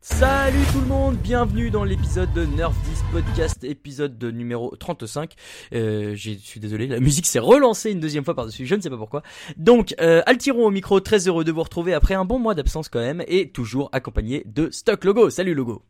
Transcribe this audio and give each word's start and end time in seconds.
Salut 0.00 0.64
tout 0.72 0.80
le 0.80 0.86
monde, 0.86 1.16
bienvenue 1.16 1.70
dans 1.70 1.84
l'épisode 1.84 2.30
de 2.34 2.44
Nerf 2.44 2.72
10 2.72 3.04
Podcast, 3.12 3.64
épisode 3.64 4.18
de 4.18 4.30
numéro 4.30 4.76
35. 4.76 5.34
Euh, 5.72 6.14
je 6.16 6.32
suis 6.32 6.60
désolé, 6.60 6.86
la 6.86 7.00
musique 7.00 7.24
s'est 7.24 7.38
relancée 7.38 7.92
une 7.92 8.00
deuxième 8.00 8.24
fois 8.24 8.34
par-dessus, 8.34 8.66
je 8.66 8.74
ne 8.74 8.80
sais 8.82 8.90
pas 8.90 8.98
pourquoi. 8.98 9.22
Donc, 9.56 9.94
euh, 10.00 10.20
Altiron 10.26 10.66
au 10.66 10.70
micro, 10.70 11.00
très 11.00 11.28
heureux 11.28 11.44
de 11.44 11.52
vous 11.52 11.62
retrouver 11.62 11.94
après 11.94 12.14
un 12.14 12.26
bon 12.26 12.38
mois 12.38 12.54
d'absence 12.54 12.90
quand 12.90 13.00
même, 13.00 13.22
et 13.26 13.52
toujours 13.52 13.88
accompagné 13.92 14.42
de 14.44 14.70
Stock 14.70 15.04
Logo. 15.04 15.30
Salut 15.30 15.54
Logo 15.54 15.82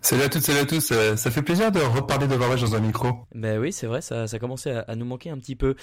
Salut 0.00 0.22
à 0.22 0.28
toutes, 0.28 0.42
salut 0.42 0.60
à 0.60 0.64
tous. 0.64 0.80
Ça, 0.80 1.16
ça 1.16 1.30
fait 1.30 1.42
plaisir 1.42 1.70
de 1.70 1.80
reparler 1.80 2.26
d'Overwatch 2.26 2.60
dans 2.62 2.74
un 2.74 2.80
micro. 2.80 3.26
Ben 3.34 3.58
oui, 3.58 3.72
c'est 3.72 3.86
vrai, 3.86 4.00
ça, 4.00 4.26
ça 4.26 4.38
commençait 4.38 4.72
à, 4.72 4.80
à, 4.80 4.94
nous 4.94 5.04
manquer 5.04 5.30
un 5.30 5.38
petit 5.38 5.56
peu. 5.56 5.74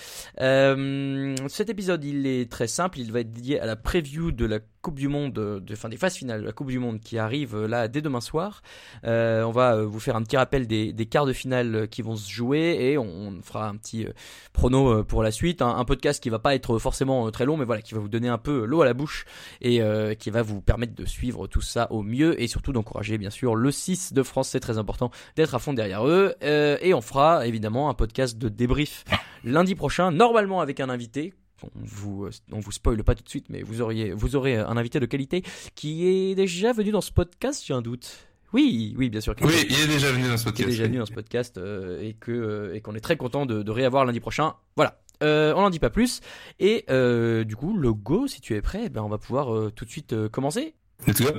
Euh, 0.42 1.36
cet 1.48 1.70
épisode, 1.70 2.04
il 2.04 2.26
est 2.26 2.50
très 2.50 2.68
simple. 2.68 3.00
Il 3.00 3.12
va 3.12 3.20
être 3.20 3.32
dédié 3.32 3.60
à 3.60 3.66
la 3.66 3.76
preview 3.76 4.32
de 4.32 4.46
la 4.46 4.60
Coupe 4.86 5.00
du 5.00 5.08
Monde, 5.08 5.34
de, 5.34 5.76
fin 5.76 5.90
des 5.90 5.98
phases 5.98 6.16
finales 6.16 6.42
de 6.42 6.46
la 6.46 6.52
Coupe 6.52 6.68
du 6.68 6.78
Monde 6.78 7.00
qui 7.00 7.18
arrive 7.18 7.56
euh, 7.56 7.68
là 7.68 7.88
dès 7.88 8.02
demain 8.02 8.22
soir. 8.22 8.62
Euh, 9.04 9.44
on 9.44 9.52
va 9.52 9.84
vous 9.84 10.00
faire 10.00 10.16
un 10.16 10.22
petit 10.22 10.38
rappel 10.38 10.68
des, 10.68 10.94
des, 10.94 11.06
quarts 11.08 11.26
de 11.26 11.34
finale 11.34 11.88
qui 11.90 12.04
vont 12.04 12.16
se 12.16 12.32
jouer 12.32 12.78
et 12.80 12.98
on, 12.98 13.42
fera 13.42 13.68
un 13.68 13.76
petit 13.76 14.06
prono 14.54 15.04
pour 15.04 15.24
la 15.24 15.32
suite. 15.32 15.62
Un, 15.62 15.76
un, 15.76 15.86
podcast 15.86 16.22
qui 16.22 16.30
va 16.30 16.40
pas 16.40 16.54
être 16.54 16.78
forcément 16.78 17.30
très 17.32 17.46
long, 17.46 17.58
mais 17.58 17.66
voilà, 17.66 17.82
qui 17.82 17.96
va 17.96 18.00
vous 18.00 18.10
donner 18.10 18.30
un 18.30 18.38
peu 18.38 18.66
l'eau 18.66 18.82
à 18.82 18.86
la 18.86 18.94
bouche 18.94 19.26
et 19.62 19.82
qui 20.20 20.30
va 20.30 20.42
vous 20.42 20.62
permettre 20.62 20.96
de 20.96 21.05
suivre 21.05 21.48
tout 21.48 21.62
ça 21.62 21.92
au 21.92 22.04
mieux 22.04 22.40
et 22.42 22.48
surtout 22.48 22.72
d'encourager 22.72 23.18
bien 23.18 23.30
sûr 23.30 23.55
le 23.55 23.72
6 23.72 24.14
de 24.14 24.24
France, 24.24 24.49
c'est 24.49 24.60
très 24.60 24.77
important 24.77 25.12
d'être 25.36 25.55
à 25.55 25.60
fond 25.60 25.74
derrière 25.74 26.08
eux. 26.08 26.36
Euh, 26.44 26.77
et 26.82 26.94
on 26.94 27.02
fera 27.02 27.48
évidemment 27.48 27.90
un 27.90 27.94
podcast 27.94 28.38
de 28.38 28.49
débrief 28.49 29.04
lundi 29.44 29.76
prochain, 29.76 30.12
normalement 30.12 30.62
avec 30.62 30.80
un 30.80 30.90
invité. 30.90 31.34
On 31.64 31.70
vous, 31.76 32.30
on 32.52 32.60
vous 32.60 32.72
spoile 32.72 33.04
pas 33.04 33.16
tout 33.16 33.24
de 33.24 33.30
suite, 33.30 33.46
mais 33.50 33.62
vous 33.62 33.82
auriez, 33.82 34.12
vous 34.12 34.36
aurez 34.36 34.58
un 34.58 34.78
invité 34.78 35.00
de 35.00 35.06
qualité 35.06 35.44
qui 35.76 36.08
est 36.08 36.36
déjà 36.36 36.74
venu 36.74 36.92
dans 36.92 37.02
ce 37.02 37.12
podcast, 37.12 37.64
j'ai 37.66 37.74
un 37.74 37.82
doute. 37.82 38.28
Oui, 38.54 38.94
oui, 38.98 39.10
bien 39.10 39.22
sûr. 39.22 39.36
Oui, 39.42 39.66
il 39.70 39.80
est 39.80 39.88
déjà 39.88 40.12
venu 40.12 40.28
dans 40.30 40.38
ce 40.38 40.46
podcast. 40.46 40.60
Il 40.60 40.68
est 40.68 40.72
déjà 40.72 40.84
venu 40.86 40.98
dans 40.98 41.06
ce 41.06 41.14
podcast 41.14 41.58
euh, 41.58 42.02
et 42.02 42.14
que 42.14 42.32
euh, 42.32 42.76
et 42.76 42.82
qu'on 42.82 42.96
est 42.96 43.02
très 43.02 43.18
content 43.18 43.46
de, 43.46 43.64
de 43.64 43.72
réavoir 43.72 44.06
lundi 44.06 44.20
prochain. 44.20 44.54
Voilà. 44.76 45.02
Euh, 45.24 45.54
on 45.56 45.62
n'en 45.62 45.70
dit 45.70 45.80
pas 45.80 45.90
plus. 45.90 46.22
Et 46.60 46.86
euh, 46.90 47.44
du 47.44 47.56
coup, 47.56 47.76
le 47.78 47.94
go, 47.94 48.28
si 48.28 48.42
tu 48.42 48.54
es 48.56 48.62
prêt, 48.62 48.90
ben 48.90 49.02
on 49.02 49.10
va 49.10 49.18
pouvoir 49.18 49.54
euh, 49.54 49.72
tout 49.76 49.86
de 49.86 49.90
suite 49.90 50.28
commencer. 50.30 50.76
Let's 51.08 51.22
go. 51.22 51.32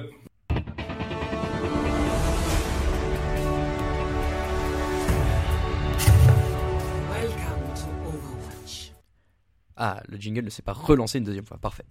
Ah, 9.77 10.03
le 10.09 10.17
jingle 10.19 10.45
ne 10.45 10.51
s'est 10.51 10.63
pas 10.63 10.73
relancé 10.73 11.19
une 11.19 11.25
deuxième 11.25 11.45
fois. 11.45 11.59
Parfait. 11.59 11.85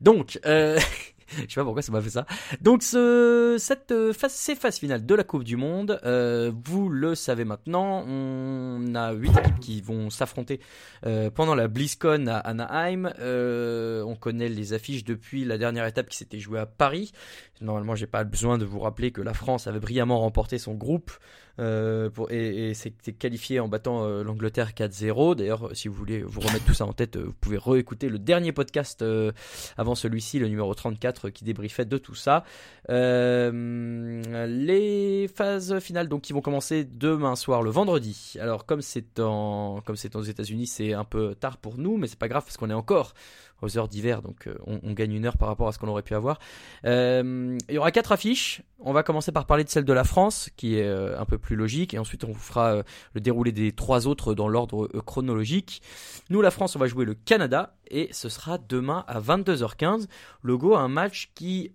Donc, 0.00 0.38
euh, 0.46 0.78
je 1.36 1.52
sais 1.52 1.60
pas 1.60 1.64
pourquoi 1.64 1.82
ça 1.82 1.92
m'a 1.92 2.00
fait 2.00 2.10
ça. 2.10 2.26
Donc, 2.60 2.82
ce, 2.82 3.56
cette 3.58 4.12
phase, 4.12 4.32
ces 4.32 4.54
phases 4.54 4.78
finales 4.78 5.04
de 5.04 5.14
la 5.14 5.24
Coupe 5.24 5.44
du 5.44 5.56
Monde, 5.56 6.00
euh, 6.04 6.52
vous 6.64 6.88
le 6.88 7.14
savez 7.14 7.44
maintenant, 7.44 8.04
on 8.06 8.94
a 8.94 9.12
huit 9.12 9.36
équipes 9.36 9.60
qui 9.60 9.80
vont 9.80 10.10
s'affronter 10.10 10.60
euh, 11.06 11.30
pendant 11.30 11.54
la 11.54 11.68
BlizzCon 11.68 12.26
à 12.28 12.38
Anaheim. 12.38 13.12
Euh, 13.18 14.02
on 14.02 14.14
connaît 14.14 14.48
les 14.48 14.72
affiches 14.72 15.04
depuis 15.04 15.44
la 15.44 15.58
dernière 15.58 15.86
étape 15.86 16.08
qui 16.08 16.16
s'était 16.16 16.38
jouée 16.38 16.58
à 16.58 16.66
Paris. 16.66 17.12
Normalement, 17.60 17.94
j'ai 17.94 18.06
pas 18.06 18.24
besoin 18.24 18.58
de 18.58 18.64
vous 18.64 18.80
rappeler 18.80 19.12
que 19.12 19.20
la 19.20 19.34
France 19.34 19.66
avait 19.66 19.80
brillamment 19.80 20.20
remporté 20.20 20.58
son 20.58 20.74
groupe. 20.74 21.12
Euh, 21.58 22.08
et, 22.30 22.70
et 22.70 22.74
s'est 22.74 22.90
qualifié 22.90 23.60
en 23.60 23.68
battant 23.68 24.04
euh, 24.04 24.22
l'Angleterre 24.22 24.70
4-0. 24.72 25.36
D'ailleurs, 25.36 25.70
si 25.74 25.88
vous 25.88 25.94
voulez 25.94 26.22
vous 26.22 26.40
remettre 26.40 26.64
tout 26.64 26.74
ça 26.74 26.86
en 26.86 26.92
tête, 26.92 27.16
vous 27.16 27.32
pouvez 27.40 27.58
réécouter 27.58 28.08
le 28.08 28.18
dernier 28.18 28.52
podcast 28.52 29.02
euh, 29.02 29.32
avant 29.76 29.94
celui-ci, 29.94 30.38
le 30.38 30.48
numéro 30.48 30.74
34, 30.74 31.30
qui 31.30 31.44
débriefait 31.44 31.84
de 31.84 31.98
tout 31.98 32.14
ça. 32.14 32.44
Euh, 32.90 34.46
les 34.46 35.28
phases 35.28 35.78
finales, 35.80 36.08
donc, 36.08 36.22
qui 36.22 36.32
vont 36.32 36.40
commencer 36.40 36.84
demain 36.84 37.36
soir, 37.36 37.62
le 37.62 37.70
vendredi. 37.70 38.34
Alors, 38.40 38.66
comme 38.66 38.82
c'est 38.82 39.20
en, 39.20 39.82
comme 39.84 39.96
c'est 39.96 40.16
aux 40.16 40.22
États-Unis, 40.22 40.66
c'est 40.66 40.94
un 40.94 41.04
peu 41.04 41.34
tard 41.34 41.58
pour 41.58 41.78
nous, 41.78 41.96
mais 41.96 42.06
c'est 42.06 42.18
pas 42.18 42.28
grave 42.28 42.44
parce 42.44 42.56
qu'on 42.56 42.70
est 42.70 42.74
encore 42.74 43.14
aux 43.62 43.78
heures 43.78 43.88
d'hiver, 43.88 44.22
donc 44.22 44.46
euh, 44.46 44.54
on, 44.66 44.92
gagne 44.92 45.12
une 45.12 45.24
heure 45.24 45.38
par 45.38 45.48
rapport 45.48 45.68
à 45.68 45.72
ce 45.72 45.78
qu'on 45.78 45.88
aurait 45.88 46.02
pu 46.02 46.14
avoir. 46.14 46.38
Euh, 46.84 47.56
il 47.68 47.74
y 47.74 47.78
aura 47.78 47.92
quatre 47.92 48.12
affiches. 48.12 48.62
On 48.80 48.92
va 48.92 49.02
commencer 49.02 49.30
par 49.32 49.46
parler 49.46 49.64
de 49.64 49.68
celle 49.68 49.84
de 49.84 49.92
la 49.92 50.04
France, 50.04 50.50
qui 50.56 50.76
est 50.76 50.86
euh, 50.86 51.18
un 51.18 51.24
peu 51.24 51.38
plus 51.38 51.56
logique, 51.56 51.94
et 51.94 51.98
ensuite 51.98 52.24
on 52.24 52.32
vous 52.32 52.40
fera 52.40 52.82
le 53.14 53.20
déroulé 53.20 53.52
des 53.52 53.72
trois 53.72 54.06
autres 54.06 54.34
dans 54.34 54.48
l'ordre 54.48 54.88
chronologique. 55.06 55.82
Nous, 56.30 56.42
la 56.42 56.50
France, 56.50 56.76
on 56.76 56.78
va 56.78 56.88
jouer 56.88 57.04
le 57.04 57.14
Canada, 57.14 57.76
et 57.88 58.08
ce 58.12 58.28
sera 58.28 58.58
demain 58.58 59.04
à 59.06 59.20
22h15. 59.20 60.08
Logo, 60.42 60.74
un 60.74 60.88
match 60.88 61.30
qui 61.34 61.72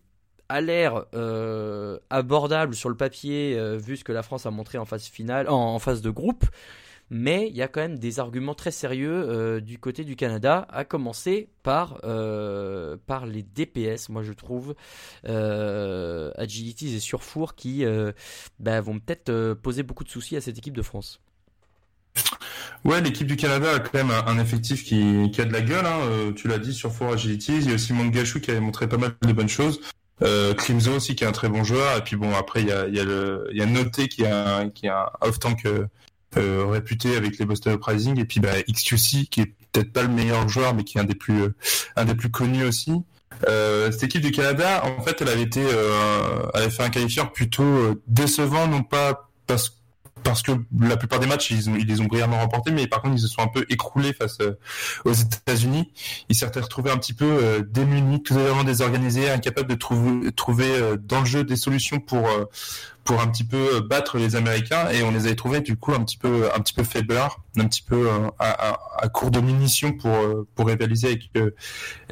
a 0.49 0.61
l'air 0.61 1.05
abordable 2.09 2.75
sur 2.75 2.89
le 2.89 2.95
papier, 2.95 3.57
vu 3.77 3.97
ce 3.97 4.03
que 4.03 4.11
la 4.11 4.23
France 4.23 4.45
a 4.45 4.51
montré 4.51 4.77
en 4.77 4.85
phase 4.85 5.05
finale, 5.05 5.49
en 5.49 5.79
phase 5.79 6.01
de 6.01 6.09
groupe 6.09 6.45
mais 7.09 7.47
il 7.49 7.55
y 7.55 7.61
a 7.61 7.67
quand 7.67 7.81
même 7.81 7.99
des 7.99 8.19
arguments 8.19 8.55
très 8.55 8.71
sérieux 8.71 9.25
euh, 9.29 9.61
du 9.61 9.77
côté 9.77 10.03
du 10.03 10.15
Canada, 10.15 10.67
à 10.69 10.85
commencer 10.85 11.49
par, 11.63 11.99
euh, 12.03 12.97
par 13.05 13.25
les 13.25 13.43
DPS, 13.43 14.09
moi 14.09 14.23
je 14.23 14.33
trouve, 14.33 14.75
euh, 15.27 16.31
Agilities 16.35 16.95
et 16.95 16.99
Surfour, 16.99 17.55
qui 17.55 17.85
bah, 18.59 18.81
vont 18.81 18.99
peut-être 18.99 19.53
poser 19.53 19.83
beaucoup 19.83 20.03
de 20.03 20.09
soucis 20.09 20.35
à 20.35 20.41
cette 20.41 20.57
équipe 20.57 20.75
de 20.75 20.81
France. 20.81 21.19
Ouais, 22.83 22.99
l'équipe 23.01 23.27
du 23.27 23.35
Canada 23.35 23.75
a 23.75 23.79
quand 23.79 23.93
même 23.93 24.11
un, 24.11 24.39
effectif 24.39 24.83
qui, 24.83 24.95
a 25.39 25.45
de 25.45 25.53
la 25.53 25.61
gueule, 25.61 25.85
hein. 25.85 26.33
tu 26.35 26.47
l'as 26.47 26.57
dit, 26.57 26.73
Surfour, 26.73 27.13
Agilities, 27.13 27.57
il 27.57 27.67
y 27.67 27.71
a 27.71 27.75
aussi 27.75 27.93
Mangachou 27.93 28.39
qui 28.39 28.51
avait 28.51 28.59
montré 28.59 28.87
pas 28.87 28.97
mal 28.97 29.15
de 29.21 29.33
bonnes 29.33 29.49
choses. 29.49 29.81
Euh, 30.23 30.55
Crimzo 30.55 30.95
aussi 30.95 31.15
qui 31.15 31.23
est 31.23 31.27
un 31.27 31.31
très 31.31 31.47
bon 31.47 31.63
joueur 31.63 31.95
et 31.95 32.03
puis 32.03 32.15
bon 32.15 32.33
après 32.33 32.63
il 32.63 32.69
y 32.69 32.71
a 32.71 32.87
y 32.87 33.61
a 33.61 33.65
Noté 33.67 34.07
qui 34.07 34.25
a 34.25 34.61
un, 34.61 34.65
un 34.65 35.05
off 35.21 35.37
tank 35.37 35.63
réputé 36.35 37.15
avec 37.15 37.37
les 37.37 37.45
Boston 37.45 37.73
Uprising 37.73 38.19
et 38.19 38.25
puis 38.25 38.39
bah, 38.39 38.61
XQC 38.69 39.29
qui 39.29 39.41
est 39.41 39.53
peut-être 39.71 39.91
pas 39.91 40.03
le 40.03 40.09
meilleur 40.09 40.47
joueur 40.47 40.73
mais 40.73 40.83
qui 40.83 40.97
est 40.97 41.01
un 41.01 41.05
des 41.05 41.15
plus 41.15 41.43
euh, 41.43 41.55
un 41.95 42.05
des 42.05 42.15
plus 42.15 42.31
connus 42.31 42.63
aussi. 42.63 42.93
Euh, 43.47 43.91
cette 43.91 44.03
équipe 44.03 44.21
du 44.23 44.31
Canada, 44.31 44.83
en 44.83 45.01
fait, 45.03 45.21
elle 45.21 45.29
avait 45.29 45.43
été, 45.43 45.61
euh, 45.63 46.47
elle 46.53 46.63
avait 46.63 46.71
fait 46.71 46.83
un 46.83 46.89
qualifieur 46.89 47.31
plutôt 47.31 48.01
décevant, 48.07 48.67
non 48.67 48.81
pas 48.81 49.29
parce 49.45 49.76
parce 50.23 50.41
que 50.41 50.51
la 50.79 50.97
plupart 50.97 51.19
des 51.19 51.27
matchs, 51.27 51.51
ils, 51.51 51.67
ils 51.79 51.87
les 51.87 52.01
ont 52.01 52.05
brillamment 52.05 52.39
remportés, 52.39 52.71
mais 52.71 52.87
par 52.87 53.01
contre, 53.01 53.15
ils 53.15 53.21
se 53.21 53.27
sont 53.27 53.41
un 53.41 53.47
peu 53.47 53.65
écroulés 53.69 54.13
face 54.13 54.37
euh, 54.41 54.57
aux 55.05 55.13
États-Unis. 55.13 55.91
Ils 56.29 56.35
s'étaient 56.35 56.59
retrouvés 56.59 56.91
un 56.91 56.97
petit 56.97 57.13
peu 57.13 57.25
euh, 57.25 57.61
démunis, 57.61 58.23
totalement 58.23 58.63
désorganisés, 58.63 59.29
incapables 59.29 59.69
de 59.69 59.75
trouver, 59.75 60.31
trouver 60.31 60.69
euh, 60.69 60.97
dans 60.97 61.21
le 61.21 61.25
jeu 61.25 61.43
des 61.43 61.55
solutions 61.55 61.99
pour 61.99 62.27
pour 63.03 63.21
un 63.21 63.27
petit 63.27 63.45
peu 63.45 63.79
battre 63.79 64.17
les 64.17 64.35
Américains, 64.35 64.89
et 64.89 65.01
on 65.01 65.11
les 65.11 65.27
avait 65.27 65.35
trouvés 65.35 65.61
du 65.61 65.77
coup 65.77 65.93
un 65.93 66.03
petit 66.03 66.17
peu 66.17 66.49
un 66.53 66.59
petit 66.59 66.73
peu 66.73 66.83
faiblards, 66.83 67.39
un 67.57 67.65
petit 67.65 67.81
peu 67.81 68.09
à, 68.37 68.49
à, 68.49 68.79
à, 68.97 69.07
court 69.07 69.31
de 69.31 69.39
munitions 69.39 69.93
pour 69.93 70.11
pour 70.55 70.67
rivaliser 70.67 71.07
avec 71.07 71.29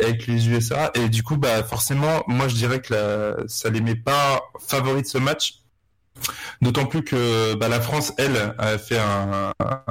avec 0.02 0.28
les 0.28 0.48
USA. 0.48 0.92
Et 0.94 1.10
du 1.10 1.22
coup, 1.22 1.36
bah 1.36 1.64
forcément, 1.64 2.24
moi 2.28 2.48
je 2.48 2.56
dirais 2.56 2.80
que 2.80 2.94
la, 2.94 3.36
ça 3.48 3.70
les 3.70 3.82
met 3.82 3.96
pas 3.96 4.42
favoris 4.58 5.04
de 5.04 5.08
ce 5.10 5.18
match 5.18 5.65
D'autant 6.62 6.86
plus 6.86 7.04
que 7.04 7.54
bah, 7.56 7.68
la 7.68 7.82
France, 7.82 8.14
elle, 8.18 8.56
a 8.58 8.78
fait 8.78 8.98
un, 8.98 9.52
un, 9.60 9.84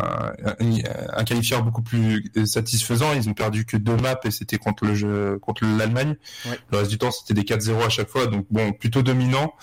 un, 1.12 1.24
qualifieur 1.24 1.62
beaucoup 1.62 1.82
plus 1.82 2.30
satisfaisant. 2.46 3.12
Ils 3.12 3.28
ont 3.28 3.34
perdu 3.34 3.64
que 3.64 3.76
deux 3.76 3.96
maps 3.96 4.19
et 4.25 4.31
c'était 4.31 4.58
contre 4.58 4.84
le 4.84 4.94
jeu, 4.94 5.38
contre 5.40 5.64
l'Allemagne. 5.64 6.16
Ouais. 6.46 6.58
Le 6.72 6.78
reste 6.78 6.90
du 6.90 6.99
temps, 6.99 7.10
c'était 7.10 7.34
des 7.34 7.43
4-0 7.43 7.84
à 7.84 7.88
chaque 7.88 8.08
fois, 8.08 8.26
donc 8.26 8.46
bon, 8.50 8.72
plutôt 8.72 9.02
dominant. 9.02 9.54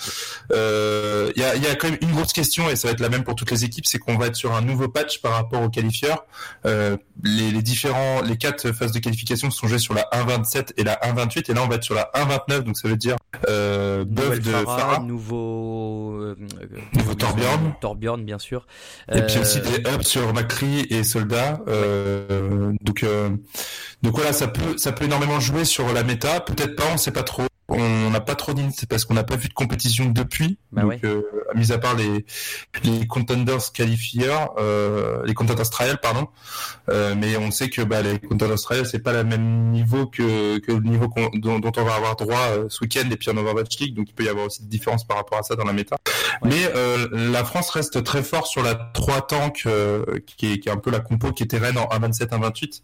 Il 0.50 0.56
euh, 0.56 1.32
y, 1.36 1.44
a, 1.44 1.56
y, 1.56 1.68
a, 1.68 1.76
quand 1.76 1.90
même 1.90 2.00
une 2.02 2.12
grosse 2.12 2.34
question 2.34 2.70
et 2.70 2.76
ça 2.76 2.88
va 2.88 2.94
être 2.94 3.00
la 3.00 3.10
même 3.10 3.24
pour 3.24 3.36
toutes 3.36 3.52
les 3.52 3.64
équipes, 3.64 3.86
c'est 3.86 3.98
qu'on 3.98 4.18
va 4.18 4.28
être 4.28 4.36
sur 4.36 4.54
un 4.54 4.62
nouveau 4.62 4.88
patch 4.88 5.22
par 5.22 5.34
rapport 5.34 5.62
au 5.62 5.70
qualifieur. 5.70 6.26
Euh, 6.66 6.98
les, 7.24 7.52
les, 7.52 7.62
différents, 7.62 8.22
les 8.22 8.38
quatre 8.38 8.72
phases 8.72 8.92
de 8.92 9.00
qualification 9.00 9.52
sont 9.52 9.68
jouées 9.68 9.80
sur 9.80 9.94
la 9.94 10.08
1.27 10.14 10.74
et 10.78 10.84
la 10.84 10.96
1.28 10.96 11.52
et 11.52 11.54
là 11.54 11.64
on 11.64 11.68
va 11.68 11.76
être 11.76 11.84
sur 11.84 11.96
la 11.96 12.10
1.29, 12.16 12.62
donc 12.62 12.78
ça 12.78 12.88
veut 12.88 12.98
dire 12.98 13.16
euh, 13.50 14.06
buff 14.06 14.40
de 14.40 14.52
Farah, 14.52 15.00
nouveau 15.00 16.14
euh, 16.20 16.36
Nouveau 16.40 16.51
Torbjorn. 17.18 17.74
Torbjorn, 17.80 18.24
bien 18.24 18.40
sûr. 18.40 18.66
Et 19.12 19.22
puis 19.22 19.40
aussi 19.40 19.60
des 19.62 19.78
ups 19.90 20.08
sur 20.08 20.34
McCree 20.34 20.88
et 20.90 21.04
Soldat. 21.04 21.62
Euh, 21.68 22.74
donc, 22.82 23.04
euh, 23.04 23.30
donc 24.02 24.16
voilà, 24.16 24.34
ça 24.34 24.48
peut, 24.48 24.78
ça 24.78 24.92
peut 24.92 25.06
énormément 25.06 25.40
jouer 25.40 25.66
sur 25.66 25.92
la 25.94 26.04
méta. 26.04 26.40
Peut-être 26.40 26.76
pas, 26.76 26.86
on 26.94 26.98
sait 26.98 27.12
pas 27.12 27.24
trop. 27.24 27.44
On 27.74 28.10
n'en 28.10 28.14
a 28.14 28.20
pas 28.20 28.36
trop 28.36 28.54
dit, 28.54 28.66
c'est 28.76 28.88
parce 28.90 29.06
qu'on 29.06 29.14
n'a 29.14 29.24
pas 29.24 29.36
vu 29.36 29.48
de 29.48 29.54
compétition 29.54 30.06
depuis. 30.10 30.58
Bah 30.72 30.84
donc, 30.84 30.92
ouais. 30.92 31.00
euh, 31.06 31.22
mis 31.56 31.72
à 31.72 31.78
part 31.78 31.96
les 31.96 32.26
les 32.84 33.08
contenders 33.08 33.72
qualifieurs, 33.74 34.54
euh, 34.58 35.22
les 35.26 35.34
contenders 35.34 35.70
trial, 35.70 36.00
pardon. 36.02 36.28
Euh, 36.90 37.16
mais 37.18 37.38
on 37.38 37.52
sait 37.52 37.70
que 37.70 37.82
bah, 37.82 38.02
les 38.02 38.20
contenders 38.20 38.60
trial, 38.60 38.86
c'est 38.86 39.00
pas 39.00 39.14
le 39.14 39.24
même 39.24 39.72
niveau 39.72 40.08
que 40.08 40.60
que 40.60 40.72
le 40.72 40.82
niveau 40.82 41.08
dont 41.34 41.72
on 41.76 41.84
va 41.84 41.96
avoir 41.96 42.16
droit 42.16 42.48
euh, 42.52 42.66
ce 42.70 42.84
week-end 42.84 43.10
et 43.10 43.18
puis 43.18 43.30
en 43.30 43.38
Overwatch 43.38 43.78
League. 43.80 43.96
Donc 43.96 44.10
il 44.10 44.14
peut 44.14 44.24
y 44.24 44.30
avoir 44.30 44.46
aussi 44.48 44.64
des 44.64 44.70
différences 44.70 45.06
par 45.06 45.18
rapport 45.18 45.40
à 45.40 45.44
ça 45.44 45.56
dans 45.56 45.66
la 45.66 45.74
méta. 45.74 45.98
Ouais. 46.42 46.50
Mais 46.50 46.72
euh, 46.76 47.08
la 47.12 47.44
France 47.44 47.70
reste 47.70 48.04
très 48.04 48.24
fort 48.24 48.48
sur 48.48 48.64
la 48.64 48.76
3 48.76 49.28
tank, 49.28 49.64
euh, 49.66 50.04
qui, 50.26 50.54
est, 50.54 50.60
qui 50.60 50.70
est 50.70 50.72
un 50.72 50.78
peu 50.78 50.92
la 50.92 51.00
compo 51.00 51.32
qui 51.32 51.44
était 51.44 51.58
reine 51.58 51.78
en 51.78 51.88
1.27, 51.88 52.30
1.28. 52.30 52.82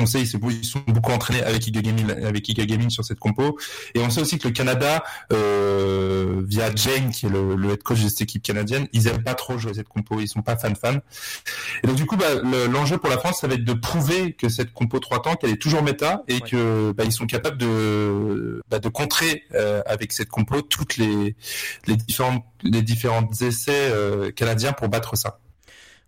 On 0.00 0.06
sait 0.06 0.20
ils 0.22 0.26
sont 0.26 0.38
beaucoup 0.86 1.12
entraînés 1.12 1.42
avec 1.42 1.66
Iga 1.66 1.80
Gaming, 1.82 2.10
avec 2.24 2.48
Iga 2.48 2.64
Gaming 2.66 2.90
sur 2.90 3.04
cette 3.04 3.18
compo. 3.18 3.58
Et 3.94 4.00
on 4.00 4.10
sait 4.10 4.20
aussi 4.20 4.38
que 4.38 4.48
le 4.48 4.54
Canada, 4.54 5.04
euh, 5.32 6.42
via 6.46 6.74
Jane, 6.74 7.10
qui 7.10 7.26
est 7.26 7.28
le, 7.28 7.54
le 7.56 7.70
head 7.72 7.82
coach 7.82 8.02
de 8.02 8.08
cette 8.08 8.22
équipe 8.22 8.42
canadienne, 8.42 8.88
ils 8.92 9.06
aiment 9.08 9.22
pas 9.22 9.34
trop 9.34 9.58
jouer 9.58 9.74
cette 9.74 9.88
compo. 9.88 10.20
Ils 10.20 10.28
sont 10.28 10.42
pas 10.42 10.56
fan 10.56 10.74
fan. 10.76 11.00
Et 11.82 11.86
donc 11.86 11.96
du 11.96 12.06
coup, 12.06 12.16
bah, 12.16 12.34
le- 12.42 12.66
l'enjeu 12.66 12.98
pour 12.98 13.10
la 13.10 13.18
France, 13.18 13.40
ça 13.40 13.46
va 13.48 13.54
être 13.54 13.64
de 13.64 13.72
prouver 13.74 14.32
que 14.32 14.48
cette 14.48 14.72
compo 14.72 14.98
3 14.98 15.22
tanks, 15.22 15.40
elle 15.42 15.50
est 15.50 15.56
toujours 15.62 15.82
méta 15.82 16.22
et 16.28 16.34
Ouais. 16.34 16.40
que 16.40 16.92
bah, 16.92 17.04
ils 17.04 17.12
sont 17.12 17.26
capables 17.26 17.58
de 17.58 18.62
bah, 18.70 18.78
de 18.78 18.88
contrer 18.88 19.44
euh, 19.54 19.82
avec 19.86 20.12
cette 20.12 20.28
compo 20.28 20.62
toutes 20.62 20.96
les 20.96 21.36
les 21.86 21.96
différentes 21.96 22.44
les 22.62 22.82
différents 22.82 23.28
essais 23.40 23.72
euh, 23.92 24.30
canadiens 24.30 24.72
pour 24.72 24.88
battre 24.88 25.16
ça. 25.16 25.38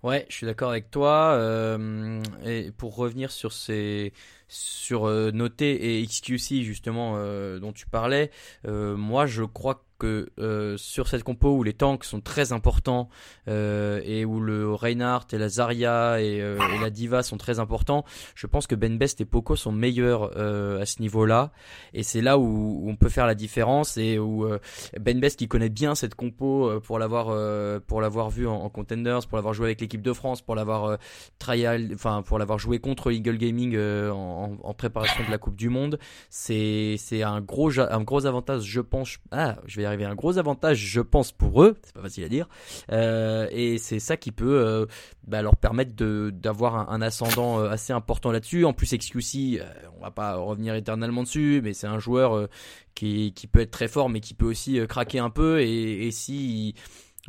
Ouais, 0.05 0.27
je 0.29 0.37
suis 0.37 0.47
d'accord 0.47 0.69
avec 0.71 0.91
toi. 0.91 1.33
euh, 1.35 2.23
et 2.45 2.71
pour 2.73 2.95
revenir 2.95 3.31
sur 3.33 3.53
ces 3.55 4.12
sur 4.49 5.06
euh, 5.06 5.31
Noté 5.32 6.00
et 6.00 6.06
XQC 6.06 6.62
justement 6.62 7.14
euh, 7.17 7.58
dont 7.58 7.73
tu 7.73 7.87
parlais, 7.87 8.31
euh, 8.67 8.96
moi 8.96 9.26
je 9.26 9.44
crois 9.44 9.75
que 9.75 9.85
sur 10.76 11.08
cette 11.08 11.23
compo 11.23 11.56
où 11.56 11.62
les 11.62 11.73
tanks 11.73 12.05
sont 12.05 12.20
très 12.20 12.52
importants 12.52 13.08
et 13.46 14.25
où 14.26 14.41
le 14.41 14.75
Reinhardt 14.75 15.29
et 15.32 15.38
la 15.38 15.49
Zarya 15.49 16.20
et, 16.20 16.41
la 16.82 16.91
Diva 16.91 17.23
sont 17.23 17.38
très 17.38 17.58
importants, 17.58 18.05
je 18.35 18.46
pense 18.46 18.67
que 18.67 18.75
Ben 18.75 18.99
Best 18.99 19.23
et 19.23 19.25
Poco 19.25 19.56
sont 19.56 19.73
meilleurs 19.73 20.37
à 20.37 20.85
ce 20.85 21.00
niveau-là. 21.00 21.52
Et 21.94 22.02
c'est 22.02 22.20
là 22.20 22.37
où, 22.37 22.85
on 22.87 22.96
peut 22.96 23.08
faire 23.08 23.26
la 23.26 23.35
différence 23.35 23.96
et 23.96 24.19
où 24.19 24.46
Ben 25.00 25.19
Best 25.20 25.38
qui 25.38 25.49
connaît 25.49 25.70
bien 25.70 25.94
cette 25.94 26.17
compo 26.17 26.81
pour 26.81 26.99
l'avoir 26.99 27.26
pour 27.87 28.02
l'avoir 28.02 28.29
vu 28.29 28.46
en, 28.46 28.56
en 28.56 28.69
contenders, 28.69 29.26
pour 29.26 29.38
l'avoir 29.38 29.55
joué 29.55 29.69
avec 29.69 29.81
l'équipe 29.81 30.02
de 30.02 30.12
France, 30.12 30.43
pour 30.43 30.55
l'avoir 30.55 30.99
trial, 31.38 31.93
enfin 31.94 32.20
pour 32.20 32.38
l'avoir 32.38 32.58
joué 32.58 32.79
contre 32.79 33.11
Eagle 33.11 33.38
Gaming 33.38 33.75
euh, 33.75 34.11
en, 34.34 34.75
préparation 34.75 35.25
de 35.25 35.31
la 35.31 35.38
Coupe 35.38 35.56
du 35.56 35.69
Monde, 35.69 35.98
c'est 36.28 36.98
un 37.22 37.40
gros 37.40 37.78
un 37.78 38.02
gros 38.02 38.26
avantage 38.26 38.62
je 38.62 38.81
pense. 38.81 39.19
Ah 39.31 39.56
je 39.66 39.76
vais 39.76 39.82
y 39.82 39.86
arriver. 39.86 40.04
Un 40.04 40.14
gros 40.14 40.38
avantage 40.38 40.78
je 40.78 41.00
pense 41.00 41.32
pour 41.32 41.62
eux. 41.62 41.76
C'est 41.82 41.94
pas 41.94 42.02
facile 42.02 42.25
à 42.25 42.28
dire. 42.28 42.48
Euh, 42.92 43.46
et 43.50 43.78
c'est 43.78 43.98
ça 43.98 44.16
qui 44.16 44.32
peut 44.32 44.60
euh, 44.60 44.86
bah, 45.26 45.42
leur 45.42 45.56
permettre 45.56 45.92
d'avoir 45.94 46.90
un, 46.90 47.02
ascendant 47.02 47.60
euh, 47.60 47.69
assez 47.69 47.92
important 47.92 48.32
là-dessus. 48.32 48.64
En 48.64 48.72
plus 48.72 48.92
XQC 48.92 49.60
on 49.96 50.02
va 50.02 50.10
pas 50.10 50.36
revenir 50.36 50.75
éternellement 50.75 51.22
dessus 51.22 51.60
mais 51.62 51.72
c'est 51.72 51.86
un 51.86 51.98
joueur 51.98 52.48
qui 52.94 53.32
qui 53.32 53.46
peut 53.46 53.60
être 53.60 53.70
très 53.70 53.88
fort 53.88 54.08
mais 54.08 54.20
qui 54.20 54.34
peut 54.34 54.46
aussi 54.46 54.81
craquer 54.88 55.19
un 55.19 55.31
peu. 55.31 55.60
Et 55.60 56.10
si 56.10 56.75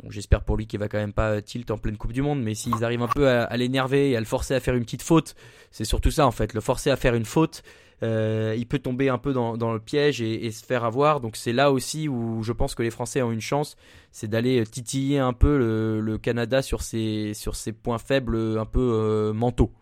J'espère 0.08 0.42
pour 0.42 0.56
lui 0.56 0.66
qu'il 0.66 0.78
va 0.78 0.88
quand 0.88 0.98
même 0.98 1.12
pas 1.12 1.40
tilt 1.42 1.70
en 1.70 1.78
pleine 1.78 1.96
Coupe 1.96 2.12
du 2.12 2.22
Monde, 2.22 2.42
mais 2.42 2.54
s'ils 2.54 2.84
arrivent 2.84 3.02
un 3.02 3.08
peu 3.08 3.28
à, 3.28 3.56
l'énerver 3.56 4.10
et 4.10 4.16
à 4.16 4.20
le 4.20 4.26
forcer 4.26 4.54
à 4.54 4.60
faire 4.60 4.74
une 4.74 4.84
petite 4.84 5.02
faute, 5.02 5.34
c'est 5.70 5.84
surtout 5.84 6.10
ça 6.10 6.26
en 6.26 6.30
fait, 6.30 6.54
le 6.54 6.60
forcer 6.60 6.90
à 6.90 6.96
faire 6.96 7.14
une 7.14 7.24
faute, 7.24 7.62
euh, 8.02 8.54
il 8.56 8.66
peut 8.66 8.78
tomber 8.78 9.08
un 9.08 9.18
peu 9.18 9.32
dans, 9.32 9.72
le 9.72 9.80
piège 9.80 10.20
et, 10.20 10.50
se 10.50 10.64
faire 10.64 10.84
avoir. 10.84 11.20
Donc 11.20 11.36
c'est 11.36 11.52
là 11.52 11.72
aussi 11.72 12.08
où 12.08 12.42
je 12.42 12.52
pense 12.52 12.74
que 12.74 12.82
les 12.82 12.90
Français 12.90 13.22
ont 13.22 13.32
une 13.32 13.40
chance, 13.40 13.76
c'est 14.12 14.28
d'aller 14.28 14.64
titiller 14.66 15.18
un 15.18 15.32
peu 15.32 15.56
le, 16.00 16.18
Canada 16.18 16.62
sur 16.62 16.82
ses, 16.82 17.32
sur 17.34 17.56
ses 17.56 17.72
points 17.72 17.98
faibles 17.98 18.58
un 18.58 18.66
peu 18.66 18.80
euh, 18.80 19.32
mentaux. 19.32 19.72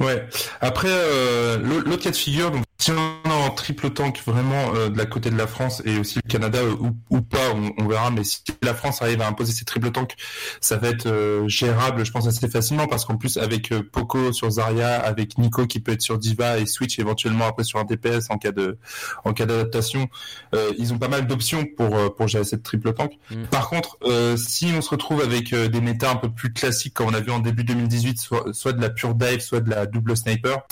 Ouais. 0.00 0.26
Après, 0.60 0.88
euh, 0.90 1.58
l'autre 1.58 1.88
l'autre 1.88 2.02
cas 2.02 2.10
de 2.10 2.16
figure, 2.16 2.50
donc 2.50 2.63
si 2.84 2.90
on 2.90 3.30
est 3.30 3.32
en 3.32 3.48
triple 3.50 3.90
tank 3.90 4.20
vraiment 4.26 4.74
euh, 4.74 4.90
de 4.90 4.98
la 4.98 5.06
côté 5.06 5.30
de 5.30 5.38
la 5.38 5.46
France 5.46 5.80
et 5.86 5.96
aussi 5.98 6.20
le 6.22 6.28
Canada 6.28 6.58
euh, 6.58 6.74
ou, 6.74 6.90
ou 7.08 7.22
pas, 7.22 7.54
on, 7.54 7.72
on 7.82 7.88
verra. 7.88 8.10
Mais 8.10 8.24
si 8.24 8.42
la 8.62 8.74
France 8.74 9.00
arrive 9.00 9.22
à 9.22 9.26
imposer 9.26 9.52
ses 9.52 9.64
triple 9.64 9.90
tanks, 9.90 10.14
ça 10.60 10.76
va 10.76 10.88
être 10.88 11.06
euh, 11.06 11.48
gérable, 11.48 12.04
je 12.04 12.12
pense 12.12 12.26
assez 12.26 12.46
facilement 12.46 12.86
parce 12.86 13.06
qu'en 13.06 13.16
plus 13.16 13.38
avec 13.38 13.72
euh, 13.72 13.82
Poco 13.90 14.34
sur 14.34 14.50
Zarya, 14.50 15.00
avec 15.00 15.38
Nico 15.38 15.66
qui 15.66 15.80
peut 15.80 15.92
être 15.92 16.02
sur 16.02 16.18
Diva 16.18 16.58
et 16.58 16.66
Switch 16.66 16.98
éventuellement 16.98 17.46
après 17.46 17.64
sur 17.64 17.78
un 17.78 17.84
DPS 17.84 18.26
en 18.28 18.36
cas 18.36 18.52
de 18.52 18.76
en 19.24 19.32
cas 19.32 19.46
d'adaptation, 19.46 20.08
euh, 20.54 20.72
ils 20.76 20.92
ont 20.92 20.98
pas 20.98 21.08
mal 21.08 21.26
d'options 21.26 21.64
pour 21.64 22.14
pour 22.14 22.28
gérer 22.28 22.44
cette 22.44 22.64
triple 22.64 22.92
tank. 22.92 23.18
Mm. 23.30 23.44
Par 23.44 23.70
contre, 23.70 23.96
euh, 24.04 24.36
si 24.36 24.72
on 24.76 24.82
se 24.82 24.90
retrouve 24.90 25.22
avec 25.22 25.52
euh, 25.52 25.68
des 25.68 25.80
méta 25.80 26.10
un 26.10 26.16
peu 26.16 26.28
plus 26.30 26.52
classiques 26.52 26.94
comme 26.94 27.08
on 27.08 27.14
a 27.14 27.20
vu 27.20 27.30
en 27.30 27.38
début 27.38 27.64
2018, 27.64 28.18
soit, 28.18 28.52
soit 28.52 28.72
de 28.72 28.80
la 28.80 28.90
pure 28.90 29.14
dive, 29.14 29.40
soit 29.40 29.60
de 29.60 29.70
la 29.70 29.86
double 29.86 30.16
sniper, 30.16 30.62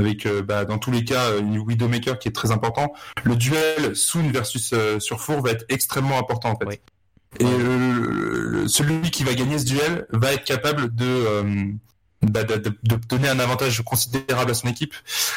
avec 0.00 0.26
euh, 0.26 0.42
bah, 0.42 0.64
dans 0.64 0.78
tous 0.78 0.90
les 0.90 1.04
cas 1.04 1.38
une 1.38 1.58
Widowmaker 1.58 2.18
qui 2.18 2.28
est 2.28 2.32
très 2.32 2.50
important. 2.50 2.92
Le 3.24 3.36
duel 3.36 3.94
Soon 3.94 4.30
versus 4.30 4.72
euh, 4.72 4.98
Surfour 4.98 5.42
va 5.42 5.50
être 5.50 5.64
extrêmement 5.68 6.18
important 6.18 6.50
en 6.50 6.56
fait. 6.56 6.66
Oui. 6.66 6.80
Et 7.38 7.44
euh, 7.44 8.66
celui 8.66 9.10
qui 9.10 9.22
va 9.22 9.34
gagner 9.34 9.58
ce 9.58 9.64
duel 9.64 10.06
va 10.10 10.32
être 10.32 10.44
capable 10.44 10.92
de 10.94 11.06
euh, 11.06 11.66
de, 12.22 12.42
de- 12.42 12.96
donner 13.08 13.28
un 13.28 13.38
avantage 13.38 13.82
considérable 13.82 14.50
à 14.50 14.54
son 14.54 14.68
équipe. 14.68 14.94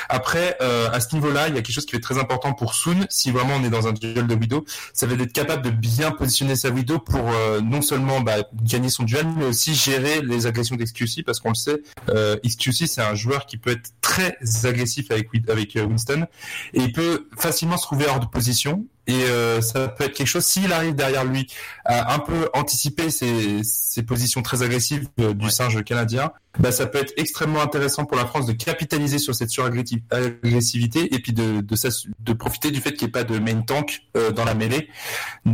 Après, 0.10 0.58
euh, 0.62 0.90
à 0.92 1.00
ce 1.00 1.16
niveau-là, 1.16 1.48
il 1.48 1.56
y 1.56 1.58
a 1.58 1.62
quelque 1.62 1.74
chose 1.74 1.86
qui 1.86 1.96
est 1.96 2.00
très 2.02 2.20
important 2.20 2.54
pour 2.54 2.74
Soon, 2.74 3.06
si 3.10 3.32
vraiment 3.32 3.56
on 3.56 3.64
est 3.64 3.70
dans 3.70 3.88
un 3.88 3.94
duel 3.94 4.28
de 4.28 4.36
Widow, 4.36 4.66
ça 4.94 5.08
va 5.08 5.14
être 5.14 5.32
capable 5.34 5.64
de 5.64 5.70
bien 5.70 6.12
positionner 6.12 6.56
sa 6.56 6.70
Widow 6.70 7.00
pour 7.00 7.32
euh, 7.32 7.62
non 7.62 7.82
seulement 7.82 8.22
bah, 8.22 8.38
gagner 8.62 8.90
son 8.90 9.04
duel, 9.04 9.28
mais 9.38 9.46
aussi 9.46 9.74
gérer 9.74 10.22
les 10.22 10.46
agressions 10.46 10.76
d'XQC, 10.76 11.24
parce 11.26 11.40
qu'on 11.40 11.50
le 11.50 11.56
sait, 11.56 11.82
euh, 12.10 12.38
XQC 12.46 12.88
c'est 12.88 13.02
un 13.02 13.16
joueur 13.16 13.46
qui 13.46 13.58
peut 13.58 13.72
être 13.72 13.92
très 14.02 14.38
agressif 14.64 15.10
avec, 15.12 15.30
avec 15.48 15.76
euh, 15.76 15.86
Winston, 15.86 16.26
et 16.74 16.82
il 16.82 16.92
peut 16.92 17.28
facilement 17.38 17.78
se 17.78 17.84
trouver 17.84 18.06
hors 18.08 18.20
de 18.20 18.26
position, 18.26 18.86
et 19.08 19.14
euh, 19.26 19.62
ça 19.62 19.88
peut 19.90 20.06
être 20.06 20.14
quelque 20.14 20.28
chose, 20.28 20.46
s'il 20.46 20.72
arrive 20.72 20.96
derrière 20.96 21.26
lui 21.26 21.48
à 21.86 22.14
un 22.14 22.20
peu 22.20 22.50
anticiper 22.54 23.10
ses, 23.10 23.62
ses 23.64 24.04
positions 24.04 24.42
très 24.42 24.62
agressives 24.64 25.08
euh, 25.20 25.34
du 25.34 25.50
singe 25.50 25.84
canadien, 25.84 26.32
bah, 26.60 26.72
ça 26.72 26.86
peut 26.86 27.00
être 27.00 27.14
extrêmement 27.18 27.62
intéressant 27.62 28.06
pour 28.06 28.16
la 28.16 28.26
France 28.26 28.46
de 28.46 28.54
capitaliser 28.54 29.18
sur 29.18 29.34
cette 29.36 29.50
suragressivité 29.50 31.14
et 31.14 31.20
puis 31.20 31.34
de, 31.34 31.62
de, 31.62 31.76
de 32.20 32.34
profiter 32.34 32.72
du 32.72 32.80
fait 32.80 32.92
qu'il 32.94 33.08
n'y 33.08 33.10
ait 33.10 33.12
pas 33.12 33.24
de 33.24 33.40
main 33.40 33.62
tank 33.62 34.02
euh, 34.16 34.32
dans 34.32 34.46
la 34.46 34.54
mêlée. 34.54 34.90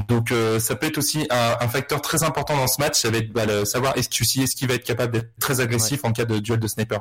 Donc 0.10 0.32
euh, 0.32 0.60
ça 0.60 0.76
peut 0.76 0.88
être 0.88 0.98
aussi 0.98 1.26
un, 1.30 1.56
un 1.60 1.68
facteur 1.68 2.02
très 2.02 2.24
important 2.24 2.56
dans 2.58 2.68
ce 2.68 2.82
match, 2.82 3.00
ça 3.00 3.10
va 3.10 3.18
être 3.18 3.32
bah, 3.32 3.46
le, 3.46 3.66
savoir 3.66 3.98
est-ce 3.98 4.10
que 4.10 4.24
est-ce 4.44 4.56
qu'il 4.56 4.68
va 4.68 4.76
être 4.76 4.84
capable 4.86 5.14
d'être 5.14 5.32
très 5.40 5.60
agressif 5.62 6.04
en 6.04 6.12
cas 6.12 6.26
de 6.26 6.40
duel 6.40 6.60
de 6.60 6.68
sniper. 6.68 7.00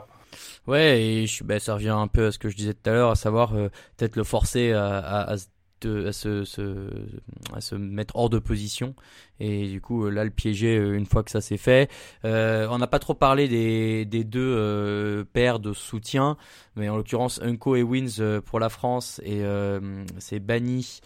Ouais, 0.67 1.03
et 1.03 1.27
je, 1.27 1.45
bah, 1.45 1.59
ça 1.61 1.75
revient 1.75 1.89
un 1.89 2.09
peu 2.09 2.27
à 2.27 2.33
ce 2.33 2.39
que 2.39 2.49
je 2.49 2.57
disais 2.57 2.75
tout 2.75 2.89
à 2.91 2.93
l'heure, 2.93 3.11
à 3.11 3.17
savoir 3.17 3.55
euh, 3.55 3.69
peut-être 3.97 4.17
le 4.17 4.25
forcer 4.25 4.73
à, 4.73 4.99
à, 4.99 5.33
à, 5.33 5.37
se- 5.39 5.47
de- 5.81 6.07
à 6.07 6.13
se, 6.13 7.75
mettre 7.75 8.17
hors 8.17 8.31
de 8.31 8.39
position 8.39 8.95
et 9.41 9.69
du 9.69 9.81
coup 9.81 10.05
euh, 10.07 10.11
là 10.11 10.25
le 10.25 10.31
piéger 10.31 10.77
euh, 10.77 10.97
une 10.97 11.07
fois 11.07 11.23
que 11.23 11.31
ça 11.31 11.41
s'est 11.41 11.57
fait. 11.57 11.91
Euh, 12.25 12.67
on 12.71 12.79
n'a 12.79 12.87
pas 12.87 12.99
trop 12.99 13.15
parlé 13.15 13.49
des, 13.49 14.25
deux 14.25 14.41
euh, 14.41 15.25
paires 15.25 15.61
de 15.61 15.73
soutien, 15.73 16.37
mais 16.79 16.89
en 16.89 16.97
l'occurrence 16.97 17.41
Unco 17.43 17.77
et 17.77 17.83
Wins 17.83 18.21
euh, 18.21 18.41
pour 18.41 18.61
la 18.61 18.69
France 18.69 19.21
et 19.25 19.43
euh, 19.43 20.05
c'est 20.19 20.39
Bani 20.41 21.01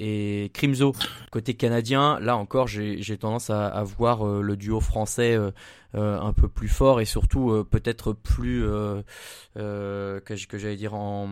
et 0.00 0.50
Crimzo. 0.54 0.94
Côté 1.32 1.54
canadien. 1.54 2.20
Là 2.20 2.36
encore 2.36 2.68
j'ai 2.68 3.18
tendance 3.18 3.50
à, 3.50 3.66
à 3.66 3.82
voir 3.82 4.26
euh, 4.26 4.42
le 4.42 4.56
duo 4.56 4.80
français 4.80 5.36
euh, 5.36 5.50
un 5.94 6.32
peu 6.32 6.48
plus 6.48 6.68
fort 6.68 7.00
et 7.00 7.04
surtout 7.04 7.64
peut-être 7.70 8.12
plus 8.12 8.62
que, 9.56 10.20
que 10.20 10.58
j'allais 10.58 10.76
dire 10.76 10.94
en 10.94 11.26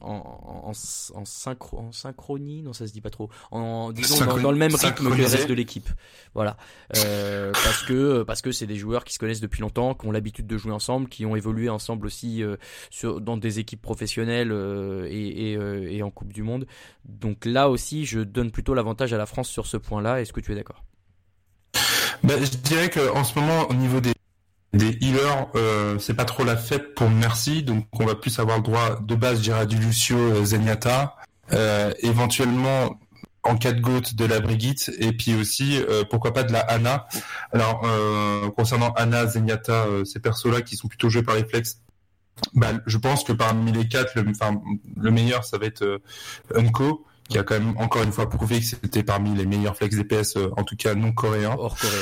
en, 0.00 0.10
en, 0.10 0.72
en, 1.14 1.24
synchro, 1.24 1.78
en 1.78 1.92
synchronie 1.92 2.62
non 2.62 2.72
ça 2.72 2.86
se 2.86 2.92
dit 2.92 3.00
pas 3.00 3.10
trop. 3.10 3.28
En 3.50 3.92
disons 3.92 4.24
dans, 4.24 4.52
le 4.52 4.56
même 4.56 4.74
rythme 4.74 5.10
que 5.10 5.14
le 5.14 5.24
reste 5.24 5.48
de 5.48 5.54
l'équipe. 5.54 5.88
Voilà. 6.34 6.56
Parce 6.88 7.82
que 7.82 8.22
parce 8.22 8.40
que 8.42 8.52
c'est 8.52 8.66
des 8.66 8.76
joueurs 8.76 9.04
qui 9.04 9.12
se 9.12 9.18
connaissent 9.18 9.40
depuis 9.40 9.60
longtemps 9.60 9.94
qui 9.94 10.06
ont 10.06 10.12
l'habitude 10.12 10.46
de 10.46 10.56
jouer 10.56 10.72
ensemble 10.72 11.08
qui 11.08 11.26
ont 11.26 11.36
évolué 11.36 11.68
ensemble 11.68 12.06
aussi 12.06 12.42
sur 12.90 13.19
dans 13.20 13.36
des 13.36 13.58
équipes 13.58 13.82
professionnelles 13.82 14.52
euh, 14.52 15.08
euh, 15.10 15.88
et 15.88 16.02
en 16.02 16.10
Coupe 16.10 16.32
du 16.32 16.42
Monde. 16.42 16.66
Donc 17.04 17.44
là 17.44 17.68
aussi 17.70 18.06
je 18.06 18.20
donne 18.20 18.50
plutôt 18.50 18.74
l'avantage 18.74 19.12
à 19.12 19.18
la 19.18 19.26
France 19.26 19.48
sur 19.48 19.66
ce 19.66 19.76
point 19.76 20.02
là 20.02 20.20
est-ce 20.20 20.32
que 20.32 20.40
tu 20.40 20.52
es 20.52 20.54
d'accord? 20.54 20.84
Bah, 22.22 22.34
je 22.38 22.56
dirais 22.58 22.90
que 22.90 23.10
en 23.14 23.24
ce 23.24 23.38
moment, 23.38 23.66
au 23.70 23.74
niveau 23.74 24.00
des 24.00 24.12
healers, 24.74 25.48
euh, 25.54 25.98
c'est 25.98 26.14
pas 26.14 26.26
trop 26.26 26.44
la 26.44 26.56
fête 26.56 26.94
pour 26.94 27.08
Merci, 27.08 27.62
donc 27.62 27.86
on 27.98 28.04
va 28.04 28.14
plus 28.14 28.38
avoir 28.38 28.58
le 28.58 28.62
droit 28.62 29.00
de 29.00 29.14
base, 29.14 29.42
je 29.42 29.64
du 29.64 29.76
Lucio 29.76 30.16
euh, 30.16 30.44
Zenyatta, 30.44 31.16
éventuellement 32.02 32.98
en 33.42 33.56
cas 33.56 33.72
de 33.72 33.80
GOAT 33.80 34.14
de 34.14 34.24
la 34.26 34.40
Brigitte, 34.40 34.90
et 34.98 35.12
puis 35.12 35.34
aussi 35.34 35.80
pourquoi 36.10 36.34
pas 36.34 36.42
de 36.42 36.52
la 36.52 36.60
Anna. 36.60 37.06
Alors 37.52 37.82
concernant 38.54 38.92
Anna, 38.92 39.26
Zenyatta, 39.26 39.86
ces 40.04 40.20
persos-là 40.20 40.60
qui 40.60 40.76
sont 40.76 40.88
plutôt 40.88 41.08
joués 41.08 41.22
par 41.22 41.36
les 41.36 41.44
flex, 41.44 41.80
bah, 42.54 42.72
je 42.86 42.98
pense 42.98 43.24
que 43.24 43.32
parmi 43.32 43.72
les 43.72 43.88
quatre, 43.88 44.14
le, 44.14 44.28
enfin, 44.30 44.60
le 44.96 45.10
meilleur, 45.10 45.44
ça 45.44 45.58
va 45.58 45.66
être 45.66 45.82
euh, 45.82 45.98
Unco 46.54 47.06
qui 47.30 47.38
a 47.38 47.44
quand 47.44 47.54
même 47.54 47.74
encore 47.78 48.02
une 48.02 48.12
fois 48.12 48.28
prouvé 48.28 48.58
que 48.58 48.66
c'était 48.66 49.04
parmi 49.04 49.34
les 49.34 49.46
meilleurs 49.46 49.76
flex 49.76 49.96
DPS, 49.96 50.36
euh, 50.36 50.50
en 50.56 50.64
tout 50.64 50.76
cas 50.76 50.94
non 50.94 51.12
coréens. 51.12 51.54
Hors 51.56 51.78
Corée. 51.78 51.94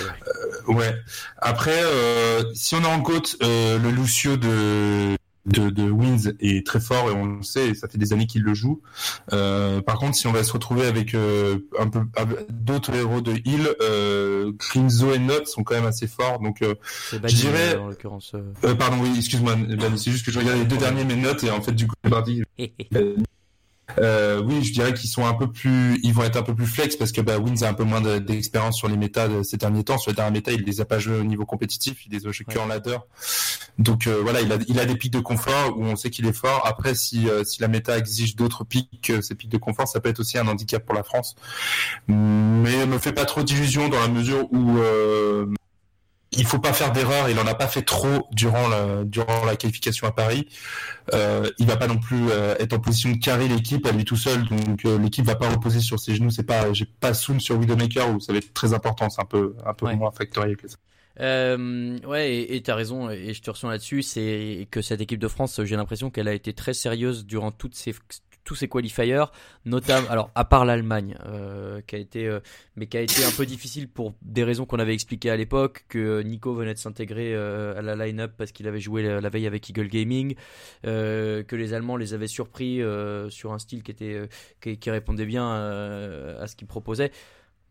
Ouais. 0.68 0.74
ouais. 0.74 0.94
Après, 1.36 1.82
euh, 1.84 2.42
si 2.54 2.74
on 2.74 2.82
a 2.82 2.88
en 2.88 3.02
côte 3.02 3.36
euh, 3.42 3.78
le 3.78 3.90
Lucio 3.90 4.38
de 4.38 5.17
de, 5.48 5.70
de 5.70 5.90
Wins 5.90 6.32
est 6.40 6.66
très 6.66 6.80
fort 6.80 7.10
et 7.10 7.12
on 7.12 7.26
le 7.26 7.42
sait, 7.42 7.74
ça 7.74 7.88
fait 7.88 7.98
des 7.98 8.12
années 8.12 8.26
qu'il 8.26 8.42
le 8.42 8.54
joue. 8.54 8.80
Euh, 9.32 9.80
par 9.80 9.98
contre, 9.98 10.16
si 10.16 10.26
on 10.26 10.32
va 10.32 10.44
se 10.44 10.52
retrouver 10.52 10.86
avec 10.86 11.14
euh, 11.14 11.58
un 11.78 11.88
peu 11.88 12.00
d'autres 12.50 12.94
héros 12.94 13.20
de 13.20 13.32
heal, 13.44 13.68
euh, 13.80 14.52
Crimzo 14.58 15.12
et 15.12 15.18
Note 15.18 15.46
sont 15.48 15.62
quand 15.64 15.74
même 15.74 15.86
assez 15.86 16.06
forts. 16.06 16.40
Donc, 16.40 16.62
euh, 16.62 16.74
je 17.12 17.18
dirais, 17.18 17.76
en 17.76 17.88
l'occurrence. 17.88 18.32
euh. 18.34 18.52
euh, 18.64 18.74
pardon, 18.74 18.98
oui, 19.02 19.12
excuse-moi, 19.16 19.56
c'est 19.96 20.10
juste 20.10 20.24
que 20.24 20.32
je 20.32 20.38
regarde 20.38 20.58
les 20.58 20.64
deux 20.64 20.76
derniers 20.76 21.04
mes 21.04 21.16
notes 21.16 21.44
et 21.44 21.50
en 21.50 21.60
fait 21.60 21.72
du 21.72 21.86
coup 21.86 21.94
parti. 22.08 22.42
Euh, 23.98 24.42
oui, 24.44 24.62
je 24.64 24.72
dirais 24.72 24.92
qu'ils 24.92 25.08
sont 25.08 25.24
un 25.26 25.32
peu 25.34 25.50
plus, 25.50 25.98
ils 26.02 26.12
vont 26.12 26.22
être 26.22 26.36
un 26.36 26.42
peu 26.42 26.54
plus 26.54 26.66
flex 26.66 26.96
parce 26.96 27.10
que 27.10 27.20
bah, 27.20 27.38
Wins 27.38 27.62
a 27.62 27.68
un 27.68 27.74
peu 27.74 27.84
moins 27.84 28.00
de- 28.00 28.18
d'expérience 28.18 28.76
sur 28.76 28.88
les 28.88 28.96
méta 28.96 29.28
de 29.28 29.42
ces 29.42 29.56
derniers 29.56 29.84
temps. 29.84 29.98
Sur 29.98 30.10
les 30.10 30.16
derniers 30.16 30.32
méta, 30.32 30.52
il 30.52 30.62
les 30.62 30.80
a 30.80 30.84
pas 30.84 30.98
joués 30.98 31.18
au 31.18 31.24
niveau 31.24 31.46
compétitif, 31.46 32.04
il 32.06 32.12
les 32.12 32.26
a 32.26 32.30
joués 32.30 32.44
que 32.44 32.58
en 32.58 32.66
ladder. 32.66 32.98
Donc 33.78 34.06
euh, 34.06 34.20
voilà, 34.22 34.40
il 34.40 34.52
a, 34.52 34.58
il 34.68 34.78
a 34.78 34.84
des 34.84 34.96
pics 34.96 35.12
de 35.12 35.20
confort 35.20 35.76
où 35.78 35.84
on 35.84 35.96
sait 35.96 36.10
qu'il 36.10 36.26
est 36.26 36.32
fort. 36.32 36.62
Après, 36.66 36.94
si, 36.94 37.28
euh, 37.28 37.44
si 37.44 37.60
la 37.62 37.68
méta 37.68 37.96
exige 37.96 38.36
d'autres 38.36 38.64
pics 38.64 39.00
que 39.02 39.20
ces 39.20 39.34
pics 39.34 39.50
de 39.50 39.58
confort, 39.58 39.88
ça 39.88 40.00
peut 40.00 40.08
être 40.10 40.20
aussi 40.20 40.36
un 40.38 40.46
handicap 40.48 40.84
pour 40.84 40.94
la 40.94 41.02
France. 41.02 41.34
Mais 42.08 42.84
me 42.86 42.98
fait 42.98 43.12
pas 43.12 43.24
trop 43.24 43.42
d'illusions 43.42 43.88
dans 43.88 44.00
la 44.00 44.08
mesure 44.08 44.52
où 44.52 44.78
euh, 44.78 45.46
il 46.38 46.46
faut 46.46 46.58
pas 46.58 46.72
faire 46.72 46.92
d'erreur. 46.92 47.28
Il 47.28 47.38
en 47.38 47.46
a 47.46 47.54
pas 47.54 47.66
fait 47.66 47.82
trop 47.82 48.26
durant 48.32 48.68
la, 48.68 49.04
durant 49.04 49.44
la 49.44 49.56
qualification 49.56 50.06
à 50.06 50.12
Paris. 50.12 50.48
Euh, 51.12 51.50
il 51.58 51.66
va 51.66 51.76
pas 51.76 51.86
non 51.86 51.98
plus 51.98 52.30
euh, 52.30 52.54
être 52.58 52.72
en 52.72 52.78
position 52.78 53.10
de 53.10 53.18
carrer 53.18 53.48
l'équipe 53.48 53.84
à 53.86 53.92
lui 53.92 54.04
tout 54.04 54.16
seul. 54.16 54.44
Donc 54.48 54.84
euh, 54.84 54.98
l'équipe 54.98 55.24
va 55.24 55.34
pas 55.36 55.48
reposer 55.48 55.80
sur 55.80 55.98
ses 55.98 56.14
genoux. 56.14 56.30
C'est 56.30 56.44
pas, 56.44 56.72
j'ai 56.72 56.86
pas 56.86 57.12
Soon 57.14 57.40
sur 57.40 57.58
Widowmaker 57.58 58.14
où 58.14 58.20
ça 58.20 58.32
va 58.32 58.38
être 58.38 58.54
très 58.54 58.72
important. 58.72 59.10
C'est 59.10 59.20
un 59.20 59.26
peu, 59.26 59.54
un 59.66 59.74
peu 59.74 59.86
Ouais. 59.86 59.96
moins 59.96 60.10
factoriel 60.12 60.56
que 60.56 60.68
ça. 60.68 60.76
Euh, 61.20 61.98
ouais, 62.06 62.30
et 62.32 62.54
et 62.56 62.62
t'as 62.62 62.76
raison, 62.76 63.10
et 63.10 63.34
je 63.34 63.42
te 63.42 63.50
reçois 63.50 63.70
là-dessus, 63.72 64.02
c'est 64.02 64.68
que 64.70 64.80
cette 64.80 65.00
équipe 65.00 65.18
de 65.18 65.26
France, 65.26 65.60
j'ai 65.64 65.74
l'impression 65.74 66.10
qu'elle 66.10 66.28
a 66.28 66.32
été 66.32 66.52
très 66.52 66.74
sérieuse 66.74 67.26
durant 67.26 67.50
toutes 67.50 67.74
ces 67.74 67.92
tous 68.48 68.54
ces 68.54 68.66
qualifiers, 68.66 69.24
notamment, 69.66 70.08
alors 70.10 70.30
à 70.34 70.46
part 70.46 70.64
l'Allemagne, 70.64 71.16
euh, 71.26 71.82
qui 71.86 71.96
a 71.96 71.98
été, 71.98 72.26
euh, 72.26 72.40
mais 72.76 72.86
qui 72.86 72.96
a 72.96 73.02
été 73.02 73.22
un 73.22 73.30
peu 73.30 73.44
difficile 73.44 73.88
pour 73.88 74.14
des 74.22 74.42
raisons 74.42 74.64
qu'on 74.64 74.78
avait 74.78 74.94
expliquées 74.94 75.28
à 75.30 75.36
l'époque, 75.36 75.84
que 75.88 76.22
Nico 76.22 76.54
venait 76.54 76.72
de 76.72 76.78
s'intégrer 76.78 77.34
euh, 77.34 77.78
à 77.78 77.82
la 77.82 77.94
line-up 77.94 78.32
parce 78.38 78.52
qu'il 78.52 78.66
avait 78.66 78.80
joué 78.80 79.02
la, 79.02 79.28
veille 79.28 79.46
avec 79.46 79.68
Eagle 79.68 79.88
Gaming, 79.88 80.34
que 80.82 81.44
les 81.56 81.74
Allemands 81.74 81.98
les 81.98 82.14
avaient 82.14 82.26
surpris 82.26 82.80
sur 83.28 83.52
un 83.52 83.58
style 83.58 83.82
qui 83.82 83.90
était, 83.90 84.28
qui, 84.60 84.90
répondait 84.90 85.26
bien 85.26 85.46
à 85.46 86.46
ce 86.46 86.56
qu'ils 86.56 86.66
proposaient. 86.66 87.12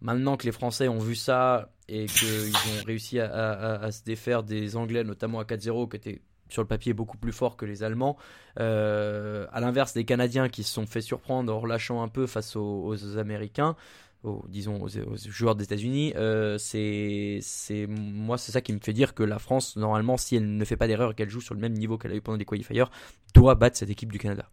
Maintenant 0.01 0.38
que 0.38 0.46
les 0.46 0.51
Français 0.51 0.88
ont 0.88 1.00
vu 1.00 1.15
ça 1.15 1.72
et 1.88 2.05
qu'ils 2.05 2.53
ont 2.55 2.86
réussi 2.86 3.19
à, 3.19 3.34
à- 3.34 3.86
à 3.86 3.91
se 3.91 4.03
défaire 4.03 4.43
des 4.43 4.75
Anglais, 4.75 5.03
notamment 5.03 5.39
à 5.39 5.43
4-0, 5.43 5.89
qui 5.89 5.98
étaient 5.98 6.22
sur 6.49 6.61
le 6.61 6.67
papier 6.67 6.93
beaucoup 6.93 7.17
plus 7.17 7.31
forts 7.31 7.57
que 7.57 7.65
les 7.65 7.83
Allemands, 7.83 8.17
euh, 8.59 9.45
à 9.51 9.59
l'inverse 9.59 9.93
des 9.93 10.05
Canadiens 10.05 10.49
qui 10.49 10.63
se 10.63 10.73
sont 10.73 10.85
fait 10.85 11.01
surprendre 11.01 11.53
en 11.53 11.59
relâchant 11.59 12.01
un 12.01 12.07
peu 12.07 12.27
face 12.27 12.55
aux, 12.55 12.85
aux 12.85 13.17
Américains, 13.17 13.75
aux, 14.23 14.43
disons 14.49 14.81
aux, 14.81 14.97
aux 14.97 15.15
joueurs 15.17 15.55
des 15.55 15.63
États-Unis, 15.65 16.13
euh, 16.15 16.57
c'est, 16.57 17.39
c'est 17.41 17.85
moi 17.87 18.37
c'est 18.37 18.51
ça 18.51 18.61
qui 18.61 18.73
me 18.73 18.79
fait 18.79 18.93
dire 18.93 19.13
que 19.13 19.23
la 19.23 19.39
France 19.39 19.75
normalement 19.75 20.17
si 20.17 20.35
elle 20.35 20.57
ne 20.57 20.65
fait 20.65 20.77
pas 20.77 20.87
d'erreur 20.87 21.11
et 21.11 21.13
qu'elle 21.13 21.29
joue 21.29 21.41
sur 21.41 21.53
le 21.53 21.59
même 21.59 21.73
niveau 21.73 21.97
qu'elle 21.97 22.11
a 22.11 22.15
eu 22.15 22.21
pendant 22.21 22.37
les 22.37 22.45
qualifiers, 22.45 22.85
doit 23.33 23.55
battre 23.55 23.77
cette 23.77 23.89
équipe 23.89 24.11
du 24.11 24.17
Canada. 24.19 24.49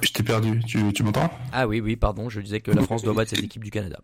Je 0.00 0.12
t'ai 0.12 0.22
perdu. 0.22 0.62
Tu, 0.64 0.92
tu 0.92 1.02
m'entends? 1.02 1.30
Ah 1.52 1.66
oui 1.66 1.80
oui 1.80 1.96
pardon, 1.96 2.28
je 2.28 2.40
disais 2.40 2.60
que 2.60 2.70
la 2.70 2.82
France 2.82 3.02
doit 3.02 3.14
battre 3.14 3.30
cette 3.30 3.42
équipe 3.42 3.64
du 3.64 3.70
Canada. 3.70 4.00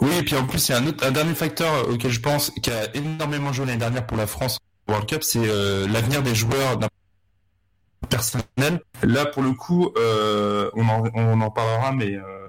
Oui, 0.00 0.10
et 0.18 0.22
puis 0.22 0.36
en 0.36 0.46
plus, 0.46 0.68
il 0.68 0.72
y 0.72 0.74
a 0.74 0.78
un, 0.78 1.10
dernier 1.10 1.34
facteur 1.34 1.88
auquel 1.88 2.10
je 2.10 2.20
pense 2.20 2.50
qui 2.62 2.70
a 2.70 2.94
énormément 2.94 3.52
joué 3.52 3.66
l'année 3.66 3.78
dernière 3.78 4.06
pour 4.06 4.16
la 4.16 4.26
France 4.26 4.58
World 4.88 5.08
Cup, 5.08 5.22
c'est 5.22 5.38
euh, 5.42 5.86
l'avenir 5.88 6.22
des 6.22 6.34
joueurs 6.34 6.76
d'un 6.76 6.88
personnel. 8.08 8.80
Là, 9.02 9.26
pour 9.26 9.42
le 9.42 9.52
coup, 9.52 9.90
euh, 9.96 10.70
on, 10.74 10.88
en, 10.88 11.04
on 11.14 11.40
en 11.40 11.50
parlera, 11.50 11.92
mais 11.92 12.16
euh, 12.16 12.41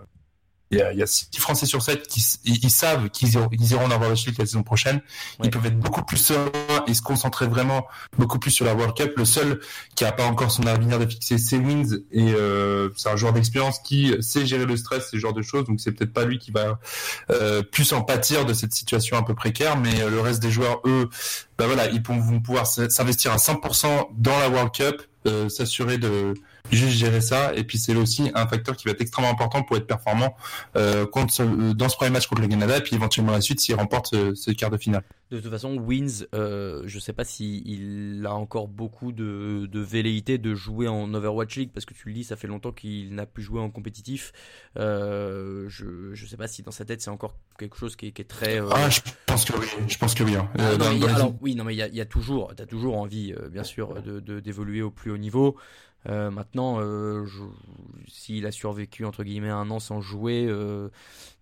il 0.73 0.79
y, 0.79 0.81
a, 0.81 0.91
il 0.93 0.99
y 0.99 1.03
a 1.03 1.07
six 1.07 1.27
Français 1.37 1.65
sur 1.65 1.81
sept 1.81 2.07
qui 2.07 2.19
s- 2.19 2.39
ils, 2.45 2.63
ils 2.63 2.69
savent 2.69 3.09
qu'ils 3.09 3.33
iront, 3.33 3.47
ils 3.51 3.71
iront 3.71 3.85
en 3.85 3.91
avoir 3.91 4.09
la 4.09 4.15
saison 4.15 4.63
prochaine. 4.63 4.95
Ouais. 5.39 5.45
Ils 5.45 5.49
peuvent 5.51 5.65
être 5.65 5.79
beaucoup 5.79 6.03
plus 6.03 6.17
sereins 6.17 6.49
et 6.87 6.93
se 6.93 7.01
concentrer 7.01 7.47
vraiment 7.47 7.85
beaucoup 8.17 8.39
plus 8.39 8.51
sur 8.51 8.65
la 8.65 8.73
World 8.73 8.95
Cup. 8.95 9.13
Le 9.17 9.25
seul 9.25 9.59
qui 9.95 10.05
a 10.05 10.11
pas 10.11 10.25
encore 10.25 10.51
son 10.51 10.65
avenir 10.65 10.99
de 10.99 11.05
fixer, 11.05 11.37
c'est 11.37 11.57
Wins 11.57 11.99
et 12.11 12.33
euh, 12.33 12.89
c'est 12.95 13.09
un 13.09 13.15
joueur 13.15 13.33
d'expérience 13.33 13.79
qui 13.79 14.13
sait 14.21 14.45
gérer 14.45 14.65
le 14.65 14.75
stress, 14.77 15.09
ce 15.11 15.17
genre 15.17 15.33
de 15.33 15.41
choses. 15.41 15.65
Donc 15.65 15.79
c'est 15.79 15.91
peut-être 15.91 16.13
pas 16.13 16.25
lui 16.25 16.39
qui 16.39 16.51
va 16.51 16.79
euh, 17.31 17.61
plus 17.63 17.93
en 17.93 18.01
pâtir 18.01 18.45
de 18.45 18.53
cette 18.53 18.73
situation 18.73 19.17
un 19.17 19.23
peu 19.23 19.35
précaire, 19.35 19.77
mais 19.77 20.01
euh, 20.01 20.09
le 20.09 20.19
reste 20.19 20.41
des 20.41 20.51
joueurs, 20.51 20.81
eux, 20.85 21.09
bah 21.57 21.67
voilà, 21.67 21.87
ils 21.89 22.01
vont 22.01 22.39
pouvoir 22.41 22.65
s'investir 22.67 23.31
à 23.31 23.37
100% 23.37 24.07
dans 24.17 24.37
la 24.39 24.49
World 24.49 24.71
Cup, 24.71 25.01
euh, 25.27 25.49
s'assurer 25.49 25.97
de 25.97 26.33
juste 26.71 26.97
gérer 26.97 27.21
ça. 27.21 27.53
Et 27.55 27.63
puis 27.63 27.77
c'est 27.77 27.95
aussi 27.95 28.31
un 28.33 28.47
facteur 28.47 28.75
qui 28.75 28.85
va 28.85 28.91
être 28.91 29.01
extrêmement 29.01 29.31
important 29.31 29.63
pour 29.63 29.77
être 29.77 29.85
performant 29.87 30.35
euh, 30.75 31.05
contre 31.05 31.31
ce- 31.33 31.43
euh, 31.43 31.73
dans 31.73 31.89
ce 31.89 31.95
premier 31.97 32.11
match 32.11 32.27
contre 32.27 32.41
le 32.41 32.47
Canada, 32.47 32.77
et 32.77 32.81
puis 32.81 32.95
éventuellement 32.95 33.31
la 33.33 33.41
suite 33.41 33.59
s'il 33.59 33.75
remporte 33.75 34.07
ce, 34.07 34.33
ce 34.35 34.51
quart 34.51 34.69
de 34.69 34.77
finale. 34.77 35.03
De 35.31 35.39
toute 35.39 35.49
façon, 35.51 35.75
Wins, 35.77 36.25
euh, 36.35 36.83
je 36.85 36.99
sais 36.99 37.13
pas 37.13 37.23
si 37.25 37.63
il 37.65 38.23
a 38.25 38.33
encore 38.35 38.67
beaucoup 38.67 39.11
de, 39.11 39.67
de 39.71 39.79
velléité 39.79 40.37
de 40.37 40.53
jouer 40.53 40.87
en 40.87 41.11
Overwatch 41.13 41.55
League 41.57 41.71
parce 41.73 41.85
que 41.85 41.93
tu 41.93 42.07
le 42.07 42.13
dis, 42.13 42.23
ça 42.23 42.35
fait 42.35 42.47
longtemps 42.47 42.71
qu'il 42.71 43.13
n'a 43.15 43.25
plus 43.25 43.41
joué 43.43 43.59
en 43.59 43.69
compétitif. 43.71 44.31
Euh, 44.77 45.65
je 45.69 46.13
je 46.13 46.25
sais 46.25 46.37
pas 46.37 46.47
si 46.47 46.61
dans 46.63 46.71
sa 46.71 46.85
tête 46.85 47.01
c'est 47.01 47.09
encore 47.09 47.35
quelque 47.57 47.77
chose 47.77 47.95
qui 47.95 48.07
est, 48.07 48.11
qui 48.11 48.21
est 48.21 48.25
très. 48.25 48.61
euh, 48.61 48.69
Ah, 48.71 48.89
je 48.89 48.99
pense 49.25 49.45
que 49.45 49.57
oui, 49.57 49.67
je 49.87 49.97
pense 49.97 50.13
que 50.13 50.23
oui. 50.23 50.35
hein. 50.35 50.47
ah, 50.57 50.61
Euh, 50.71 50.77
non, 50.77 50.93
mais 50.99 51.07
alors, 51.09 51.33
oui, 51.41 51.55
non, 51.55 51.63
mais 51.63 51.73
il 51.73 51.77
y 51.77 51.81
a, 51.81 51.87
il 51.87 51.95
y 51.95 52.01
a 52.01 52.05
toujours, 52.05 52.53
t'as 52.55 52.65
toujours 52.65 52.97
envie, 52.97 53.33
euh, 53.33 53.49
bien 53.49 53.63
sûr, 53.63 54.01
de 54.01 54.19
de- 54.19 54.39
d'évoluer 54.39 54.81
au 54.81 54.91
plus 54.91 55.11
haut 55.11 55.17
niveau. 55.17 55.57
Euh, 56.09 56.31
maintenant, 56.31 56.79
euh, 56.81 57.25
s'il 58.07 58.45
a 58.45 58.51
survécu 58.51 59.05
entre 59.05 59.23
guillemets 59.23 59.49
un 59.49 59.69
an 59.69 59.79
sans 59.79 60.01
jouer, 60.01 60.45
euh, 60.47 60.89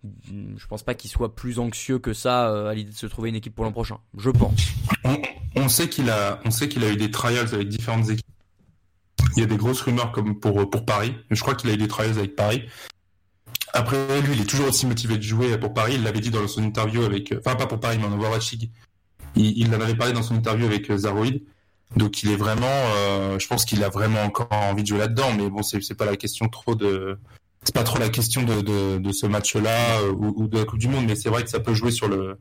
je 0.04 0.66
pense 0.68 0.84
pas 0.84 0.94
qu'il 0.94 1.10
soit 1.10 1.34
plus 1.34 1.58
anxieux 1.58 1.98
que 1.98 2.12
ça 2.12 2.48
euh, 2.48 2.68
à 2.68 2.74
l'idée 2.74 2.92
de 2.92 2.96
se 2.96 3.06
trouver 3.06 3.30
une 3.30 3.34
équipe 3.34 3.54
pour 3.54 3.64
l'an 3.64 3.72
prochain. 3.72 3.98
Je 4.16 4.30
pense. 4.30 4.68
On 5.56 5.68
sait 5.68 5.88
qu'il 5.88 6.10
a, 6.10 6.40
on 6.44 6.50
a 6.50 6.88
eu 6.88 6.96
des 6.96 7.10
trials 7.10 7.52
avec 7.52 7.68
différentes 7.68 8.08
équipes. 8.08 8.26
Il 9.36 9.40
y 9.40 9.42
a 9.42 9.46
des 9.46 9.56
grosses 9.56 9.80
rumeurs 9.80 10.12
comme 10.12 10.38
pour 10.38 10.68
pour 10.70 10.84
Paris. 10.84 11.14
Je 11.30 11.40
crois 11.40 11.54
qu'il 11.54 11.68
a 11.70 11.72
eu 11.72 11.76
des 11.76 11.88
trials 11.88 12.18
avec 12.18 12.36
Paris. 12.36 12.62
Après, 13.74 14.20
lui, 14.20 14.34
il 14.34 14.40
est 14.42 14.48
toujours 14.48 14.68
aussi 14.68 14.86
motivé 14.86 15.16
de 15.16 15.22
jouer 15.22 15.58
pour 15.58 15.72
Paris. 15.72 15.94
Il 15.96 16.02
l'avait 16.02 16.20
dit 16.20 16.30
dans 16.30 16.46
son 16.46 16.62
interview 16.62 17.02
avec, 17.02 17.34
enfin 17.38 17.56
pas 17.56 17.66
pour 17.66 17.80
Paris, 17.80 17.96
mais 17.98 18.06
en 18.06 18.12
Overwatch 18.12 18.52
League. 18.52 18.70
Il, 19.34 19.58
il 19.58 19.74
en 19.74 19.80
avait 19.80 19.94
parlé 19.94 20.12
dans 20.12 20.22
son 20.22 20.34
interview 20.36 20.66
avec 20.66 20.94
Zaroid. 20.94 21.40
Donc 21.96 22.22
il 22.22 22.30
est 22.30 22.36
vraiment, 22.36 22.66
euh, 22.66 23.38
je 23.38 23.46
pense 23.46 23.64
qu'il 23.64 23.82
a 23.84 23.88
vraiment 23.88 24.22
encore 24.22 24.48
envie 24.50 24.82
de 24.82 24.88
jouer 24.88 24.98
là-dedans. 24.98 25.32
Mais 25.36 25.50
bon, 25.50 25.62
c'est 25.62 25.96
pas 25.96 26.06
la 26.06 26.16
question 26.16 26.48
trop 26.48 26.74
de, 26.74 27.18
c'est 27.64 27.74
pas 27.74 27.84
trop 27.84 27.98
la 27.98 28.08
question 28.08 28.42
de 28.42 29.12
ce 29.12 29.26
match-là 29.26 30.00
euh, 30.00 30.12
ou, 30.12 30.48
de 30.48 30.58
la 30.58 30.64
Coupe 30.64 30.78
du 30.78 30.88
Monde. 30.88 31.06
Mais 31.06 31.16
c'est 31.16 31.28
vrai 31.28 31.42
que 31.42 31.50
ça 31.50 31.60
peut 31.60 31.74
jouer 31.74 31.90
sur 31.90 32.08
le, 32.08 32.38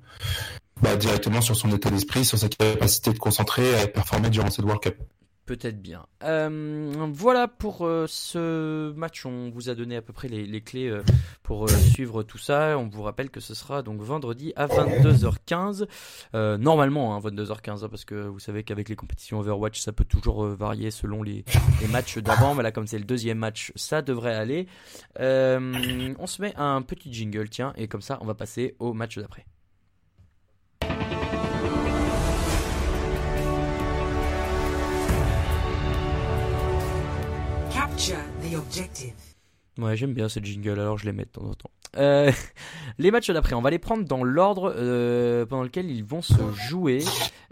bah, 0.82 0.96
directement 0.96 1.42
sur 1.42 1.56
son 1.56 1.72
état 1.72 1.90
d'esprit, 1.90 2.26
sur 2.26 2.38
sa 2.38 2.50
capacité 2.50 3.12
de 3.14 3.20
concentrer 3.20 3.84
et 3.84 3.88
performer 3.88 4.30
durant 4.30 4.50
cette 4.50 4.66
World 4.66 4.82
Cup. 4.82 4.98
Peut-être 5.46 5.82
bien. 5.82 6.06
Euh, 6.24 7.08
voilà 7.12 7.48
pour 7.48 7.86
euh, 7.86 8.06
ce 8.08 8.94
match. 8.94 9.26
On 9.26 9.50
vous 9.50 9.70
a 9.70 9.76
donné 9.76 9.96
à 9.96 10.02
peu 10.02 10.14
près 10.14 10.28
les, 10.28 10.62
clés 10.62 10.88
euh, 10.88 11.04
pour 11.42 11.68
suivre 11.68 12.22
tout 12.22 12.38
ça. 12.38 12.78
On 12.78 12.88
vous 12.88 13.02
rappelle 13.02 13.32
que 13.32 13.40
ce 13.40 13.56
sera 13.56 13.82
donc 13.82 14.02
vendredi 14.02 14.54
à 14.56 14.68
22h15. 14.68 15.88
Euh, 16.36 16.58
normalement, 16.58 17.16
hein, 17.16 17.20
22h15, 17.20 17.84
hein, 17.84 17.90
parce 17.90 18.06
que 18.06 18.16
vous 18.16 18.40
savez 18.40 18.64
qu'avec 18.64 18.88
les 18.88 18.96
compétitions 18.96 19.40
Overwatch, 19.40 19.82
ça 19.82 19.92
peut 19.92 20.06
toujours 20.06 20.46
varier 20.46 20.92
selon 20.92 21.24
les, 21.24 21.44
les 21.82 21.88
matchs 21.88 22.20
d'avant. 22.20 22.54
Mais 22.54 22.64
là, 22.64 22.72
comme 22.72 22.86
c'est 22.86 23.00
le 23.00 23.06
deuxième 23.06 23.40
match, 23.40 23.72
ça 23.76 24.04
devrait 24.04 24.36
aller. 24.36 24.68
On 25.20 26.28
se 26.28 26.42
met 26.42 26.54
un 26.56 26.82
petit 26.84 27.12
jingle, 27.12 27.50
tiens, 27.50 27.74
et 27.78 27.88
comme 27.88 28.02
ça, 28.02 28.20
on 28.22 28.26
va 28.26 28.36
passer 28.36 28.76
au 28.80 28.94
match 28.94 29.18
d'après. 29.18 29.46
Ouais, 39.78 39.96
j'aime 39.96 40.14
bien 40.14 40.28
ce 40.28 40.40
jingle, 40.40 40.80
alors 40.80 40.98
je 40.98 41.06
les 41.06 41.12
mets 41.12 41.26
de 41.26 41.30
temps 41.30 41.46
en 41.46 41.54
temps. 41.54 41.70
Euh, 41.98 42.32
les 42.98 43.12
matchs 43.12 43.30
d'après, 43.30 43.54
on 43.54 43.62
va 43.62 43.70
les 43.70 43.78
prendre 43.78 44.06
dans 44.06 44.24
l'ordre 44.24 44.74
euh, 44.76 45.46
pendant 45.46 45.62
lequel 45.62 45.92
ils 45.92 46.04
vont 46.04 46.24
se 46.24 46.52
jouer. 46.68 47.04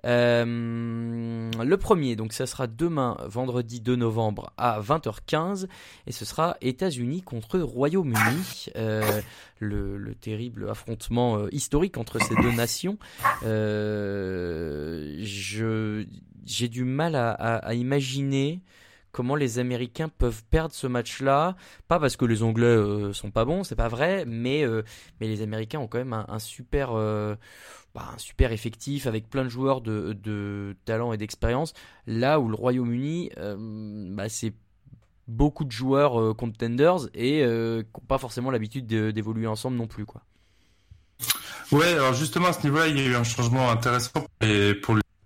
Euh, 0.06 1.52
le 1.52 1.78
premier, 1.78 2.16
donc 2.16 2.34
ça 2.34 2.48
sera 2.48 2.66
demain, 2.66 3.18
vendredi 3.28 3.80
2 3.80 3.96
novembre 3.96 4.52
à 4.58 4.82
20h15, 4.82 5.68
et 6.08 6.12
ce 6.12 6.26
sera 6.26 6.58
États-Unis 6.62 7.22
contre 7.22 7.60
Royaume-Uni, 7.60 8.72
le, 9.60 9.98
le 9.98 10.16
terrible 10.16 10.68
affrontement 10.68 11.48
historique 11.50 11.98
entre 11.98 12.20
ces 12.20 12.34
deux 12.36 12.54
nations. 12.54 12.98
Je 13.44 15.16
j'ai 16.46 16.70
du 16.70 16.86
mal 16.86 17.16
à 17.16 17.74
imaginer 17.76 18.64
comment 19.12 19.36
les 19.36 19.60
Américains 19.60 20.10
peuvent 20.10 20.44
perdre 20.50 20.74
ce 20.74 20.88
match-là. 20.88 21.56
Pas 21.88 22.00
parce 22.00 22.16
que 22.18 22.26
les 22.26 22.44
Anglais 22.44 22.68
euh, 22.68 23.14
sont 23.14 23.32
pas 23.32 23.46
bons, 23.46 23.64
c'est 23.64 23.76
pas 23.76 23.88
vrai, 23.88 24.26
mais, 24.26 24.64
euh, 24.64 24.84
les 25.20 25.42
Américains 25.42 25.80
ont 25.80 25.88
quand 25.88 25.98
même 25.98 26.14
un, 26.14 26.40
super, 26.40 26.92
euh, 26.94 27.36
bah, 27.96 28.10
un 28.14 28.18
super 28.18 28.52
effectif 28.52 29.08
avec 29.08 29.30
plein 29.30 29.44
de 29.44 29.50
joueurs 29.50 29.82
de, 29.82 30.76
talent 30.86 31.14
et 31.14 31.18
d'expérience. 31.18 31.74
Là 32.08 32.40
où 32.40 32.48
le 32.48 32.56
Royaume-Uni, 32.56 33.32
bah, 33.36 34.30
c'est 34.30 34.54
beaucoup 35.28 35.64
de 35.64 35.72
joueurs 35.72 36.36
contenders 36.36 37.08
et 37.14 37.42
qui 37.42 37.46
n'ont 37.46 38.08
pas 38.08 38.18
forcément 38.18 38.52
l'habitude 38.52 38.88
de- 38.88 39.12
d'évoluer 39.12 39.48
ensemble 39.48 39.78
non 39.78 39.88
plus. 39.88 40.06
Quoi. 40.06 40.22
Ouais, 41.72 41.94
alors 41.94 42.14
justement 42.14 42.48
à 42.48 42.54
ce 42.54 42.64
niveau-là, 42.64 42.88
il 42.88 42.98
y 42.98 43.02
a 43.02 43.06
eu 43.06 43.16
un 43.16 43.24
changement 43.24 43.70
intéressant 43.70 44.26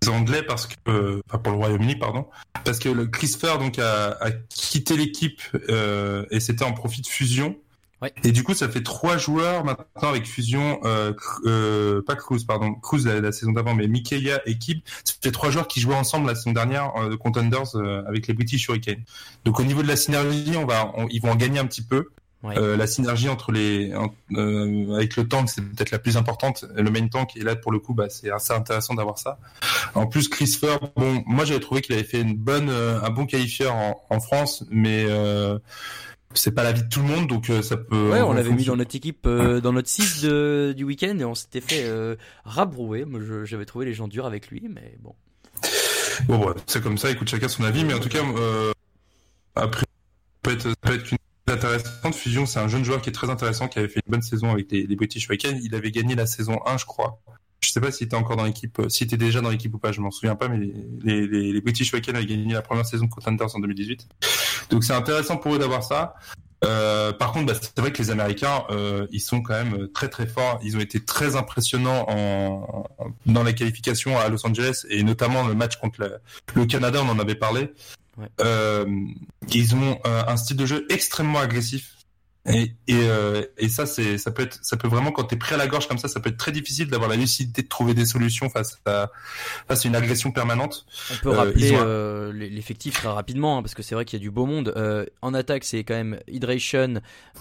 Anglais 0.10 0.44
parce 0.44 0.68
que, 0.68 0.76
euh, 0.88 1.22
enfin 1.30 1.38
pour 1.40 1.52
le 1.54 1.58
Royaume-Uni, 1.60 1.96
pardon, 1.96 2.28
parce 2.66 2.80
que 2.80 2.90
le 2.90 3.06
Christopher 3.08 3.60
donc 3.60 3.80
a, 3.80 4.18
a 4.22 4.32
quitté 4.32 4.98
l'équipe 4.98 5.42
euh, 5.70 6.26
et 6.32 6.40
c'était 6.40 6.66
en 6.66 6.74
profit 6.74 7.02
de 7.02 7.08
fusion. 7.08 7.56
Ouais. 8.02 8.12
Et 8.26 8.34
du 8.34 8.44
coup, 8.44 8.54
ça 8.54 8.68
fait 8.68 8.84
trois 8.84 9.18
joueurs 9.18 9.64
maintenant 9.64 10.10
avec 10.10 10.26
fusion, 10.26 10.82
euh, 10.84 11.14
euh, 11.46 12.02
pas 12.02 12.16
Cruz, 12.18 12.44
pardon, 12.46 12.74
Cruz 12.74 13.06
la, 13.06 13.22
la 13.22 13.32
saison 13.32 13.54
d'avant, 13.54 13.74
mais 13.76 13.88
Mikeya 13.88 14.42
et 14.46 14.58
Kib. 14.58 14.80
Ça 15.06 15.14
fait 15.22 15.32
trois 15.32 15.52
joueurs 15.52 15.70
qui 15.70 15.80
jouaient 15.80 15.96
ensemble 15.96 16.28
la 16.28 16.36
saison 16.36 16.52
dernière 16.52 16.92
euh, 16.98 17.10
de 17.12 17.16
Contenders 17.16 17.76
euh, 17.76 18.04
avec 18.06 18.28
les 18.28 18.34
British 18.34 18.68
Hurricanes. 18.68 19.04
Donc 19.46 19.62
au 19.62 19.64
niveau 19.64 19.82
de 19.84 19.88
la 19.88 19.96
synergie, 19.96 20.52
on 20.58 20.66
va, 20.66 20.92
on- 20.98 21.08
ils 21.10 21.22
vont 21.22 21.32
en 21.32 21.38
gagner 21.38 21.60
un 21.60 21.66
petit 21.66 21.82
peu. 21.82 22.10
Ouais. 22.44 22.58
Euh, 22.58 22.76
la 22.76 22.88
synergie 22.88 23.30
entre 23.30 23.54
les 23.54 23.94
euh, 24.36 24.96
avec 24.96 25.16
le 25.16 25.26
tank 25.26 25.48
c'est 25.48 25.62
peut-être 25.62 25.92
la 25.92 26.00
plus 26.00 26.18
importante 26.18 26.66
le 26.76 26.92
main 26.92 27.08
tank 27.08 27.38
et 27.38 27.40
là 27.42 27.56
pour 27.56 27.72
le 27.72 27.80
coup 27.80 27.94
bah 27.94 28.10
c'est 28.10 28.32
assez 28.32 28.52
intéressant 28.52 28.96
d'avoir 28.96 29.18
ça 29.18 29.40
en 29.96 30.08
plus 30.08 30.28
Chris 30.28 30.60
bon 30.98 31.24
moi 31.26 31.46
j'avais 31.46 31.62
trouvé 31.62 31.80
qu'il 31.80 31.96
avait 31.96 32.04
fait 32.04 32.20
une 32.20 32.36
bonne 32.36 32.70
euh, 32.70 33.02
un 33.02 33.12
bon 33.12 33.26
qualifieur 33.26 33.74
en, 33.74 34.04
en 34.10 34.20
France 34.20 34.66
mais 34.70 35.06
c'est 36.34 36.52
pas 36.52 36.64
l'avis 36.64 36.84
de 36.84 36.90
tout 36.90 37.00
le 37.00 37.08
monde 37.08 37.28
donc 37.28 37.50
ça 37.62 37.78
peut 37.78 38.12
Ouais, 38.12 38.22
on 38.22 38.34
l'avait 38.34 38.52
mis 38.52 38.66
dans 38.66 38.76
notre 38.76 38.96
équipe, 38.96 39.26
dans 39.26 39.72
notre 39.72 39.88
6 39.88 40.24
de, 40.24 40.74
du 40.76 40.84
week-end 40.84 41.18
et 41.20 41.26
on 41.26 41.36
s'était 41.36 41.62
fait 41.62 41.86
rabrouer. 42.44 43.06
Moi, 43.06 43.22
j'avais 43.46 43.66
trouvé 43.66 43.86
les 43.86 43.94
gens 43.94 44.10
durs 44.10 44.26
avec 44.26 44.50
lui, 44.50 44.68
mais 44.68 44.98
bon. 45.00 45.14
bon 46.28 46.46
ouais, 46.48 46.54
c'est 46.66 46.84
comme 46.84 46.98
ça 46.98 47.10
écoute 47.10 47.30
chacun 47.30 47.48
son 47.48 47.64
avis 47.64 47.86
mais 47.86 47.94
en 47.94 48.00
tout 48.00 48.10
cas 48.10 48.24
après 49.56 49.82
ça 49.82 49.88
peut 50.42 50.52
être, 50.52 50.76
peut 50.82 50.96
être 50.96 51.12
une 51.12 51.18
intéressante 51.54 52.16
fusion 52.16 52.46
c'est 52.46 52.60
un 52.60 52.68
jeune 52.68 52.84
joueur 52.84 53.02
qui 53.02 53.10
est 53.10 53.14
très 53.14 53.30
intéressant 53.30 53.68
qui 53.68 53.80
avait 53.80 53.88
fait 53.88 54.02
une 54.06 54.12
bonne 54.12 54.22
saison 54.22 54.52
avec 54.52 54.72
les, 54.72 54.96
British 54.96 55.26
Hurricanes 55.26 55.60
il 55.64 55.74
avait 55.76 55.92
gagné 55.92 56.16
la 56.16 56.26
saison 56.26 56.60
1 56.66 56.78
je 56.78 56.86
crois 56.86 57.22
je 57.64 57.72
sais 57.72 57.80
pas 57.80 57.92
s'il 57.92 58.06
était 58.06 58.16
encore 58.16 58.36
dans 58.36 58.44
l'équipe, 58.44 58.78
euh, 58.80 58.90
s'il 58.90 59.08
était 59.08 59.18
déjà 59.18 59.42
dans 59.42 59.50
l'équipe 59.50 59.74
ou 59.74 59.80
pas, 59.80 59.92
je 59.92 60.02
m'en 60.02 60.12
souviens 60.12 60.36
pas, 60.36 60.48
mais 60.48 60.70
les, 61.04 61.62
British 61.62 61.92
Hurricanes 61.92 62.16
avaient 62.16 62.26
gagné 62.26 62.54
la 62.54 62.62
première 62.62 62.86
saison 62.86 63.06
de 63.06 63.10
Contenders 63.10 63.56
en 63.56 63.60
2018. 63.60 64.08
Donc 64.70 64.84
c'est 64.84 64.94
intéressant 64.94 65.38
pour 65.38 65.56
eux 65.56 65.60
d'avoir 65.60 65.84
ça. 65.84 66.16
Euh, 66.66 67.12
par 67.12 67.32
contre, 67.32 67.48
bah, 67.48 67.60
c'est 67.60 67.80
vrai 67.80 67.92
que 67.92 68.02
les 68.02 68.10
Américains, 68.10 68.64
euh, 68.70 69.08
ils 69.12 69.20
sont 69.22 69.42
quand 69.42 69.54
même 69.54 69.88
très 69.94 70.10
très 70.10 70.28
forts. 70.28 70.60
Ils 70.64 70.78
ont 70.78 70.80
été 70.80 71.04
très 71.04 71.36
impressionnants 71.36 72.06
dans 73.26 73.44
les 73.44 73.56
qualifications 73.56 74.18
à 74.18 74.30
Los 74.30 74.46
Angeles 74.46 74.86
et 74.90 75.04
notamment 75.04 75.48
le 75.48 75.56
match 75.56 75.78
contre 75.78 76.20
le 76.54 76.66
Canada, 76.66 77.02
on 77.04 77.10
en 77.10 77.20
avait 77.20 77.36
parlé. 77.36 77.72
Ouais. 78.18 78.28
Euh, 78.42 78.86
ils 79.52 79.76
ont 79.76 80.00
euh, 80.06 80.24
un 80.28 80.38
style 80.38 80.58
de 80.58 80.66
jeu 80.66 80.86
extrêmement 80.90 81.40
agressif. 81.40 81.96
Et, 82.46 82.74
et, 82.90 82.96
euh, 83.08 83.42
et 83.58 83.70
ça, 83.70 83.86
c'est, 83.86 84.18
ça 84.18 84.30
peut 84.32 84.44
être, 84.44 84.60
ça 84.62 84.76
peut 84.76 84.90
vraiment, 84.90 85.12
quand 85.14 85.24
t'es 85.24 85.38
pris 85.38 85.54
à 85.56 85.58
la 85.58 85.66
gorge 85.68 85.88
comme 85.88 85.98
ça, 85.98 86.10
ça 86.10 86.20
peut 86.20 86.30
être 86.30 86.38
très 86.38 86.52
difficile 86.52 86.88
d'avoir 86.90 87.10
la 87.10 87.16
lucidité 87.16 87.62
de 87.62 87.68
trouver 87.70 87.94
des 87.94 88.06
solutions 88.06 88.50
face 88.50 88.80
à, 88.86 89.10
face 89.70 89.86
à 89.86 89.88
une 89.88 89.96
agression 89.96 90.32
permanente. 90.32 90.86
On 91.14 91.16
peut 91.24 91.30
Euh, 91.30 91.38
rappeler 91.38 91.72
ont 91.72 91.80
un- 91.82 91.86
euh, 91.86 92.34
l'effectif 92.34 92.96
très 92.96 93.08
rapidement, 93.08 93.58
hein, 93.58 93.62
parce 93.62 93.74
que 93.76 93.82
c'est 93.82 93.96
vrai 93.96 94.04
qu'il 94.04 94.20
y 94.20 94.22
a 94.22 94.26
du 94.26 94.30
beau 94.32 94.46
monde. 94.46 94.74
Euh, 94.76 95.06
en 95.22 95.34
attaque, 95.34 95.64
c'est 95.64 95.86
quand 95.86 95.94
même 95.94 96.20
Hydration, 96.28 96.96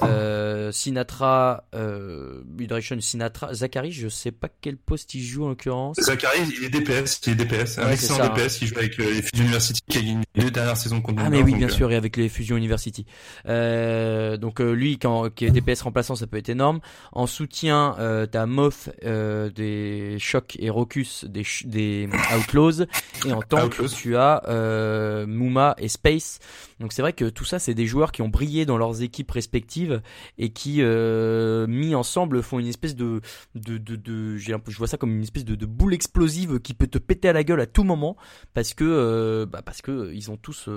euh, 0.04 0.70
Sinatra, 0.70 1.64
euh, 1.74 2.42
Hydration, 2.60 3.00
Sinatra, 3.00 3.52
Zachary, 3.54 3.90
je 3.90 4.06
sais 4.08 4.30
pas 4.30 4.48
quel 4.60 4.76
poste 4.76 5.14
il 5.14 5.22
joue 5.24 5.44
en 5.44 5.48
l'occurrence. 5.48 5.96
Zachary, 6.00 6.38
il 6.58 6.64
est 6.64 6.68
DPS, 6.70 7.20
il 7.26 7.32
est 7.32 7.34
DPS, 7.34 7.78
un 7.78 7.86
Ouais, 7.86 7.94
excellent 7.94 8.16
c'est 8.16 8.22
ça, 8.22 8.28
DPS 8.28 8.56
qui 8.58 8.66
joue 8.68 8.76
avec 8.78 8.98
euh, 9.00 9.10
les 9.14 9.22
Fusion 9.22 9.42
University 9.44 9.80
qui 9.88 9.98
a 9.98 10.00
gagné 10.00 10.18
les 10.36 10.44
deux 10.44 10.50
dernières 10.52 10.76
saisons 10.76 11.00
contre 11.00 11.22
Ah 11.26 11.28
mais 11.30 11.42
oui 11.42 11.54
bien 11.56 11.68
sûr 11.68 11.90
et 11.90 11.96
avec 11.96 12.16
les 12.16 12.28
fusions 12.28 12.56
University. 12.56 13.04
Euh, 13.48 14.36
donc 14.36 14.60
euh, 14.60 14.70
lui 14.92 14.98
quand 14.98 15.30
qui 15.34 15.44
est 15.46 15.50
DPS 15.50 15.82
remplaçant 15.82 16.14
ça 16.16 16.26
peut 16.26 16.36
être 16.36 16.48
énorme. 16.48 16.80
En 17.12 17.26
soutien 17.26 17.96
euh, 17.98 18.26
t'as 18.26 18.46
Moth 18.46 18.90
euh, 19.04 19.50
des 19.50 20.16
Shock 20.18 20.56
et 20.58 20.70
Rocus 20.70 21.24
des 21.24 21.44
des 21.64 22.08
Outlaws 22.38 22.82
et 23.26 23.32
en 23.32 23.42
tank 23.42 23.74
Outlaws. 23.74 23.88
tu 23.88 24.16
as 24.16 24.42
euh, 24.48 25.26
Muma 25.26 25.74
et 25.78 25.88
Space. 25.88 26.38
Donc 26.80 26.92
c'est 26.92 27.02
vrai 27.02 27.12
que 27.12 27.28
tout 27.28 27.44
ça 27.44 27.58
c'est 27.58 27.74
des 27.74 27.86
joueurs 27.86 28.12
qui 28.12 28.22
ont 28.22 28.28
brillé 28.28 28.66
dans 28.66 28.76
leurs 28.78 29.02
équipes 29.02 29.30
respectives 29.30 30.02
et 30.38 30.50
qui 30.50 30.78
euh, 30.80 31.66
mis 31.66 31.94
ensemble 31.94 32.42
font 32.42 32.58
une 32.58 32.66
espèce 32.66 32.94
de 32.96 33.20
de 33.54 33.78
de, 33.78 33.96
de 33.96 34.36
j'ai 34.36 34.52
un 34.52 34.58
peu- 34.58 34.70
je 34.72 34.78
vois 34.78 34.88
ça 34.88 34.96
comme 34.98 35.14
une 35.14 35.22
espèce 35.22 35.44
de, 35.44 35.54
de 35.54 35.66
boule 35.66 35.94
explosive 35.94 36.60
qui 36.60 36.74
peut 36.74 36.86
te 36.86 36.98
péter 36.98 37.28
à 37.28 37.32
la 37.32 37.44
gueule 37.44 37.60
à 37.60 37.66
tout 37.66 37.84
moment 37.84 38.16
parce 38.54 38.74
que 38.74 38.84
euh, 38.84 39.46
bah 39.46 39.62
parce 39.64 39.80
que 39.82 40.12
ils 40.12 40.30
ont 40.30 40.36
tous 40.36 40.68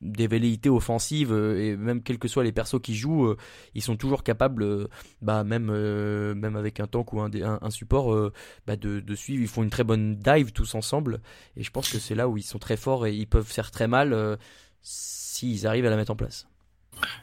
des 0.00 0.26
velléités 0.26 0.70
offensives 0.70 1.32
euh, 1.32 1.60
et 1.60 1.76
même 1.76 2.02
quels 2.02 2.18
que 2.18 2.28
soient 2.28 2.44
les 2.44 2.52
persos 2.52 2.80
qui 2.82 2.94
jouent, 2.94 3.26
euh, 3.26 3.36
ils 3.74 3.82
sont 3.82 3.96
toujours 3.96 4.22
capables, 4.22 4.62
euh, 4.62 4.88
bah 5.20 5.44
même 5.44 5.70
même 5.70 6.56
avec 6.56 6.80
un 6.80 6.86
tank 6.86 7.12
ou 7.12 7.20
un, 7.20 7.30
un, 7.60 7.70
support, 7.70 8.32
bah 8.66 8.76
de, 8.76 9.00
de 9.00 9.14
suivre. 9.14 9.42
Ils 9.42 9.48
font 9.48 9.62
une 9.62 9.70
très 9.70 9.84
bonne 9.84 10.16
dive 10.16 10.52
tous 10.52 10.74
ensemble 10.74 11.20
et 11.56 11.62
je 11.62 11.70
pense 11.70 11.90
que 11.90 11.98
c'est 11.98 12.14
là 12.14 12.28
où 12.28 12.36
ils 12.36 12.42
sont 12.42 12.58
très 12.58 12.76
forts 12.76 13.06
et 13.06 13.14
ils 13.14 13.26
peuvent 13.26 13.46
faire 13.46 13.70
très 13.70 13.88
mal 13.88 14.38
s'ils 14.82 15.66
arrivent 15.66 15.86
à 15.86 15.90
la 15.90 15.96
mettre 15.96 16.12
en 16.12 16.16
place. 16.16 16.46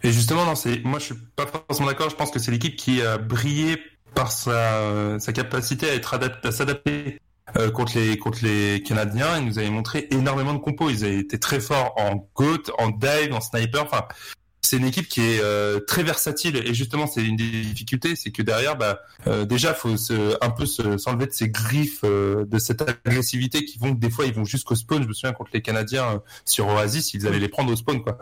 Et 0.03 0.11
justement, 0.11 0.45
non, 0.45 0.53
moi, 0.85 0.99
je 0.99 1.05
suis 1.05 1.15
pas 1.35 1.45
forcément 1.45 1.87
d'accord. 1.87 2.09
Je 2.09 2.15
pense 2.15 2.31
que 2.31 2.39
c'est 2.39 2.51
l'équipe 2.51 2.75
qui 2.75 3.01
a 3.01 3.17
brillé 3.17 3.77
par 4.15 4.31
sa, 4.31 5.19
sa 5.19 5.33
capacité 5.33 5.87
à 5.89 6.19
à 6.43 6.51
s'adapter 6.51 7.19
euh, 7.57 7.71
contre 7.71 7.97
les 7.97 8.17
contre 8.17 8.39
les 8.43 8.83
Canadiens. 8.83 9.37
Ils 9.39 9.45
nous 9.45 9.59
avaient 9.59 9.69
montré 9.69 10.07
énormément 10.11 10.53
de 10.53 10.59
compos. 10.59 10.89
Ils 10.89 11.05
avaient 11.05 11.19
été 11.19 11.39
très 11.39 11.59
forts 11.59 11.93
en 11.97 12.29
goat, 12.35 12.63
en 12.77 12.89
dive, 12.89 13.33
en 13.33 13.41
sniper. 13.41 13.83
Enfin, 13.83 14.07
c'est 14.67 14.77
une 14.77 14.85
équipe 14.85 15.07
qui 15.07 15.21
est 15.21 15.39
euh, 15.41 15.79
très 15.79 16.03
versatile. 16.03 16.57
Et 16.57 16.73
justement, 16.73 17.07
c'est 17.07 17.23
une 17.23 17.37
des 17.37 17.49
difficultés, 17.61 18.15
c'est 18.15 18.31
que 18.31 18.41
derrière, 18.41 18.77
bah, 18.77 18.99
euh, 19.27 19.45
déjà, 19.45 19.73
faut 19.73 19.95
se, 19.97 20.35
un 20.43 20.49
peu 20.49 20.65
se, 20.65 20.97
s'enlever 20.97 21.27
de 21.27 21.31
ces 21.31 21.49
griffes, 21.49 22.01
euh, 22.03 22.45
de 22.45 22.59
cette 22.59 22.81
agressivité 22.81 23.63
qui 23.65 23.79
vont 23.79 23.91
des 23.91 24.09
fois, 24.09 24.25
ils 24.25 24.33
vont 24.33 24.45
jusqu'au 24.45 24.75
spawn. 24.75 25.03
Je 25.03 25.07
me 25.07 25.13
souviens 25.13 25.33
contre 25.33 25.51
les 25.53 25.61
Canadiens 25.61 26.15
euh, 26.15 26.19
sur 26.45 26.67
Oasis, 26.67 27.13
ils 27.13 27.27
allaient 27.27 27.39
les 27.39 27.49
prendre 27.49 27.71
au 27.71 27.75
spawn, 27.75 28.01
quoi. 28.01 28.17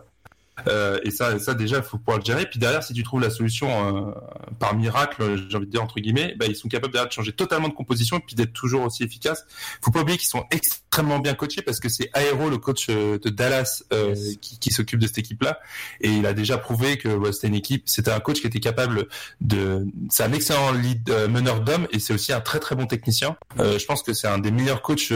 Euh, 0.68 1.00
et 1.04 1.12
ça, 1.12 1.38
ça 1.40 1.54
déjà, 1.54 1.82
faut 1.82 1.98
pouvoir 1.98 2.18
le 2.18 2.24
gérer. 2.26 2.46
Puis 2.46 2.60
derrière, 2.60 2.84
si 2.84 2.94
tu 2.94 3.04
trouves 3.04 3.22
la 3.22 3.30
solution 3.30 3.68
euh, 4.08 4.12
par 4.60 4.76
miracle, 4.76 5.22
euh, 5.22 5.38
j'ai 5.50 5.58
envie 5.58 5.66
de 5.66 5.72
dire 5.72 5.84
entre 5.84 6.00
guillemets, 6.00 6.36
bah, 6.38 6.46
ils 6.48 6.56
sont 6.56 6.70
capables 6.70 6.94
derrière 6.94 7.08
de 7.10 7.14
changer 7.14 7.34
totalement 7.34 7.68
de 7.68 7.74
composition 7.74 8.18
et 8.18 8.22
puis 8.26 8.36
d'être 8.36 8.54
toujours 8.54 8.84
aussi 8.84 9.04
efficaces. 9.04 9.46
Faut 9.82 9.92
pas 9.92 10.02
oublier 10.02 10.18
qu'ils 10.18 10.30
sont 10.30 10.46
extrêmement 10.52 11.20
bien 11.20 11.34
coachés 11.34 11.62
parce 11.62 11.80
que 11.80 11.90
c'est 11.90 12.10
Aero, 12.16 12.50
le 12.50 12.58
coach 12.58 12.88
euh, 12.90 13.20
de 13.20 13.30
Dallas, 13.30 13.84
euh, 13.94 14.06
Yes. 14.16 14.38
qui, 14.42 14.60
qui 14.60 14.72
s'occupe 14.72 15.00
de 15.00 15.08
cette 15.08 15.18
équipe-là. 15.18 15.60
Et 16.02 16.10
il 16.10 16.26
a 16.26 16.34
déjà 16.34 16.58
prouvé 16.58 16.98
que 16.98 17.10
ouais, 17.10 17.32
c'était 17.34 17.48
une 17.48 17.56
équipe, 17.56 17.84
c'était 17.88 18.12
un 18.12 18.20
coach 18.20 18.42
qui 18.42 18.48
était 18.48 18.60
capable 18.60 19.08
de. 19.42 19.86
C'est 20.10 20.24
un 20.24 20.34
excellent 20.34 20.72
lead 20.72 21.10
euh, 21.10 21.28
meneur 21.28 21.62
d'hommes 21.62 21.88
et 21.92 22.00
c'est 22.00 22.14
aussi 22.14 22.34
un 22.34 22.42
très 22.42 22.60
très 22.60 22.76
bon 22.76 22.86
technicien. 22.86 23.36
Euh, 23.60 23.80
je 23.80 23.86
pense 23.86 24.04
que 24.04 24.14
c'est 24.14 24.28
un 24.28 24.38
des 24.38 24.52
meilleurs 24.52 24.82
coachs. 24.82 25.12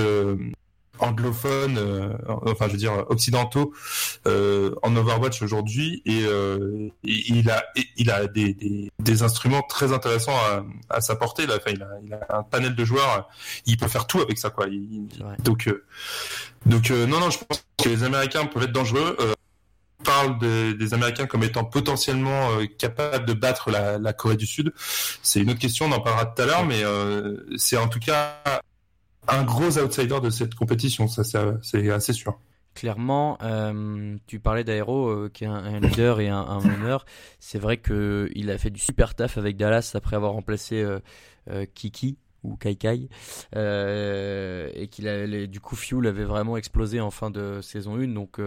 Anglophones, 1.00 1.78
euh, 1.78 2.14
enfin 2.28 2.68
je 2.68 2.74
veux 2.74 2.78
dire 2.78 3.06
occidentaux 3.10 3.74
euh, 4.28 4.74
en 4.84 4.96
Overwatch 4.96 5.42
aujourd'hui 5.42 6.02
et, 6.06 6.24
euh, 6.26 6.90
et 7.04 7.24
il 7.32 7.50
a 7.50 7.64
et 7.76 7.86
il 7.98 8.10
a 8.12 8.28
des, 8.28 8.54
des, 8.54 8.92
des 9.00 9.24
instruments 9.24 9.62
très 9.64 9.94
intéressants 9.94 10.36
à, 10.38 10.64
à 10.90 11.02
sa 11.02 11.16
portée 11.16 11.46
là. 11.48 11.56
Enfin, 11.58 11.72
il 11.74 11.82
a, 11.84 11.90
il 12.06 12.14
a 12.14 12.38
un 12.38 12.44
panel 12.44 12.76
de 12.76 12.86
joueurs, 12.86 13.28
il 13.66 13.78
peut 13.78 13.88
faire 13.88 14.08
tout 14.08 14.20
avec 14.22 14.38
ça 14.38 14.50
quoi. 14.50 14.68
Il- 14.68 15.08
donc 15.44 15.68
euh, 15.68 15.84
donc 16.66 16.92
euh, 16.92 17.06
non 17.06 17.20
non, 17.20 17.30
je 17.30 17.40
pense 17.40 17.64
que 17.84 17.90
les 17.90 18.04
Américains 18.04 18.46
peuvent 18.46 18.64
être 18.64 18.72
dangereux. 18.72 19.16
Euh, 19.20 19.34
on 20.02 20.04
parle 20.06 20.40
de- 20.40 20.72
des 20.72 20.94
Américains 20.94 21.26
comme 21.26 21.44
étant 21.44 21.66
potentiellement 21.66 22.52
euh, 22.52 22.66
capables 22.78 23.26
de 23.26 23.34
battre 23.34 23.70
la, 23.70 23.98
la 23.98 24.14
Corée 24.14 24.38
du 24.38 24.46
Sud. 24.46 24.74
C'est 25.22 25.42
une 25.42 25.50
autre 25.50 25.60
question, 25.60 25.88
on 25.88 25.92
en 25.92 26.00
parlera 26.00 26.26
tout 26.26 26.42
à 26.42 26.46
l'heure, 26.46 26.66
mais 26.66 26.84
euh, 26.86 27.38
c'est 27.58 27.76
en 27.78 27.90
tout 27.90 28.00
cas 28.00 28.34
un 29.32 29.44
gros 29.44 29.78
outsider 29.78 30.20
de 30.22 30.30
cette 30.30 30.56
compétition, 30.56 31.08
ça 31.08 31.24
c'est 31.62 31.90
assez 31.90 32.14
sûr. 32.14 32.40
Clairement, 32.76 33.38
euh, 33.42 34.16
tu 34.28 34.40
parlais 34.40 34.64
d'Aero 34.64 35.10
euh, 35.10 35.30
qui 35.34 35.44
est 35.44 35.48
un, 35.48 35.80
leader 35.80 36.22
et 36.22 36.30
un, 36.30 36.40
un 36.40 36.62
meneur. 36.62 37.06
C'est 37.40 37.60
vrai 37.60 37.78
que 37.78 38.30
il 38.36 38.50
a 38.52 38.58
fait 38.58 38.70
du 38.70 38.80
super 38.80 39.16
taf 39.16 39.38
avec 39.38 39.58
Dallas 39.58 39.92
après 39.96 40.16
avoir 40.16 40.34
remplacé 40.34 40.82
euh, 40.82 41.66
Kiki 41.74 42.18
ou 42.44 42.56
Kai 42.56 42.76
Kai 42.76 43.10
et 43.54 44.88
qu'il 44.88 45.48
du 45.50 45.60
coup 45.60 45.76
Fuel 45.76 46.08
avait 46.08 46.24
vraiment 46.24 46.56
explosé 46.56 47.02
en 47.02 47.12
fin 47.12 47.32
de 47.32 47.60
saison 47.62 47.98
1 47.98 48.08
donc 48.14 48.40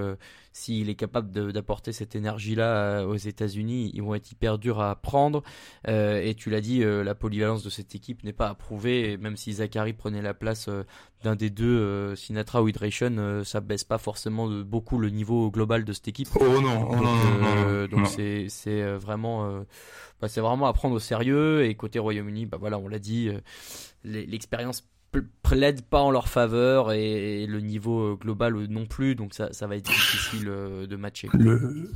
s'il 0.52 0.88
est 0.88 0.94
capable 0.94 1.52
d'apporter 1.52 1.92
cette 1.92 2.14
énergie 2.14 2.54
là 2.54 3.04
aux 3.06 3.16
États-Unis 3.16 3.90
ils 3.94 4.02
vont 4.02 4.14
être 4.14 4.30
hyper 4.30 4.58
durs 4.58 4.80
à 4.80 4.94
prendre. 4.96 5.42
Euh, 5.88 6.20
et 6.22 6.34
tu 6.34 6.50
l'as 6.50 6.60
dit 6.60 6.82
euh, 6.82 7.04
la 7.04 7.14
polyvalence 7.14 7.62
de 7.62 7.70
cette 7.70 7.94
équipe 7.94 8.24
n'est 8.24 8.32
pas 8.32 8.48
approuvée. 8.48 9.12
Et 9.12 9.16
même 9.16 9.36
si 9.36 9.52
Zachary 9.54 9.92
prenait 9.92 10.22
la 10.22 10.34
place 10.34 10.68
euh, 10.68 10.84
d'un 11.22 11.36
des 11.36 11.50
deux, 11.50 11.78
euh, 11.78 12.16
Sinatra 12.16 12.62
ou 12.62 12.68
Hydration, 12.68 13.16
euh, 13.18 13.44
ça 13.44 13.60
baisse 13.60 13.84
pas 13.84 13.98
forcément 13.98 14.48
de, 14.48 14.62
beaucoup 14.62 14.98
le 14.98 15.10
niveau 15.10 15.50
global 15.50 15.84
de 15.84 15.92
cette 15.92 16.08
équipe. 16.08 16.28
Oh 16.38 16.60
non, 16.60 16.88
oh 16.90 16.94
Donc, 16.94 17.02
non, 17.02 17.56
euh, 17.66 18.04
c'est 18.06 18.46
c'est 18.48 18.82
euh, 18.82 18.98
vraiment 18.98 19.46
euh, 19.46 19.62
bah, 20.20 20.28
c'est 20.28 20.40
vraiment 20.40 20.66
à 20.66 20.72
prendre 20.72 20.94
au 20.94 21.00
sérieux. 21.00 21.64
Et 21.64 21.74
côté 21.74 21.98
Royaume-Uni 21.98 22.46
bah 22.46 22.58
voilà 22.60 22.78
on 22.78 22.88
l'a 22.88 22.98
dit 22.98 23.28
euh, 23.28 23.40
l'expérience 24.04 24.88
pl- 25.12 25.28
plaide 25.42 25.82
pas 25.82 26.00
en 26.00 26.10
leur 26.10 26.28
faveur 26.28 26.92
et, 26.92 27.42
et 27.42 27.46
le 27.46 27.60
niveau 27.60 28.00
euh, 28.12 28.16
global 28.16 28.56
euh, 28.56 28.66
non 28.68 28.86
plus 28.86 29.14
donc 29.14 29.34
ça 29.34 29.52
ça 29.52 29.66
va 29.66 29.76
être 29.76 29.86
difficile 29.86 30.48
euh, 30.48 30.86
de 30.86 30.96
matcher. 30.96 31.28
Le, 31.34 31.90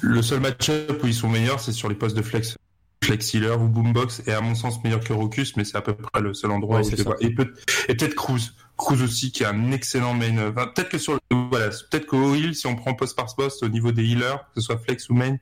le 0.00 0.22
seul 0.22 0.40
match-up 0.40 1.00
où 1.02 1.06
ils 1.06 1.14
sont 1.14 1.28
meilleurs, 1.28 1.60
c'est 1.60 1.72
sur 1.72 1.88
les 1.88 1.94
postes 1.94 2.16
de 2.16 2.22
flex. 2.22 2.56
Flex 3.04 3.32
Healer 3.32 3.60
ou 3.62 3.68
Boombox 3.68 4.22
est 4.26 4.32
à 4.32 4.40
mon 4.40 4.54
sens 4.54 4.82
meilleur 4.82 5.00
que 5.00 5.12
Rocus, 5.12 5.56
mais 5.56 5.64
c'est 5.64 5.76
à 5.78 5.80
peu 5.82 5.94
près 5.94 6.20
le 6.20 6.34
seul 6.34 6.50
endroit 6.50 6.80
Ouais, 6.80 6.86
où 6.92 6.96
je 6.96 7.02
vois. 7.02 7.16
Et, 7.20 7.30
peut- 7.32 7.54
et 7.88 7.94
peut-être 7.94 8.14
Cruz. 8.14 8.52
Cruz 8.76 9.02
aussi 9.02 9.32
qui 9.32 9.44
est 9.44 9.46
un 9.46 9.70
excellent 9.72 10.14
main. 10.14 10.50
Enfin, 10.50 10.66
peut-être 10.66 10.88
que 10.90 10.98
sur 10.98 11.14
le, 11.14 11.20
voilà, 11.50 11.68
peut-être 11.90 12.06
qu'au 12.06 12.34
heal, 12.34 12.54
si 12.54 12.66
on 12.66 12.74
prend 12.76 12.94
poste 12.94 13.16
par 13.16 13.34
poste 13.34 13.62
au 13.62 13.68
niveau 13.68 13.92
des 13.92 14.04
healers, 14.04 14.38
que 14.54 14.60
ce 14.60 14.62
soit 14.62 14.78
flex 14.78 15.08
ou 15.08 15.14
main, 15.14 15.36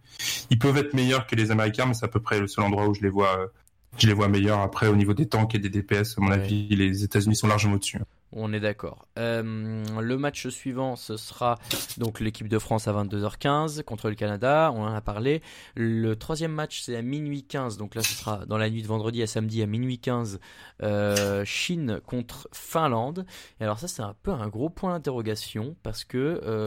ils 0.50 0.58
peuvent 0.58 0.76
être 0.76 0.94
meilleurs 0.94 1.26
que 1.26 1.34
les 1.34 1.50
Américains, 1.50 1.86
mais 1.86 1.94
c'est 1.94 2.04
à 2.04 2.08
peu 2.08 2.20
près 2.20 2.38
le 2.40 2.46
seul 2.46 2.64
endroit 2.64 2.86
où 2.88 2.94
je 2.94 3.00
les 3.00 3.10
vois, 3.10 3.50
je 3.98 4.06
les 4.06 4.12
vois 4.14 4.28
meilleurs. 4.28 4.60
Après, 4.60 4.86
au 4.88 4.96
niveau 4.96 5.14
des 5.14 5.26
tanks 5.26 5.54
et 5.54 5.58
des 5.58 5.68
DPS, 5.70 6.16
à 6.18 6.20
mon 6.20 6.28
Ouais. 6.28 6.34
avis, 6.34 6.68
les 6.68 7.04
États-Unis 7.04 7.36
sont 7.36 7.46
largement 7.48 7.74
au-dessus. 7.74 7.98
On 8.32 8.52
est 8.52 8.60
d'accord. 8.60 9.06
Euh, 9.18 9.84
le 10.00 10.18
match 10.18 10.48
suivant, 10.48 10.96
ce 10.96 11.16
sera 11.16 11.54
donc 11.96 12.20
l'équipe 12.20 12.48
de 12.48 12.58
France 12.58 12.86
à 12.88 12.92
22h15 12.92 13.82
contre 13.84 14.08
le 14.10 14.14
Canada. 14.16 14.72
On 14.74 14.82
en 14.82 14.92
a 14.92 15.00
parlé. 15.00 15.40
Le 15.74 16.16
troisième 16.16 16.50
match, 16.52 16.82
c'est 16.82 16.96
à 16.96 17.02
minuit 17.02 17.44
15. 17.44 17.78
Donc 17.78 17.94
là, 17.94 18.02
ce 18.02 18.12
sera 18.12 18.44
dans 18.44 18.58
la 18.58 18.68
nuit 18.68 18.82
de 18.82 18.88
vendredi 18.88 19.22
à 19.22 19.26
samedi 19.26 19.62
à 19.62 19.66
minuit 19.66 19.98
15. 20.00 20.40
Euh, 20.82 21.44
Chine 21.44 22.00
contre 22.04 22.48
Finlande. 22.52 23.24
Et 23.60 23.64
alors 23.64 23.78
ça, 23.78 23.88
c'est 23.88 24.02
un 24.02 24.14
peu 24.22 24.32
un 24.32 24.48
gros 24.48 24.68
point 24.70 24.92
d'interrogation 24.94 25.76
parce 25.82 26.04
que 26.04 26.40
euh, 26.44 26.66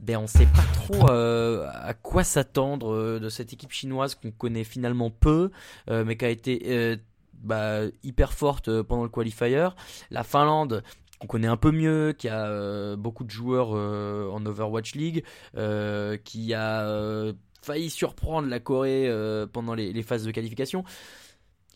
ben 0.00 0.16
on 0.18 0.26
sait 0.26 0.46
pas 0.46 0.64
trop 0.72 1.10
euh, 1.10 1.68
à 1.72 1.94
quoi 1.94 2.24
s'attendre 2.24 2.92
euh, 2.92 3.20
de 3.20 3.28
cette 3.28 3.52
équipe 3.52 3.72
chinoise 3.72 4.14
qu'on 4.14 4.30
connaît 4.30 4.64
finalement 4.64 5.10
peu, 5.10 5.50
euh, 5.90 6.04
mais 6.04 6.16
qui 6.16 6.24
a 6.24 6.30
été 6.30 6.98
bah, 7.34 7.80
hyper 8.02 8.32
forte 8.32 8.82
pendant 8.82 9.02
le 9.04 9.08
qualifier. 9.08 9.68
La 10.10 10.24
Finlande, 10.24 10.82
qu'on 11.20 11.26
connaît 11.26 11.48
un 11.48 11.56
peu 11.56 11.70
mieux, 11.70 12.14
qui 12.16 12.28
a 12.28 12.96
beaucoup 12.96 13.24
de 13.24 13.30
joueurs 13.30 13.70
en 13.70 14.44
Overwatch 14.44 14.94
League, 14.94 15.24
qui 16.24 16.54
a 16.54 17.32
failli 17.62 17.90
surprendre 17.90 18.48
la 18.48 18.60
Corée 18.60 19.08
pendant 19.52 19.74
les 19.74 20.02
phases 20.02 20.24
de 20.24 20.30
qualification. 20.30 20.84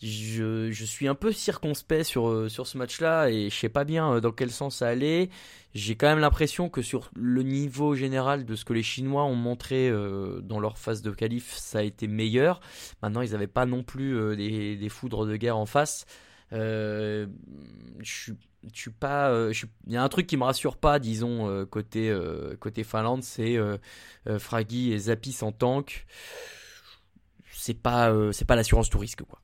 Je, 0.01 0.83
suis 0.85 1.07
un 1.07 1.15
peu 1.15 1.31
circonspect 1.31 2.03
sur, 2.03 2.27
euh, 2.27 2.49
sur 2.49 2.67
ce 2.67 2.77
match-là 2.77 3.29
et 3.29 3.49
je 3.49 3.55
sais 3.55 3.69
pas 3.69 3.85
bien 3.85 4.15
euh, 4.15 4.19
dans 4.19 4.31
quel 4.31 4.51
sens 4.51 4.77
ça 4.77 4.87
allait. 4.87 5.29
J'ai 5.73 5.95
quand 5.95 6.07
même 6.07 6.19
l'impression 6.19 6.69
que 6.69 6.81
sur 6.81 7.09
le 7.15 7.41
niveau 7.41 7.95
général 7.95 8.45
de 8.45 8.55
ce 8.55 8.65
que 8.65 8.73
les 8.73 8.83
Chinois 8.83 9.23
ont 9.23 9.35
montré 9.35 9.89
euh, 9.89 10.41
dans 10.41 10.59
leur 10.59 10.77
phase 10.77 11.01
de 11.01 11.11
qualif, 11.11 11.53
ça 11.55 11.79
a 11.79 11.83
été 11.83 12.07
meilleur. 12.07 12.59
Maintenant, 13.01 13.21
ils 13.21 13.31
n'avaient 13.31 13.47
pas 13.47 13.65
non 13.65 13.83
plus 13.83 14.35
des, 14.35 14.89
foudres 14.89 15.25
de 15.25 15.37
guerre 15.37 15.57
en 15.57 15.65
face. 15.65 16.05
Je 16.51 17.27
suis 18.73 18.91
pas 18.91 19.49
il 19.87 19.93
y 19.93 19.97
a 19.97 20.03
un 20.03 20.09
truc 20.09 20.27
qui 20.27 20.37
me 20.37 20.43
rassure 20.43 20.77
pas 20.77 20.99
disons 20.99 21.65
côté 21.65 22.15
côté 22.59 22.85
Finlande 22.85 23.23
c'est 23.23 23.57
euh, 23.57 23.77
Fragi 24.39 24.93
et 24.93 24.97
Zapis 24.97 25.39
en 25.41 25.51
tank 25.51 26.05
c'est 27.51 27.73
pas 27.73 28.13
c'est 28.31 28.45
pas 28.45 28.55
l'assurance 28.55 28.89
tout 28.89 28.99
risque 28.99 29.23
quoi 29.23 29.42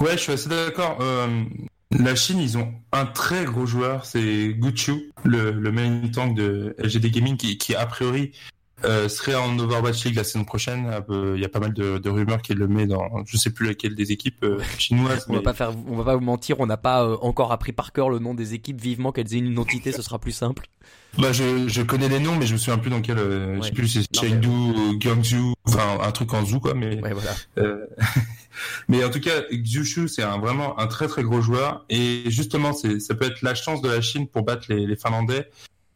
Ouais, 0.00 0.12
je 0.12 0.18
suis 0.22 0.32
assez 0.32 0.48
d'accord. 0.48 0.98
Euh, 1.00 1.44
la 1.98 2.14
Chine, 2.14 2.38
ils 2.40 2.58
ont 2.58 2.72
un 2.92 3.06
très 3.06 3.44
gros 3.44 3.64
joueur, 3.66 4.04
c'est 4.04 4.48
Guchu, 4.54 5.12
le, 5.24 5.52
le 5.52 5.72
main 5.72 6.02
tank 6.12 6.34
de 6.36 6.74
LGD 6.78 7.10
Gaming, 7.10 7.36
qui, 7.36 7.56
qui 7.58 7.74
a 7.74 7.86
priori 7.86 8.32
euh, 8.84 9.08
serait 9.08 9.34
en 9.34 9.58
Overwatch 9.58 10.04
League 10.04 10.16
la 10.16 10.24
saison 10.24 10.44
prochaine. 10.44 10.90
Il 11.08 11.40
y 11.40 11.44
a 11.44 11.48
pas 11.48 11.60
mal 11.60 11.72
de, 11.72 11.96
de 11.98 12.10
rumeurs 12.10 12.42
qu'il 12.42 12.58
le 12.58 12.68
met 12.68 12.86
dans, 12.86 13.08
je 13.24 13.36
sais 13.38 13.50
plus 13.50 13.66
laquelle 13.66 13.94
des 13.94 14.12
équipes 14.12 14.44
euh, 14.44 14.58
chinoises. 14.78 15.24
on 15.28 15.32
va 15.32 15.38
mais- 15.38 15.44
pas 15.44 15.54
faire 15.54 15.72
on 15.88 15.96
va 15.96 16.04
pas 16.04 16.14
vous 16.16 16.20
mentir 16.24 16.60
on 16.60 16.66
n'a 16.66 16.76
pas 16.76 17.02
euh, 17.04 17.16
encore 17.22 17.52
appris 17.52 17.72
par 17.72 17.92
cœur 17.92 18.10
le 18.10 18.18
nom 18.18 18.34
des 18.34 18.52
équipes 18.52 18.78
vivement 18.80 19.12
qu'elles 19.12 19.32
aient 19.34 19.38
une 19.38 19.52
identité 19.52 19.92
ce 19.92 20.02
sera 20.02 20.18
plus 20.18 20.32
simple 20.32 20.66
Bah, 21.18 21.32
je, 21.32 21.66
je 21.68 21.80
connais 21.82 22.10
les 22.10 22.18
noms, 22.20 22.36
mais 22.36 22.44
je 22.46 22.52
me 22.52 22.58
souviens 22.58 22.76
plus 22.76 22.90
dans 22.90 23.00
quel. 23.00 23.18
euh, 23.18 23.54
Je 23.54 23.60
Ouais. 23.60 23.66
sais 23.68 23.72
plus 23.72 23.88
c'est 23.88 24.00
mais- 24.22 24.28
Chengdu 24.28 24.48
ou 24.48 24.98
Guangzhou, 24.98 25.54
enfin 25.66 25.98
un 26.02 26.12
truc 26.12 26.34
en 26.34 26.44
zoo 26.44 26.60
quoi. 26.60 26.74
Mais 26.74 27.00
ouais 27.00 27.14
voilà 27.14 27.32
mais 28.88 29.04
en 29.04 29.10
tout 29.10 29.20
cas, 29.20 29.42
Xushu, 29.50 30.08
c'est 30.08 30.22
vraiment 30.22 30.78
un 30.78 30.86
très 30.86 31.08
très 31.08 31.22
gros 31.22 31.40
joueur. 31.40 31.84
Et 31.88 32.24
justement, 32.26 32.72
ça 32.72 33.14
peut 33.14 33.26
être 33.26 33.42
la 33.42 33.54
chance 33.54 33.82
de 33.82 33.88
la 33.88 34.00
Chine 34.00 34.26
pour 34.28 34.42
battre 34.42 34.66
les, 34.68 34.96
Finlandais. 34.96 35.50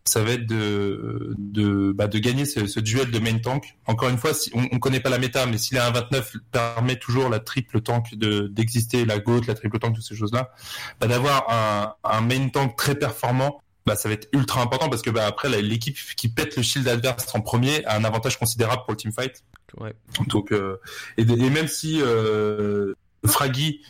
Ça 0.05 0.23
va 0.23 0.33
être 0.33 0.47
de, 0.47 1.93
bah, 1.95 2.09
gagner 2.09 2.45
ce, 2.45 2.81
duel 2.81 3.11
de 3.11 3.19
main 3.19 3.39
tank. 3.39 3.77
Encore 3.87 4.09
une 4.09 4.19
fois, 4.19 4.33
on, 4.55 4.67
on 4.73 4.79
connaît 4.79 5.01
pas 5.01 5.11
la 5.11 5.19
méta, 5.19 5.47
mais 5.47 5.59
si 5.59 5.75
la 5.75 5.91
1.29 5.91 6.37
permet 6.51 6.97
toujours 6.97 7.29
la 7.29 7.39
triple 7.39 7.81
tank 7.81 8.15
de, 8.15 8.49
d'exister, 8.49 9.05
la 9.05 9.19
GOAT, 9.19 9.43
la 9.47 9.55
triple 9.55 9.79
tank, 9.79 9.95
toutes 9.95 10.05
ces 10.05 10.17
choses-là, 10.17 10.51
bah, 11.01 11.07
d'avoir 11.07 11.97
un, 12.03 12.21
main 12.23 12.49
tank 12.49 12.77
très 12.77 12.95
performant, 12.95 13.61
bah, 13.87 13.97
ça 13.97 14.09
va 14.09 14.15
être 14.15 14.29
ultra 14.33 14.63
important 14.63 14.89
parce 14.89 15.03
que 15.03 15.17
après, 15.19 15.49
l'équipe 15.63 15.97
qui 16.17 16.29
pète 16.29 16.57
le 16.57 16.63
shield 16.63 16.89
adverse 16.89 17.27
en 17.35 17.41
premier 17.41 17.85
a 17.87 17.97
un 17.97 18.05
avantage 18.05 18.39
considérable 18.39 18.83
pour 18.85 18.93
le 18.93 18.97
teamfight. 18.97 19.43
Ouais 19.79 19.95
Donc, 20.29 20.53
euh, 20.53 20.77
et, 21.17 21.23
et 21.23 21.51
même 21.51 21.69
si 21.69 22.01
euh, 22.03 22.95
Fragi 23.27 23.81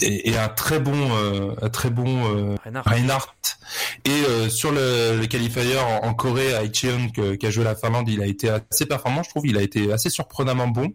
est, 0.00 0.36
un 0.36 0.48
très 0.48 0.80
bon, 0.80 0.94
euh, 1.16 1.54
un 1.60 1.68
très 1.68 1.90
bon 1.90 2.06
euh, 2.52 2.56
Reinhardt 2.64 2.88
Reinhardt, 2.90 3.58
et 4.04 4.10
euh, 4.10 4.48
sur 4.48 4.72
le, 4.72 5.18
le 5.20 5.26
qualifier 5.26 5.78
en, 5.78 6.06
en 6.08 6.14
Corée 6.14 6.54
à 6.54 6.64
Icheon 6.64 7.10
que- 7.14 7.34
qu'a 7.36 7.50
joué 7.50 7.64
la 7.64 7.74
Finlande, 7.74 8.08
il 8.08 8.22
a 8.22 8.26
été 8.26 8.48
assez 8.48 8.86
performant, 8.86 9.22
je 9.22 9.30
trouve. 9.30 9.46
Il 9.46 9.56
a 9.58 9.62
été 9.62 9.92
assez 9.92 10.10
surprenamment 10.10 10.68
bon. 10.68 10.92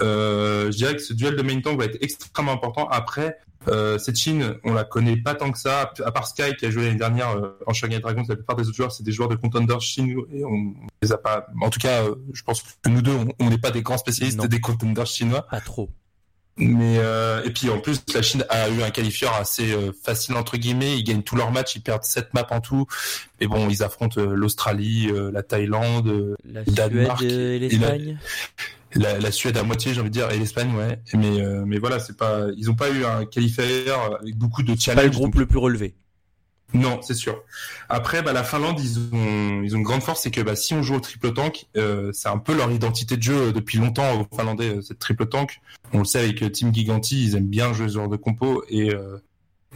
Je 0.00 0.70
dirais 0.70 0.94
que 0.96 1.02
ce 1.02 1.12
duel 1.12 1.36
de 1.36 1.42
main 1.42 1.60
tank 1.60 1.78
va 1.78 1.84
être 1.84 1.98
extrêmement 2.00 2.52
important. 2.52 2.88
Après, 2.88 3.36
euh, 3.68 3.98
cette 3.98 4.16
Chine, 4.16 4.54
on 4.64 4.72
la 4.74 4.84
connaît 4.84 5.16
pas 5.16 5.34
tant 5.34 5.50
que 5.52 5.58
ça, 5.58 5.92
à 6.04 6.12
part 6.12 6.26
Sky 6.26 6.54
qui 6.58 6.66
a 6.66 6.70
joué 6.70 6.84
l'année 6.86 6.98
dernière 6.98 7.30
euh, 7.36 7.58
en 7.66 7.72
Shanghai 7.72 8.00
Dragons. 8.00 8.24
La 8.28 8.36
plupart 8.36 8.56
des 8.56 8.66
autres 8.68 8.76
joueurs, 8.76 8.92
c'est 8.92 9.02
des 9.04 9.12
joueurs 9.12 9.28
de 9.28 9.36
contenders 9.36 9.80
chinois 9.80 10.24
et 10.32 10.44
on 10.44 10.74
les 11.02 11.12
a 11.12 11.18
pas. 11.18 11.46
En 11.60 11.70
tout 11.70 11.78
cas, 11.80 12.02
euh, 12.04 12.14
je 12.32 12.42
pense 12.42 12.62
que 12.62 12.88
nous 12.88 13.02
deux, 13.02 13.16
on- 13.38 13.50
n'est 13.50 13.58
pas 13.58 13.70
des 13.70 13.82
grands 13.82 13.98
spécialistes 13.98 14.38
Non. 14.38 14.46
des 14.46 14.60
contenders 14.60 15.06
chinois. 15.06 15.46
pas 15.48 15.60
trop 15.60 15.90
Mais 16.56 16.96
et 17.46 17.50
puis 17.50 17.70
en 17.70 17.78
plus 17.80 18.02
la 18.14 18.20
Chine 18.22 18.44
a 18.50 18.68
eu 18.68 18.82
un 18.82 18.90
qualifieur 18.90 19.32
assez 19.34 19.74
facile 20.04 20.34
entre 20.36 20.56
guillemets, 20.58 20.98
ils 20.98 21.02
gagnent 21.04 21.22
tous 21.22 21.36
leurs 21.36 21.50
matchs, 21.52 21.76
ils 21.76 21.82
perdent 21.82 22.04
7 22.04 22.34
maps 22.34 22.46
en 22.50 22.60
tout. 22.60 22.86
Mais 23.40 23.46
bon, 23.46 23.68
ils 23.70 23.82
affrontent 23.82 24.20
l'Australie, 24.20 25.10
la 25.32 25.42
Thaïlande, 25.42 26.36
la 26.44 26.62
Danemark 26.64 27.20
Suède 27.20 27.62
et 27.62 27.66
et 27.66 27.78
la- 27.78 27.96
l'Espagne 27.96 28.18
la, 28.94 29.18
la 29.18 29.30
Suède 29.32 29.56
à 29.56 29.62
moitié, 29.62 29.94
j'ai 29.94 30.00
envie 30.00 30.10
de 30.10 30.14
dire, 30.14 30.30
et 30.30 30.38
l'Espagne, 30.38 30.74
ouais. 30.76 31.00
Mais 31.14 31.40
euh, 31.40 31.64
mais 31.66 31.78
voilà, 31.78 31.98
c'est 31.98 32.16
pas 32.16 32.46
ils 32.56 32.70
ont 32.70 32.74
pas 32.74 32.90
eu 32.90 33.04
un 33.04 33.24
qualifier 33.24 33.64
avec 34.20 34.36
beaucoup 34.36 34.62
de 34.62 34.74
challenges. 34.78 34.96
pas 34.96 35.04
le 35.04 35.10
groupe 35.10 35.32
donc- 35.32 35.40
le 35.40 35.46
plus 35.46 35.58
relevé 35.58 35.94
Non, 36.74 37.00
c'est 37.02 37.14
sûr. 37.14 37.42
Après, 37.90 38.22
bah, 38.22 38.32
la 38.32 38.44
Finlande, 38.44 38.80
ils 38.80 38.98
ont, 39.14 39.62
ils 39.62 39.74
ont 39.74 39.78
une 39.78 39.82
grande 39.84 40.02
force, 40.02 40.22
c'est 40.22 40.30
que 40.30 40.40
bah, 40.40 40.56
si 40.56 40.72
on 40.72 40.82
joue 40.82 40.94
au 40.94 41.00
triple 41.00 41.32
tank, 41.34 41.66
euh, 41.76 42.10
c'est 42.14 42.28
un 42.28 42.38
peu 42.38 42.54
leur 42.56 42.70
identité 42.70 43.16
de 43.18 43.22
jeu 43.22 43.36
euh, 43.48 43.52
depuis 43.52 43.78
longtemps 43.78 44.20
aux 44.20 44.26
Finlandais, 44.34 44.76
euh, 44.76 44.80
cette 44.80 44.98
triple 44.98 45.26
tank. 45.26 45.60
On 45.92 45.98
le 45.98 46.04
sait 46.06 46.20
avec 46.20 46.42
euh, 46.42 46.48
Team 46.48 46.74
Giganti, 46.74 47.24
ils 47.24 47.34
aiment 47.36 47.46
bien 47.48 47.72
jouer 47.74 47.88
ce 47.88 47.94
genre 47.94 48.08
de 48.08 48.16
compo 48.16 48.64
et, 48.70 48.90
euh, 48.94 49.18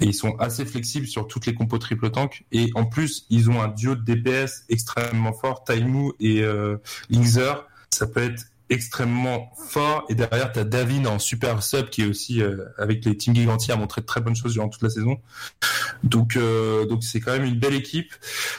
et 0.01 0.07
ils 0.07 0.15
sont 0.15 0.37
assez 0.39 0.65
flexibles 0.65 1.07
sur 1.07 1.27
toutes 1.27 1.45
les 1.45 1.53
compos 1.55 1.77
triple 1.79 2.11
tank. 2.11 2.45
Et 2.53 2.71
en 2.75 2.87
plus, 2.87 3.27
ils 3.29 3.51
ont 3.51 3.61
un 3.61 3.69
duo 3.69 3.95
de 3.95 4.03
DPS 4.15 4.65
extrêmement 4.71 5.35
fort, 5.35 5.65
Taimu 5.65 6.13
et 6.19 6.41
euh, 6.43 6.77
Lingzer. 7.11 7.67
Ça 7.91 8.07
peut 8.07 8.23
être 8.23 8.43
extrêmement 8.71 9.53
fort. 9.69 10.05
Et 10.09 10.15
derrière 10.15 10.53
t'as 10.53 10.65
Davin 10.65 11.05
en 11.07 11.19
super 11.19 11.63
sub 11.63 11.89
qui 11.89 12.03
est 12.03 12.07
aussi 12.07 12.43
euh, 12.43 12.65
avec 12.79 13.05
les 13.05 13.17
Team 13.17 13.35
Giganti 13.35 13.73
a 13.73 13.77
montré 13.77 14.01
de 14.01 14.07
très 14.07 14.21
bonnes 14.21 14.37
choses 14.37 14.53
durant 14.55 14.69
toute 14.69 14.83
la 14.83 14.91
saison. 14.91 15.19
Donc 16.03 16.37
euh, 16.37 16.87
donc 16.87 17.05
c'est 17.05 17.21
quand 17.21 17.33
même 17.33 17.45
une 17.45 17.59
belle 17.59 17.75
équipe. 17.75 18.13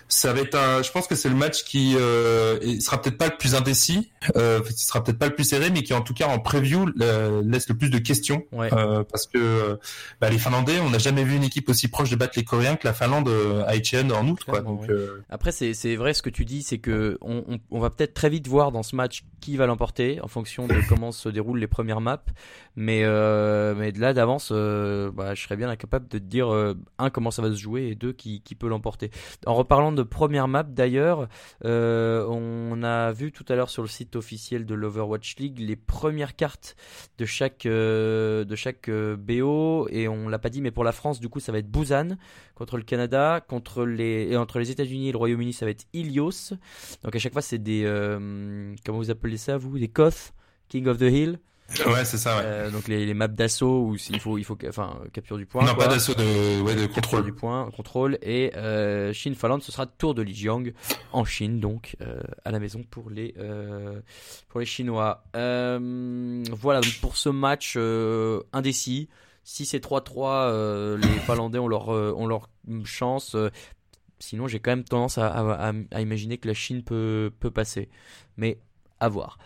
Ça 0.08 0.34
va 0.34 0.42
être 0.42 0.56
un 0.56 0.82
je 0.82 0.92
pense 0.92 1.08
que 1.08 1.16
c'est 1.16 1.30
le 1.30 1.36
match 1.36 1.64
qui 1.64 1.96
euh, 1.98 2.80
sera 2.80 3.02
peut-être 3.02 3.18
pas 3.18 3.28
le 3.28 3.38
plus 3.38 3.56
indécis 3.56 4.12
euh, 4.36 4.62
il 4.70 4.78
sera 4.78 5.04
peut-être 5.04 5.20
pas 5.20 5.28
le 5.28 5.36
plus 5.36 5.44
serré 5.46 5.70
mais 5.70 5.84
qui 5.84 5.94
en 5.94 6.02
tout 6.02 6.14
cas 6.14 6.28
en 6.28 6.40
preview 6.40 6.86
euh, 7.02 7.42
laisse 7.46 7.70
le 7.70 7.76
plus 7.76 7.90
de 7.90 7.98
questions. 8.00 8.44
Ouais. 8.52 8.74
Euh, 8.74 9.04
parce 9.04 9.28
que 9.28 9.38
euh, 9.38 9.76
bah, 10.22 10.30
les 10.30 10.38
Finlandais 10.38 10.80
on 10.80 10.90
n'a 10.90 10.98
jamais 11.00 11.24
vu 11.24 11.36
une 11.36 11.44
équipe 11.44 11.70
aussi 11.70 11.88
proche 11.88 12.10
de 12.10 12.16
battre 12.16 12.34
les 12.36 12.44
Coréens 12.44 12.76
que 12.76 12.88
la 12.88 12.94
Finlande 12.94 13.30
à 13.68 13.76
Etienne 13.76 14.12
en 14.12 14.28
août 14.28 14.40
quoi. 14.46 14.62
Donc 14.62 14.82
ouais. 14.82 14.88
euh, 14.90 15.24
Après, 15.30 15.52
c'est 15.52 15.74
c'est 15.74 15.96
vrai 15.96 16.14
ce 16.14 16.22
que 16.22 16.30
tu 16.30 16.46
dis, 16.46 16.64
c'est 16.64 16.78
que 16.78 17.18
on, 17.22 17.44
on, 17.48 17.60
on 17.72 17.80
va 17.80 17.90
peut-être 17.90 18.14
très 18.14 18.30
vite 18.30 18.48
voir 18.48 18.72
dans 18.72 18.84
ce 18.84 18.96
match 18.96 19.24
qui 19.40 19.58
va 19.58 19.66
l'emporter 19.66 19.97
en 20.00 20.28
fonction 20.28 20.68
de 20.68 20.76
comment 20.88 21.12
se 21.12 21.30
déroulent 21.30 21.60
les 21.60 21.68
premières 21.68 22.02
maps. 22.02 22.24
Mais, 22.80 23.02
euh, 23.04 23.74
mais 23.76 23.92
de 23.92 24.00
là 24.00 24.14
d'avance, 24.14 24.50
euh, 24.52 25.10
bah, 25.12 25.34
je 25.34 25.42
serais 25.42 25.58
bien 25.58 25.68
incapable 25.68 26.08
de 26.08 26.20
te 26.20 26.24
dire, 26.24 26.54
euh, 26.54 26.76
un, 27.00 27.10
comment 27.10 27.32
ça 27.32 27.42
va 27.42 27.50
se 27.50 27.56
jouer 27.56 27.88
et 27.88 27.96
deux, 27.96 28.14
qui, 28.14 28.42
qui 28.42 28.54
peut 28.54 28.68
l'emporter. 28.68 29.10
En 29.48 29.56
reparlant 29.56 29.92
de 29.92 30.04
première 30.04 30.48
map 30.48 30.62
d'ailleurs, 30.62 31.28
euh, 31.66 32.24
on 32.30 32.84
a 32.84 33.12
vu 33.12 33.32
tout 33.32 33.46
à 33.50 33.56
l'heure 33.56 33.72
sur 33.72 33.82
le 33.82 33.88
site 33.88 34.16
officiel 34.16 34.68
de 34.68 34.76
l'Overwatch 34.76 35.38
League 35.38 35.58
les 35.58 35.76
premières 35.76 36.36
cartes 36.36 36.76
de 37.18 37.26
chaque, 37.26 37.64
de 37.66 38.56
chaque 38.56 38.92
BO 38.92 39.88
et 39.90 40.08
on 40.08 40.30
l'a 40.30 40.38
pas 40.38 40.50
dit, 40.50 40.62
mais 40.62 40.70
pour 40.70 40.84
la 40.84 40.92
France, 40.92 41.20
du 41.20 41.30
coup, 41.30 41.40
ça 41.40 41.52
va 41.52 41.58
être 41.58 41.72
Busan 41.72 42.10
contre 42.54 42.78
le 42.78 42.84
Canada, 42.84 43.42
contre 43.42 43.86
les, 43.86 44.28
et 44.30 44.38
entre 44.38 44.60
les 44.60 44.70
États-Unis 44.70 45.10
et 45.10 45.12
le 45.12 45.18
Royaume-Uni, 45.18 45.52
ça 45.52 45.66
va 45.66 45.72
être 45.72 45.88
Ilios. 45.94 46.54
Donc 47.04 47.16
à 47.16 47.18
chaque 47.18 47.34
fois, 47.34 47.42
c'est 47.42 47.58
des, 47.58 47.86
comment 48.86 49.00
vous 49.00 49.10
appelez 49.10 49.38
ça, 49.38 49.58
vous, 49.58 49.80
des 49.80 49.88
Koth, 49.88 50.34
King 50.70 50.86
of 50.86 51.00
the 51.00 51.10
Hill? 51.12 51.40
Ouais, 51.86 52.06
c'est 52.06 52.18
ça, 52.18 52.38
ouais. 52.38 52.44
Euh, 52.46 52.72
donc 52.72 52.88
les, 52.88 53.06
les 53.06 53.14
maps 53.14 53.28
d'assaut 53.28 53.82
où 53.90 53.96
il 54.10 54.20
faut, 54.20 54.38
il 54.38 54.46
faut, 54.46 54.58
enfin, 54.70 55.00
capture 55.12 55.38
du 55.38 55.46
point. 55.46 55.66
non, 55.66 55.76
quoi. 55.76 55.86
pas 55.86 55.94
d'assaut 55.94 56.14
de, 56.14 56.62
ouais, 56.62 56.76
de 56.76 56.82
Capture 56.86 57.02
contrôle. 57.02 57.26
du 57.26 57.34
point, 57.34 57.70
contrôle 57.76 58.18
et 58.22 58.56
euh, 58.56 59.12
Chine 59.12 59.36
Finlande 59.36 59.62
ce 59.62 59.72
sera 59.72 59.86
tour 59.86 60.16
de 60.16 60.22
Lijiang 60.22 60.72
en 61.12 61.26
Chine 61.26 61.60
donc 61.60 61.98
euh, 62.02 62.22
à 62.46 62.52
la 62.52 62.60
maison 62.60 62.84
pour 62.90 63.10
les 63.10 63.34
euh, 63.38 64.00
pour 64.48 64.62
les 64.62 64.66
Chinois. 64.66 65.26
Euh, 65.36 66.44
voilà 66.54 66.80
donc 66.82 66.98
pour 67.02 67.18
ce 67.18 67.30
match 67.30 67.74
euh, 67.76 68.42
indécis. 68.54 69.10
Si 69.44 69.66
c'est 69.66 69.84
3-3, 69.84 70.50
euh, 70.50 70.98
les 70.98 71.08
Finlandais 71.08 71.60
ont 71.60 71.68
leur 71.68 71.90
euh, 71.94 72.14
ont 72.16 72.28
leur 72.28 72.50
chance. 72.86 73.36
euh, 73.36 73.50
sinon 74.20 74.48
j'ai 74.48 74.60
quand 74.60 74.72
même 74.72 74.84
tendance 74.84 75.18
à, 75.18 75.28
à, 75.28 75.70
à- 75.70 75.74
à 75.92 76.02
imaginer 76.02 76.38
que 76.38 76.48
la 76.48 76.54
Chine 76.54 76.84
peut 76.84 77.32
peut 77.40 77.52
passer, 77.52 77.90
mais 78.38 78.58
à 79.00 79.10
voir. 79.10 79.38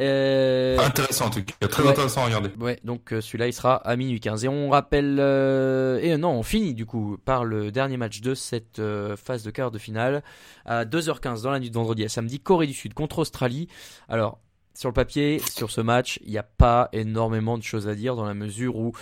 Euh, 0.00 0.78
Intéressant, 0.78 1.26
en 1.26 1.30
tout 1.30 1.42
cas. 1.42 1.68
Très 1.68 1.82
Ouais. 1.82 1.88
intéressant 1.88 2.22
à 2.22 2.26
regarder. 2.26 2.50
Ouais, 2.60 2.78
donc 2.84 3.12
euh, 3.12 3.20
celui-là 3.22 3.46
il 3.46 3.52
sera 3.54 3.76
à 3.76 3.96
minuit 3.96 4.20
15. 4.20 4.44
Et 4.44 4.48
on 4.48 4.68
rappelle, 4.68 5.16
euh, 5.18 5.98
et 6.02 6.16
non, 6.18 6.30
on 6.32 6.42
finit 6.42 6.74
du 6.74 6.84
coup 6.84 7.16
par 7.24 7.44
le 7.44 7.70
dernier 7.72 7.96
match 7.96 8.20
de 8.20 8.34
cette 8.34 8.80
phase 9.16 9.42
de 9.42 9.50
quart 9.50 9.70
de 9.70 9.78
finale 9.78 10.22
à 10.66 10.84
2h15 10.84 11.42
dans 11.42 11.50
la 11.50 11.60
nuit 11.60 11.70
de 11.70 11.74
vendredi 11.74 12.04
à 12.04 12.08
samedi, 12.10 12.40
Corée 12.40 12.66
du 12.66 12.74
Sud 12.74 12.92
contre 12.94 13.20
Australie. 13.20 13.68
Alors, 14.08 14.38
sur 14.74 14.90
le 14.90 14.94
papier, 14.94 15.40
sur 15.50 15.70
ce 15.70 15.80
match, 15.80 16.18
il 16.24 16.30
n'y 16.30 16.36
a 16.38 16.42
pas 16.42 16.90
énormément 16.92 17.56
de 17.56 17.62
choses 17.62 17.88
à 17.88 17.94
dire 17.94 18.16
dans 18.16 18.26
la 18.26 18.34
mesure 18.34 18.76
où 18.76 18.92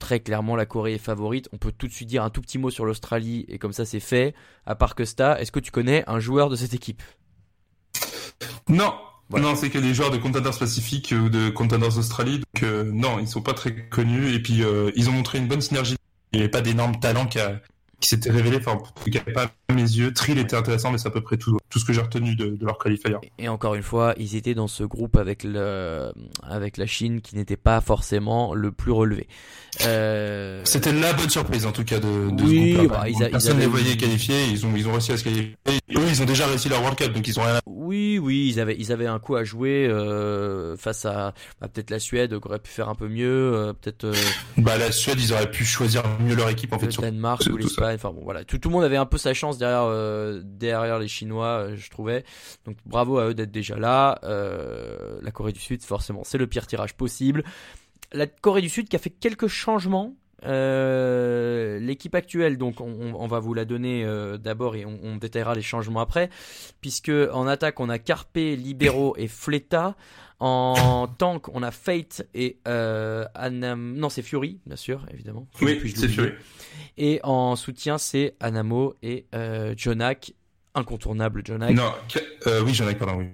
très 0.00 0.18
clairement 0.18 0.56
la 0.56 0.66
Corée 0.66 0.94
est 0.94 0.98
favorite. 0.98 1.48
On 1.52 1.58
peut 1.58 1.70
tout 1.72 1.86
de 1.86 1.92
suite 1.92 2.08
dire 2.08 2.24
un 2.24 2.30
tout 2.30 2.40
petit 2.40 2.58
mot 2.58 2.70
sur 2.70 2.84
l'Australie 2.84 3.44
et 3.48 3.58
comme 3.58 3.72
ça 3.72 3.84
c'est 3.84 4.00
fait. 4.00 4.34
À 4.66 4.74
part 4.74 4.96
que 4.96 5.04
ça, 5.04 5.40
est-ce 5.40 5.52
que 5.52 5.60
tu 5.60 5.70
connais 5.70 6.02
un 6.08 6.18
joueur 6.18 6.50
de 6.50 6.56
cette 6.56 6.74
équipe? 6.74 7.02
Non. 8.68 8.92
Non, 9.30 9.56
c'est 9.56 9.70
que 9.70 9.78
des 9.78 9.94
joueurs 9.94 10.10
de 10.10 10.18
Contenders 10.18 10.58
Pacifique 10.58 11.12
ou 11.12 11.28
de 11.28 11.48
Contenders 11.50 11.98
Australie. 11.98 12.38
Donc, 12.38 12.62
euh, 12.62 12.84
non, 12.92 13.18
ils 13.18 13.28
sont 13.28 13.42
pas 13.42 13.54
très 13.54 13.74
connus. 13.74 14.32
Et 14.32 14.40
puis, 14.40 14.62
euh, 14.62 14.90
ils 14.94 15.08
ont 15.08 15.12
montré 15.12 15.38
une 15.38 15.48
bonne 15.48 15.60
synergie. 15.60 15.96
Il 16.32 16.38
n'y 16.38 16.42
avait 16.42 16.50
pas 16.50 16.60
d'énormes 16.60 16.98
talents 17.00 17.26
qui, 17.26 17.38
qui 18.00 18.08
s'étaient 18.08 18.30
révélés. 18.30 18.58
Enfin, 18.58 18.72
en 18.72 18.78
tout 18.78 19.10
cas, 19.10 19.20
pas 19.32 19.50
à 19.68 19.72
mes 19.72 19.82
yeux. 19.82 20.12
Trill 20.12 20.38
était 20.38 20.56
intéressant, 20.56 20.92
mais 20.92 20.98
c'est 20.98 21.08
à 21.08 21.10
peu 21.10 21.22
près 21.22 21.36
tout, 21.36 21.58
tout 21.70 21.78
ce 21.78 21.84
que 21.84 21.92
j'ai 21.92 22.00
retenu 22.00 22.36
de, 22.36 22.46
de 22.56 22.64
leur 22.66 22.78
qualifier. 22.78 23.16
Et 23.38 23.48
encore 23.48 23.74
une 23.74 23.82
fois, 23.82 24.14
ils 24.18 24.36
étaient 24.36 24.54
dans 24.54 24.68
ce 24.68 24.84
groupe 24.84 25.16
avec 25.16 25.42
le, 25.44 26.12
avec 26.42 26.76
la 26.76 26.86
Chine 26.86 27.20
qui 27.20 27.34
n'était 27.36 27.56
pas 27.56 27.80
forcément 27.80 28.54
le 28.54 28.70
plus 28.72 28.92
relevé. 28.92 29.26
Euh, 29.84 30.60
C'était 30.64 30.92
la 30.92 31.12
bonne 31.12 31.28
surprise, 31.28 31.66
en 31.66 31.72
tout 31.72 31.84
cas, 31.84 31.98
de, 31.98 32.30
de 32.30 32.42
Oui, 32.44 32.72
ce 32.72 32.78
groupe-là. 32.78 32.98
bah, 33.00 33.08
ils 33.08 33.22
a- 33.22 33.28
Personne 33.28 33.56
ne 33.56 33.60
les 33.62 33.66
voyait 33.66 33.96
qualifiés. 33.96 34.46
Ils 34.50 34.64
ont, 34.64 34.74
ils 34.74 34.88
ont 34.88 34.92
réussi 34.92 35.12
à 35.12 35.16
se 35.16 35.24
qualifier. 35.24 35.54
Eux, 35.68 36.02
ils 36.08 36.22
ont 36.22 36.24
déjà 36.24 36.46
réussi 36.46 36.68
leur 36.68 36.80
World 36.80 36.96
Cup, 36.98 37.12
donc 37.12 37.26
ils 37.28 37.38
ont 37.38 37.42
rien 37.42 37.56
à 37.56 37.60
oui, 37.66 38.18
oui, 38.18 38.48
ils 38.52 38.58
avaient, 38.58 38.74
ils 38.76 38.90
avaient 38.90 39.06
un 39.06 39.20
coup 39.20 39.36
à 39.36 39.44
jouer 39.44 39.86
euh, 39.88 40.76
face 40.76 41.04
à 41.04 41.34
bah, 41.60 41.68
peut-être 41.68 41.90
la 41.90 42.00
Suède 42.00 42.36
qui 42.40 42.48
aurait 42.48 42.58
pu 42.58 42.70
faire 42.70 42.88
un 42.88 42.96
peu 42.96 43.06
mieux, 43.06 43.52
euh, 43.54 43.72
peut-être 43.74 44.04
euh, 44.04 44.14
Bah, 44.56 44.76
la 44.76 44.90
Suède, 44.90 45.18
ils 45.20 45.32
auraient 45.32 45.50
pu 45.50 45.64
choisir 45.64 46.02
mieux 46.20 46.34
leur 46.34 46.48
équipe, 46.48 46.72
en 46.72 46.78
fait. 46.80 46.86
le 46.96 47.02
Danemark 47.02 47.42
ou 47.52 47.56
l'Espagne. 47.56 47.94
Enfin 47.96 48.10
bon, 48.12 48.22
voilà, 48.24 48.44
tout, 48.44 48.58
tout 48.58 48.68
le 48.70 48.74
monde 48.74 48.82
avait 48.84 48.96
un 48.96 49.06
peu 49.06 49.18
sa 49.18 49.34
chance 49.34 49.56
derrière, 49.58 49.84
euh, 49.84 50.40
derrière 50.44 50.98
les 50.98 51.06
Chinois, 51.08 51.55
je 51.74 51.90
trouvais. 51.90 52.24
Donc 52.64 52.76
bravo 52.86 53.18
à 53.18 53.28
eux 53.28 53.34
d'être 53.34 53.50
déjà 53.50 53.76
là. 53.76 54.18
Euh, 54.24 55.18
la 55.22 55.30
Corée 55.30 55.52
du 55.52 55.60
Sud, 55.60 55.82
forcément, 55.82 56.22
c'est 56.24 56.38
le 56.38 56.46
pire 56.46 56.66
tirage 56.66 56.94
possible. 56.94 57.44
La 58.12 58.26
Corée 58.26 58.62
du 58.62 58.68
Sud 58.68 58.88
qui 58.88 58.96
a 58.96 58.98
fait 58.98 59.10
quelques 59.10 59.48
changements. 59.48 60.14
Euh, 60.44 61.78
L'équipe 61.80 62.14
actuelle, 62.14 62.58
donc 62.58 62.80
on, 62.80 63.26
va 63.26 63.38
vous 63.38 63.54
la 63.54 63.64
donner 63.64 64.04
euh, 64.04 64.36
d'abord 64.36 64.76
et 64.76 64.84
on, 64.84 64.98
on 65.02 65.16
détaillera 65.16 65.54
les 65.54 65.62
changements 65.62 66.00
après, 66.00 66.30
puisque 66.80 67.10
en 67.10 67.46
attaque 67.46 67.80
on 67.80 67.88
a 67.88 67.98
Carpe, 67.98 68.36
Libero 68.36 69.14
et 69.18 69.28
Fleta. 69.28 69.96
En 70.38 71.08
tank 71.16 71.48
on 71.54 71.62
a 71.62 71.70
Fate 71.70 72.26
et 72.34 72.58
euh, 72.68 73.24
Anam... 73.34 73.94
Non 73.96 74.10
c'est 74.10 74.20
Fury, 74.20 74.60
bien 74.66 74.76
sûr, 74.76 75.06
évidemment. 75.10 75.46
Oui, 75.62 75.80
c'est 75.96 76.08
Fury. 76.08 76.32
Et 76.98 77.20
en 77.24 77.56
soutien 77.56 77.96
c'est 77.96 78.34
Anamo 78.40 78.94
et 79.02 79.26
Jonak. 79.76 80.34
Incontournable 80.76 81.42
Jonak. 81.44 81.74
Non, 81.74 81.92
que- 82.08 82.48
euh, 82.48 82.62
oui, 82.64 82.72
ai, 82.88 82.94
pardon, 82.94 83.16
oui. 83.18 83.26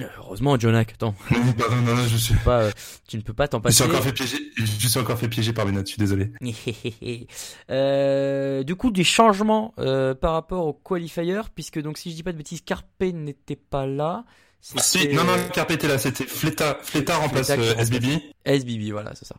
Euh, 0.00 0.06
Heureusement 0.18 0.58
Jonak, 0.58 0.92
attends, 0.94 1.14
Pardon, 1.58 1.76
non, 1.76 1.94
non, 1.94 2.06
je 2.08 2.16
suis, 2.16 2.34
pas, 2.36 2.62
euh, 2.62 2.70
tu 3.06 3.16
ne 3.18 3.22
peux 3.22 3.34
pas 3.34 3.48
t'en 3.48 3.60
je 3.64 3.70
suis 3.70 3.82
passer. 3.84 3.90
encore 3.90 4.02
fait 4.04 4.12
piéger, 4.14 4.38
je 4.56 4.64
suis 4.88 4.98
encore 4.98 5.18
fait 5.18 5.28
piéger 5.28 5.52
par 5.52 5.66
mes 5.66 5.72
notes, 5.72 5.86
je 5.86 5.92
suis 5.92 5.98
désolé. 6.00 6.32
Euh, 7.70 8.62
du 8.62 8.74
coup, 8.76 8.90
des 8.90 9.04
changements 9.04 9.74
euh, 9.78 10.14
par 10.14 10.32
rapport 10.32 10.66
au 10.66 10.72
qualifier, 10.72 11.40
puisque 11.54 11.80
donc 11.80 11.98
si 11.98 12.10
je 12.10 12.16
dis 12.16 12.22
pas 12.22 12.32
de 12.32 12.38
bêtises, 12.38 12.62
Carpe 12.62 12.86
n'était 13.02 13.56
pas 13.56 13.86
là. 13.86 14.24
Si, 14.60 14.74
C'était, 14.78 15.12
non, 15.14 15.24
non, 15.24 15.34
Carpe 15.52 15.72
était 15.72 15.88
là, 15.88 15.98
c'était 15.98 16.24
Fleta, 16.24 16.78
Fleta 16.82 17.16
remplace. 17.16 17.50
SBB, 17.50 18.20
SBB, 18.46 18.90
voilà, 18.92 19.14
c'est 19.14 19.26
ça. 19.26 19.36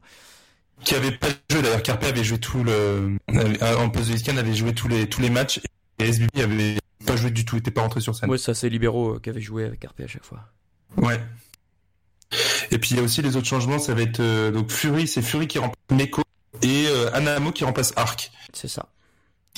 qui 0.84 0.94
avait 0.94 1.12
pas 1.12 1.28
joué, 1.50 1.64
d'ailleurs, 1.64 1.82
Carpe 1.82 2.04
avait 2.04 2.24
joué 2.24 2.38
tout 2.38 2.64
le, 2.64 3.18
en 3.28 3.90
poste 3.90 4.12
de 4.12 4.38
avait 4.40 4.54
joué 4.54 4.74
tous 4.76 4.88
les, 4.88 5.10
tous 5.10 5.22
les 5.22 5.32
matchs, 5.32 5.60
et 5.98 6.04
SBB 6.08 6.40
avait 6.42 6.78
joué 7.26 7.32
du 7.32 7.46
tout, 7.46 7.58
était 7.58 7.72
pas 7.72 7.82
rentré 7.82 8.02
sur 8.02 8.16
scène. 8.16 8.30
Ouais, 8.30 8.38
ça 8.38 8.54
c'est 8.54 8.70
Libero 8.70 9.16
euh, 9.16 9.20
qui 9.20 9.30
avait 9.30 9.42
joué 9.42 9.66
avec 9.66 9.80
Carpe 9.80 10.00
à 10.00 10.08
chaque 10.08 10.24
fois. 10.24 10.40
Ouais. 10.98 11.20
Et 12.72 12.78
puis 12.78 12.92
il 12.92 12.98
y 12.98 13.00
a 13.00 13.04
aussi 13.04 13.22
les 13.22 13.36
autres 13.36 13.48
changements, 13.48 13.80
ça 13.80 13.94
va 13.94 14.02
être 14.02 14.20
euh, 14.20 14.52
donc 14.52 14.72
Fury, 14.72 15.08
c'est 15.08 15.22
Fury 15.22 15.48
qui 15.48 15.60
remplace 15.60 15.76
Neko 15.92 16.24
et 16.62 16.88
euh, 16.88 17.14
Anamo 17.14 17.52
qui 17.52 17.64
remplace 17.64 17.94
Arc. 17.96 18.32
C'est 18.54 18.68
ça. 18.68 18.88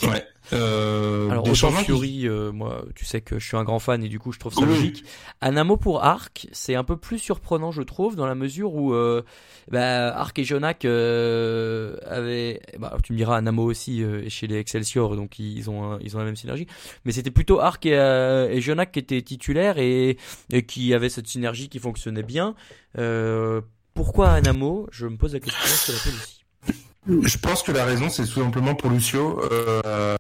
Ouais. 0.03 0.23
Euh, 0.53 1.29
Alors 1.29 1.45
autant 1.49 1.71
Fury, 1.71 2.25
euh, 2.25 2.53
moi, 2.53 2.86
tu 2.95 3.03
sais 3.03 3.19
que 3.19 3.38
je 3.38 3.45
suis 3.45 3.57
un 3.57 3.65
grand 3.65 3.79
fan 3.79 4.01
et 4.01 4.07
du 4.07 4.17
coup 4.17 4.31
je 4.31 4.39
trouve 4.39 4.53
ça 4.53 4.62
Oui. 4.62 4.67
logique. 4.67 5.03
Anamo 5.41 5.75
pour 5.75 6.05
Arc, 6.05 6.47
c'est 6.53 6.75
un 6.75 6.86
peu 6.86 6.95
plus 6.95 7.19
surprenant 7.19 7.71
je 7.71 7.81
trouve 7.81 8.15
dans 8.15 8.25
la 8.27 8.36
mesure 8.36 8.73
où 8.73 8.93
euh, 8.93 9.23
bah, 9.69 10.15
Arc 10.15 10.39
et 10.39 10.45
Jonak 10.45 10.86
euh, 10.86 11.97
avaient, 12.05 12.62
bah, 12.79 12.95
tu 13.03 13.12
me 13.12 13.17
diras 13.17 13.36
Anamo 13.38 13.63
aussi 13.63 14.01
euh, 14.03 14.29
chez 14.29 14.47
les 14.47 14.55
Excelsior 14.57 15.17
donc 15.17 15.38
ils 15.39 15.69
ont 15.69 15.83
un- 15.93 15.99
ils 15.99 16.15
ont 16.15 16.19
la 16.19 16.25
même 16.25 16.38
synergie, 16.38 16.67
mais 17.03 17.12
c'était 17.12 17.31
plutôt 17.31 17.60
Arc 17.60 17.86
et, 17.86 17.97
euh, 17.97 18.47
et 18.49 18.62
Jonak 18.62 18.93
qui 18.93 18.99
étaient 18.99 19.21
titulaires 19.21 19.77
et, 19.79 20.17
et 20.53 20.65
qui 20.65 20.93
avaient 20.93 21.10
cette 21.10 21.27
synergie 21.27 21.67
qui 21.67 21.79
fonctionnait 21.79 22.23
bien. 22.23 22.55
Euh, 22.97 23.60
pourquoi 23.93 24.29
Anamo 24.29 24.88
Je 24.91 25.07
me 25.07 25.17
pose 25.17 25.33
la 25.33 25.39
question, 25.41 25.60
je 25.65 25.88
te 25.88 25.91
la 25.91 25.97
pose 26.03 26.13
aussi. 26.21 26.37
Je 27.07 27.37
pense 27.37 27.63
que 27.63 27.71
la 27.71 27.85
raison, 27.85 28.09
c'est 28.09 28.23
tout 28.25 28.41
simplement 28.41 28.75
pour 28.75 28.89
Lucio. 28.89 29.41
Euh, 29.51 30.15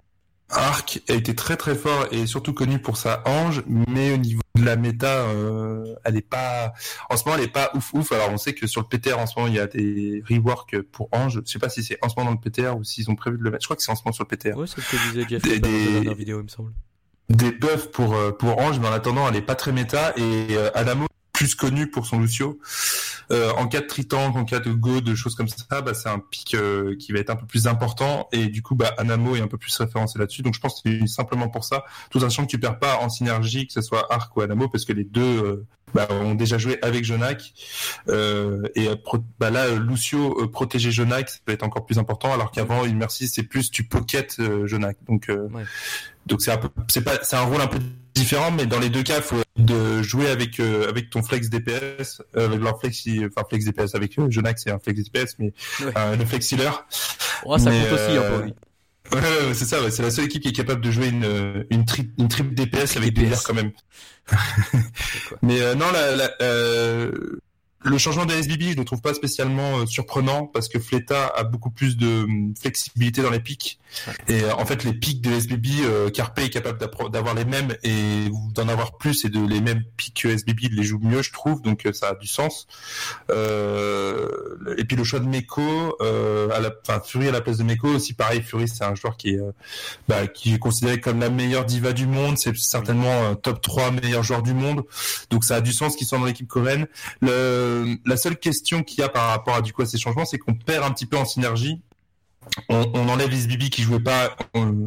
Arc 0.49 1.01
a 1.09 1.13
été 1.13 1.35
très 1.35 1.57
très 1.57 1.75
fort 1.75 2.07
et 2.11 2.25
surtout 2.25 2.53
connu 2.53 2.79
pour 2.79 2.95
sa 2.95 3.21
ange, 3.27 3.63
mais 3.67 4.13
au 4.13 4.17
niveau 4.17 4.41
de 4.55 4.63
la 4.63 4.77
méta, 4.77 5.23
euh, 5.27 5.93
elle 6.05 6.15
est 6.15 6.21
pas. 6.27 6.71
En 7.09 7.17
ce 7.17 7.25
moment, 7.25 7.37
elle 7.37 7.43
est 7.43 7.51
pas 7.51 7.69
ouf 7.75 7.93
ouf. 7.93 8.11
Alors, 8.13 8.29
on 8.31 8.37
sait 8.37 8.53
que 8.53 8.65
sur 8.65 8.79
le 8.81 8.87
PTR, 8.87 9.19
en 9.19 9.25
ce 9.27 9.33
moment, 9.37 9.49
il 9.49 9.55
y 9.55 9.59
a 9.59 9.67
des 9.67 10.23
reworks 10.29 10.81
pour 10.93 11.09
ange. 11.11 11.41
Je 11.45 11.51
sais 11.51 11.59
pas 11.59 11.67
si 11.69 11.83
c'est 11.83 11.97
en 12.01 12.07
ce 12.07 12.15
moment 12.17 12.31
dans 12.31 12.39
le 12.41 12.49
PTR 12.49 12.77
ou 12.77 12.83
s'ils 12.85 13.09
ont 13.11 13.15
prévu 13.15 13.37
de 13.37 13.43
le 13.43 13.51
mettre. 13.51 13.63
Je 13.63 13.67
crois 13.67 13.75
que 13.75 13.83
c'est 13.83 13.91
en 13.91 13.95
ce 13.95 14.03
moment 14.05 14.13
sur 14.13 14.23
le 14.23 14.29
PTR. 14.37 14.55
Ouais, 14.57 14.67
c'est 14.67 14.79
ce 14.79 14.89
que 14.89 15.09
disait 15.11 15.25
Jeff 15.27 15.41
Des- 15.41 15.59
dans 15.59 15.67
des- 15.67 15.85
sa 15.85 15.91
dernière 15.91 16.15
vidéo 16.15 16.39
il 16.39 16.43
me 16.43 16.47
semble. 16.47 16.71
Des 17.29 17.51
buffs 17.51 17.91
pour 17.91 18.15
euh, 18.15 18.31
pour 18.31 18.57
ange, 18.59 18.79
mais 18.79 18.87
en 18.87 18.93
attendant, 18.93 19.27
elle 19.27 19.35
est 19.35 19.41
pas 19.41 19.55
très 19.55 19.73
méta 19.73 20.13
et 20.15 20.47
euh, 20.51 20.69
Adamo 20.73 21.07
plus 21.33 21.55
connu 21.55 21.91
pour 21.91 22.05
son 22.05 22.19
Lucio. 22.21 22.57
Euh, 23.31 23.51
en 23.57 23.67
cas 23.67 23.81
de 23.81 23.87
tritank, 23.87 24.35
en 24.35 24.45
cas 24.45 24.59
de 24.59 24.71
go, 24.71 25.01
de 25.01 25.15
choses 25.15 25.35
comme 25.35 25.47
ça, 25.47 25.81
bah, 25.81 25.93
c'est 25.93 26.09
un 26.09 26.19
pic 26.19 26.53
euh, 26.53 26.95
qui 26.97 27.11
va 27.11 27.19
être 27.19 27.29
un 27.29 27.35
peu 27.35 27.45
plus 27.45 27.67
important 27.67 28.27
et 28.31 28.47
du 28.47 28.61
coup, 28.61 28.75
bah, 28.75 28.93
Anamo 28.97 29.35
est 29.35 29.41
un 29.41 29.47
peu 29.47 29.57
plus 29.57 29.75
référencé 29.77 30.17
là-dessus. 30.17 30.41
Donc, 30.43 30.53
je 30.53 30.59
pense 30.59 30.81
que 30.81 30.89
c'est 30.89 31.07
simplement 31.07 31.49
pour 31.49 31.63
ça, 31.65 31.83
tout 32.09 32.19
en 32.19 32.21
sachant 32.21 32.43
que 32.45 32.51
tu 32.51 32.59
perds 32.59 32.79
pas 32.79 32.97
en 32.99 33.09
synergie, 33.09 33.67
que 33.67 33.73
ce 33.73 33.81
soit 33.81 34.07
Arc 34.13 34.35
ou 34.37 34.41
Anamo, 34.41 34.69
parce 34.69 34.85
que 34.85 34.93
les 34.93 35.03
deux 35.03 35.21
euh, 35.43 35.65
bah, 35.93 36.07
ont 36.09 36.35
déjà 36.35 36.57
joué 36.57 36.77
avec 36.81 37.03
Jonak. 37.03 37.53
Euh, 38.07 38.61
et 38.75 38.87
euh, 38.87 38.95
bah, 39.39 39.49
là, 39.51 39.71
Lucio 39.75 40.47
protéger 40.47 40.91
Jonak, 40.91 41.29
ça 41.29 41.39
peut 41.45 41.51
être 41.51 41.63
encore 41.63 41.85
plus 41.85 41.97
important, 41.99 42.33
alors 42.33 42.51
qu'avant, 42.51 42.85
Immersis, 42.85 43.27
c'est 43.27 43.43
plus 43.43 43.71
tu 43.71 43.83
pocket 43.83 44.37
euh, 44.39 44.67
Jonak. 44.67 44.97
Donc, 45.07 45.29
euh, 45.29 45.47
Ouais. 45.53 45.63
donc 46.25 46.41
c'est 46.41 46.51
un 46.51 46.57
peu, 46.57 46.69
c'est 46.87 47.03
pas, 47.03 47.17
c'est 47.23 47.35
un 47.35 47.43
rôle 47.43 47.61
un 47.61 47.67
peu 47.67 47.79
différent, 48.13 48.51
mais 48.51 48.65
dans 48.65 48.79
les 48.79 48.89
deux 48.89 49.03
cas, 49.03 49.21
faut 49.21 49.37
de 49.57 50.01
jouer 50.03 50.27
avec 50.29 50.59
euh, 50.59 50.87
avec 50.89 51.09
ton 51.09 51.23
flex 51.23 51.49
DPS, 51.49 52.21
euh, 52.35 52.45
avec 52.45 52.59
leur 52.61 52.79
flexi, 52.79 53.21
enfin 53.25 53.45
flex 53.49 53.65
DPS 53.65 53.95
avec 53.95 54.17
euh, 54.19 54.27
Jonak, 54.29 54.59
c'est 54.59 54.71
un 54.71 54.79
flex 54.79 55.03
DPS, 55.03 55.35
mais 55.39 55.53
Ouais. 55.83 55.91
euh, 55.97 56.15
le 56.15 56.25
flex 56.25 56.51
healer. 56.51 56.85
Oh, 57.45 57.57
ça 57.57 57.69
Mais, 57.69 57.81
compte 57.81 57.93
aussi 57.93 58.17
euh, 58.17 58.41
lui. 58.43 58.53
Ouais, 59.13 59.21
c'est 59.53 59.63
ça, 59.63 59.81
ouais, 59.81 59.89
c'est 59.89 60.03
la 60.03 60.11
seule 60.11 60.25
équipe 60.25 60.41
qui 60.43 60.49
est 60.49 60.51
capable 60.51 60.81
de 60.81 60.91
jouer 60.91 61.07
une 61.07 61.65
une 61.69 61.85
tri, 61.85 62.09
une 62.17 62.27
triple 62.27 62.53
DPS 62.53 62.97
avec 62.97 63.13
des 63.13 63.21
DPS. 63.21 63.25
healers 63.27 63.43
quand 63.45 63.53
même. 63.53 63.71
mais 65.41 65.61
euh, 65.61 65.75
non, 65.75 65.89
la, 65.93 66.15
la, 66.15 66.29
euh, 66.41 67.11
le 67.83 67.97
changement 67.97 68.25
de 68.25 68.33
SBB, 68.33 68.71
je 68.71 68.77
le 68.77 68.85
trouve 68.85 69.01
pas 69.01 69.13
spécialement 69.13 69.79
euh, 69.79 69.85
surprenant 69.85 70.47
parce 70.47 70.67
que 70.67 70.79
Fleta 70.79 71.27
a 71.27 71.43
beaucoup 71.43 71.69
plus 71.69 71.95
de 71.95 72.23
hum, 72.23 72.53
flexibilité 72.59 73.21
dans 73.21 73.29
les 73.29 73.39
pics. 73.39 73.79
Et 74.27 74.43
euh, 74.43 74.53
en 74.55 74.65
fait, 74.65 74.83
les 74.83 74.93
pics 74.93 75.21
de 75.21 75.31
SBB, 75.31 75.67
euh, 75.81 76.09
Carpe 76.09 76.39
est 76.39 76.49
capable 76.49 76.79
d'avoir 77.11 77.35
les 77.35 77.45
mêmes 77.45 77.75
et 77.83 78.29
d'en 78.53 78.67
avoir 78.67 78.97
plus 78.97 79.25
et 79.25 79.29
de 79.29 79.45
les 79.45 79.61
mêmes 79.61 79.83
pics 79.95 80.21
que 80.21 80.27
SBB, 80.27 80.59
il 80.63 80.75
les 80.75 80.83
joue 80.83 80.99
mieux, 80.99 81.21
je 81.21 81.31
trouve. 81.31 81.61
Donc 81.61 81.87
ça 81.93 82.09
a 82.09 82.15
du 82.15 82.27
sens. 82.27 82.67
Euh, 83.29 84.27
et 84.77 84.83
puis 84.83 84.97
le 84.97 85.03
choix 85.03 85.19
de 85.19 85.27
Meko, 85.27 85.97
euh, 86.01 86.49
à 86.49 86.59
la, 86.59 86.71
enfin 86.81 87.01
Fury 87.05 87.27
à 87.27 87.31
la 87.31 87.41
place 87.41 87.57
de 87.57 87.63
Meko 87.63 87.89
aussi. 87.89 88.13
Pareil, 88.13 88.41
Fury 88.41 88.67
c'est 88.67 88.83
un 88.83 88.95
joueur 88.95 89.17
qui 89.17 89.29
est, 89.35 89.39
bah, 90.07 90.27
qui 90.27 90.55
est 90.55 90.59
considéré 90.59 90.99
comme 90.99 91.19
la 91.19 91.29
meilleure 91.29 91.65
diva 91.65 91.93
du 91.93 92.07
monde. 92.07 92.37
C'est 92.37 92.55
certainement 92.57 93.35
top 93.35 93.61
3 93.61 93.91
meilleur 93.91 94.23
joueur 94.23 94.41
du 94.41 94.53
monde. 94.53 94.83
Donc 95.29 95.43
ça 95.43 95.57
a 95.57 95.61
du 95.61 95.71
sens 95.71 95.95
qu'il 95.95 96.07
soit 96.07 96.17
dans 96.17 96.25
l'équipe 96.25 96.47
coréenne. 96.47 96.87
Le, 97.21 97.66
la 98.05 98.17
seule 98.17 98.37
question 98.37 98.83
qu'il 98.83 98.99
y 98.99 99.03
a 99.03 99.09
par 99.09 99.29
rapport 99.29 99.55
à 99.55 99.61
du 99.61 99.73
coup 99.73 99.85
ces 99.85 99.97
changements, 99.97 100.25
c'est 100.25 100.37
qu'on 100.37 100.53
perd 100.53 100.83
un 100.83 100.91
petit 100.91 101.05
peu 101.05 101.17
en 101.17 101.25
synergie. 101.25 101.81
On, 102.69 103.09
enlève 103.09 103.33
Isbibi 103.33 103.69
qui 103.69 103.81
jouait 103.81 103.99
pas, 103.99 104.35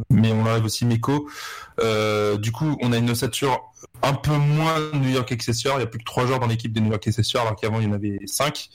mais 0.09 0.31
on 0.31 0.41
enlève 0.41 0.65
aussi 0.65 0.85
Meko. 0.85 1.29
Euh, 1.79 2.37
du 2.37 2.51
coup, 2.51 2.77
on 2.81 2.91
a 2.91 2.97
une 2.97 3.09
ossature 3.09 3.71
un 4.01 4.13
peu 4.13 4.35
moins 4.35 4.79
New 4.93 5.09
York 5.09 5.31
Excessor. 5.31 5.77
Il 5.77 5.81
y 5.81 5.83
a 5.83 5.87
plus 5.87 5.99
que 5.99 6.03
trois 6.03 6.25
joueurs 6.25 6.39
dans 6.39 6.47
l'équipe 6.47 6.71
des 6.71 6.81
New 6.81 6.89
York 6.89 7.05
Excessor, 7.05 7.41
alors 7.41 7.55
qu'avant 7.55 7.79
il 7.79 7.87
y 7.87 7.89
en 7.89 7.93
avait 7.93 8.19
cinq. 8.25 8.69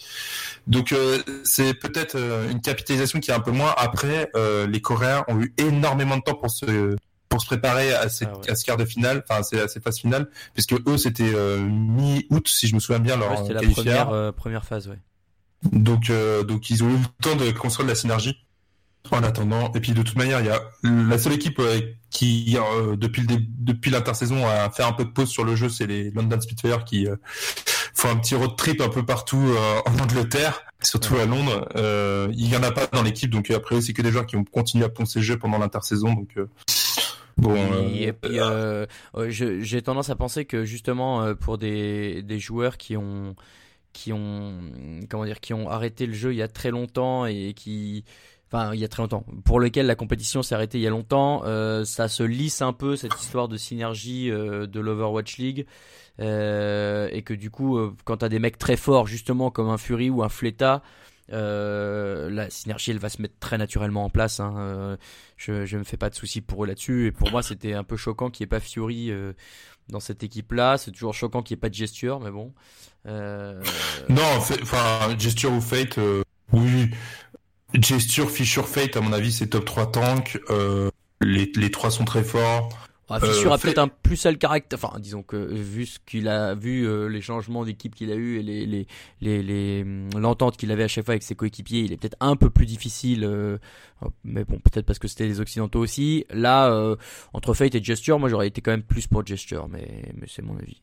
Donc 0.66 0.92
euh, 0.92 1.22
c'est 1.44 1.74
peut-être 1.74 2.14
euh, 2.16 2.50
une 2.50 2.60
capitalisation 2.60 3.20
qui 3.20 3.30
est 3.30 3.34
un 3.34 3.40
peu 3.40 3.50
moins. 3.50 3.74
Après, 3.76 4.30
les 4.68 4.80
Coréens 4.80 5.24
ont 5.28 5.40
eu 5.40 5.52
énormément 5.58 6.16
de 6.16 6.22
temps 6.22 6.34
pour 6.34 6.50
se 6.50 6.96
pour 7.36 7.42
se 7.42 7.46
préparer 7.46 7.92
à, 7.94 8.08
cette, 8.08 8.28
Ah 8.32 8.38
ouais. 8.38 8.50
à 8.50 8.54
ce 8.56 8.64
quart 8.64 8.78
de 8.78 8.86
finale, 8.86 9.22
enfin 9.28 9.40
à 9.40 9.42
ces- 9.42 9.60
à 9.60 9.68
cette 9.68 9.82
phase 9.84 9.98
finale, 9.98 10.30
puisque 10.54 10.72
eux 10.72 10.96
c'était 10.96 11.32
euh, 11.34 11.58
mi-août 11.60 12.48
si 12.48 12.66
je 12.66 12.74
me 12.74 12.80
souviens 12.80 12.98
bien 12.98 13.16
leur 13.18 13.30
Ouais, 13.32 13.36
C'était 13.46 13.52
la 13.66 13.70
première, 13.72 14.08
euh, 14.10 14.32
première 14.32 14.64
phase, 14.64 14.88
ouais. 14.88 14.98
Donc, 15.70 16.08
euh, 16.08 16.44
donc 16.44 16.70
ils 16.70 16.82
ont 16.82 16.88
eu 16.88 16.96
le 16.96 17.04
temps 17.22 17.36
de 17.36 17.50
construire 17.50 17.84
de 17.86 17.90
la 17.92 17.94
synergie 17.96 18.38
en 19.10 19.22
attendant. 19.22 19.70
Et 19.74 19.80
puis 19.80 19.92
de 19.92 20.02
toute 20.02 20.16
manière, 20.16 20.40
il 20.40 20.46
y 20.46 20.50
a 20.50 20.60
la 20.82 21.18
seule 21.18 21.34
équipe 21.34 21.60
qui, 22.10 22.56
depuis 22.96 23.22
le 23.22 23.36
depuis 23.58 23.90
l'intersaison, 23.90 24.46
a 24.48 24.70
fait 24.70 24.82
un 24.82 24.92
peu 24.92 25.04
de 25.04 25.10
pause 25.10 25.28
sur 25.28 25.44
le 25.44 25.54
jeu, 25.56 25.68
c'est 25.68 25.86
les 25.86 26.10
London 26.10 26.40
Spitfire 26.40 26.84
qui 26.84 27.06
font 27.94 28.10
un 28.10 28.16
petit 28.16 28.34
road 28.34 28.56
trip 28.56 28.80
un 28.80 28.88
peu 28.88 29.04
partout 29.04 29.44
en 29.86 29.98
Angleterre, 29.98 30.62
surtout 30.82 31.16
à 31.16 31.24
Londres. 31.26 31.68
Euh, 31.76 32.28
il 32.32 32.48
y 32.48 32.56
en 32.56 32.62
a 32.64 32.72
pas 32.72 32.86
dans 32.92 33.02
l'équipe, 33.02 33.30
donc 33.30 33.50
après 33.50 33.80
c'est 33.80 33.92
que 33.92 34.02
des 34.02 34.10
joueurs 34.10 34.26
qui 34.26 34.36
ont 34.36 34.44
continué 34.44 34.84
à 34.84 34.88
poncer 34.88 35.20
le 35.20 35.24
jeu 35.24 35.38
pendant 35.38 35.58
l'intersaison. 35.58 36.12
Donc 36.12 36.30
euh, 36.36 36.46
bon. 37.36 37.54
euh, 37.54 37.88
Et 37.94 38.12
puis, 38.12 38.38
euh, 38.40 38.86
euh, 39.16 39.30
je- 39.30 39.60
j'ai 39.60 39.82
tendance 39.82 40.10
à 40.10 40.16
penser 40.16 40.44
que 40.44 40.64
justement 40.64 41.22
euh, 41.22 41.34
pour 41.34 41.58
des, 41.58 42.22
des 42.22 42.38
joueurs 42.38 42.76
qui 42.78 42.96
ont 42.96 43.34
qui 43.92 44.12
ont 44.12 44.52
comment 45.08 45.24
dire 45.24 45.40
qui 45.40 45.54
ont 45.54 45.70
arrêté 45.70 46.06
le 46.06 46.12
jeu 46.12 46.32
il 46.34 46.36
y 46.36 46.42
a 46.42 46.48
très 46.48 46.70
longtemps 46.70 47.24
et 47.24 47.54
qui 47.54 48.04
enfin 48.52 48.74
il 48.74 48.78
y 48.80 48.84
a 48.84 48.88
très 48.88 49.02
longtemps 49.02 49.24
pour 49.46 49.58
lequel 49.58 49.86
la 49.86 49.94
compétition 49.94 50.42
s'est 50.42 50.54
arrêtée 50.54 50.76
il 50.78 50.82
y 50.82 50.86
a 50.86 50.90
longtemps 50.90 51.42
euh, 51.46 51.82
ça 51.84 52.06
se 52.08 52.22
lisse 52.22 52.60
un 52.60 52.74
peu 52.74 52.96
cette 52.96 53.18
histoire 53.18 53.48
de 53.48 53.56
synergie 53.56 54.30
euh, 54.30 54.66
de 54.66 54.80
l'Overwatch 54.80 55.38
League 55.38 55.66
euh, 56.20 57.08
et 57.10 57.22
que 57.22 57.32
du 57.34 57.50
coup 57.50 57.78
euh, 57.78 57.94
quand 58.04 58.18
t'as 58.18 58.28
des 58.28 58.38
mecs 58.38 58.58
très 58.58 58.76
forts 58.76 59.06
justement 59.06 59.50
comme 59.50 59.68
un 59.70 59.78
Fury 59.78 60.10
ou 60.10 60.22
un 60.22 60.28
Fleta 60.28 60.82
euh, 61.32 62.30
la 62.30 62.50
synergie 62.50 62.92
elle 62.92 62.98
va 62.98 63.08
se 63.08 63.20
mettre 63.20 63.34
très 63.40 63.58
naturellement 63.58 64.04
en 64.04 64.10
place 64.10 64.38
hein, 64.38 64.54
euh, 64.58 64.96
je, 65.36 65.66
je 65.66 65.76
me 65.76 65.82
fais 65.82 65.96
pas 65.96 66.08
de 66.08 66.14
soucis 66.14 66.40
pour 66.40 66.62
eux 66.62 66.66
là-dessus 66.66 67.06
et 67.06 67.12
pour 67.12 67.30
moi 67.32 67.42
c'était 67.42 67.74
un 67.74 67.82
peu 67.82 67.96
choquant 67.96 68.30
qu'il 68.30 68.44
n'y 68.44 68.48
ait 68.48 68.56
pas 68.56 68.60
Fury 68.60 69.10
euh, 69.10 69.32
dans 69.88 69.98
cette 69.98 70.22
équipe 70.22 70.52
là 70.52 70.78
c'est 70.78 70.92
toujours 70.92 71.14
choquant 71.14 71.42
qu'il 71.42 71.56
n'y 71.56 71.58
ait 71.58 71.62
pas 71.62 71.68
de 71.68 71.74
gesture 71.74 72.20
mais 72.20 72.30
bon 72.30 72.52
Non, 73.06 74.22
enfin, 74.38 75.16
Gesture 75.18 75.52
ou 75.52 75.60
Fate, 75.60 75.98
oui. 76.52 76.90
Gesture, 77.74 78.30
Fissure, 78.30 78.68
Fate, 78.68 78.96
à 78.96 79.00
mon 79.00 79.12
avis, 79.12 79.32
c'est 79.32 79.48
top 79.48 79.64
3 79.64 79.92
tanks. 79.92 80.38
Euh, 80.50 80.90
les, 81.20 81.50
les 81.56 81.70
trois 81.70 81.90
sont 81.90 82.04
très 82.04 82.22
forts. 82.22 82.68
Ah, 83.08 83.20
Fissure 83.20 83.52
Euh, 83.52 83.54
a 83.54 83.58
fait- 83.58 83.68
peut-être 83.68 83.78
un 83.78 83.86
plus 83.88 84.16
seul 84.16 84.36
caractère. 84.36 84.80
Enfin, 84.82 84.98
disons 84.98 85.22
que 85.22 85.36
vu 85.36 85.86
ce 85.86 86.00
qu'il 86.04 86.26
a 86.26 86.56
vu, 86.56 86.86
euh, 86.88 87.06
les 87.08 87.20
changements 87.20 87.64
d'équipe 87.64 87.94
qu'il 87.94 88.10
a 88.10 88.16
eu 88.16 88.38
et 88.40 88.42
les 88.42 88.66
les 88.66 88.86
les 89.20 89.42
les, 89.44 89.82
hum, 89.82 90.08
l'entente 90.18 90.56
qu'il 90.56 90.72
avait 90.72 90.82
à 90.82 90.88
chaque 90.88 91.04
fois 91.04 91.12
avec 91.12 91.22
ses 91.22 91.36
coéquipiers, 91.36 91.80
il 91.82 91.92
est 91.92 91.96
peut-être 91.96 92.16
un 92.20 92.34
peu 92.34 92.50
plus 92.50 92.66
difficile. 92.66 93.22
euh, 93.24 93.58
mais 94.24 94.44
bon, 94.44 94.58
peut-être 94.58 94.86
parce 94.86 94.98
que 94.98 95.06
c'était 95.06 95.26
les 95.28 95.38
occidentaux 95.40 95.78
aussi. 95.78 96.24
Là, 96.30 96.68
euh, 96.72 96.96
entre 97.32 97.54
Fate 97.54 97.76
et 97.76 97.82
Gesture, 97.82 98.18
moi 98.18 98.28
j'aurais 98.28 98.48
été 98.48 98.60
quand 98.60 98.72
même 98.72 98.82
plus 98.82 99.06
pour 99.06 99.24
Gesture, 99.24 99.68
mais 99.68 100.12
mais 100.20 100.26
c'est 100.28 100.42
mon 100.42 100.56
avis. 100.58 100.82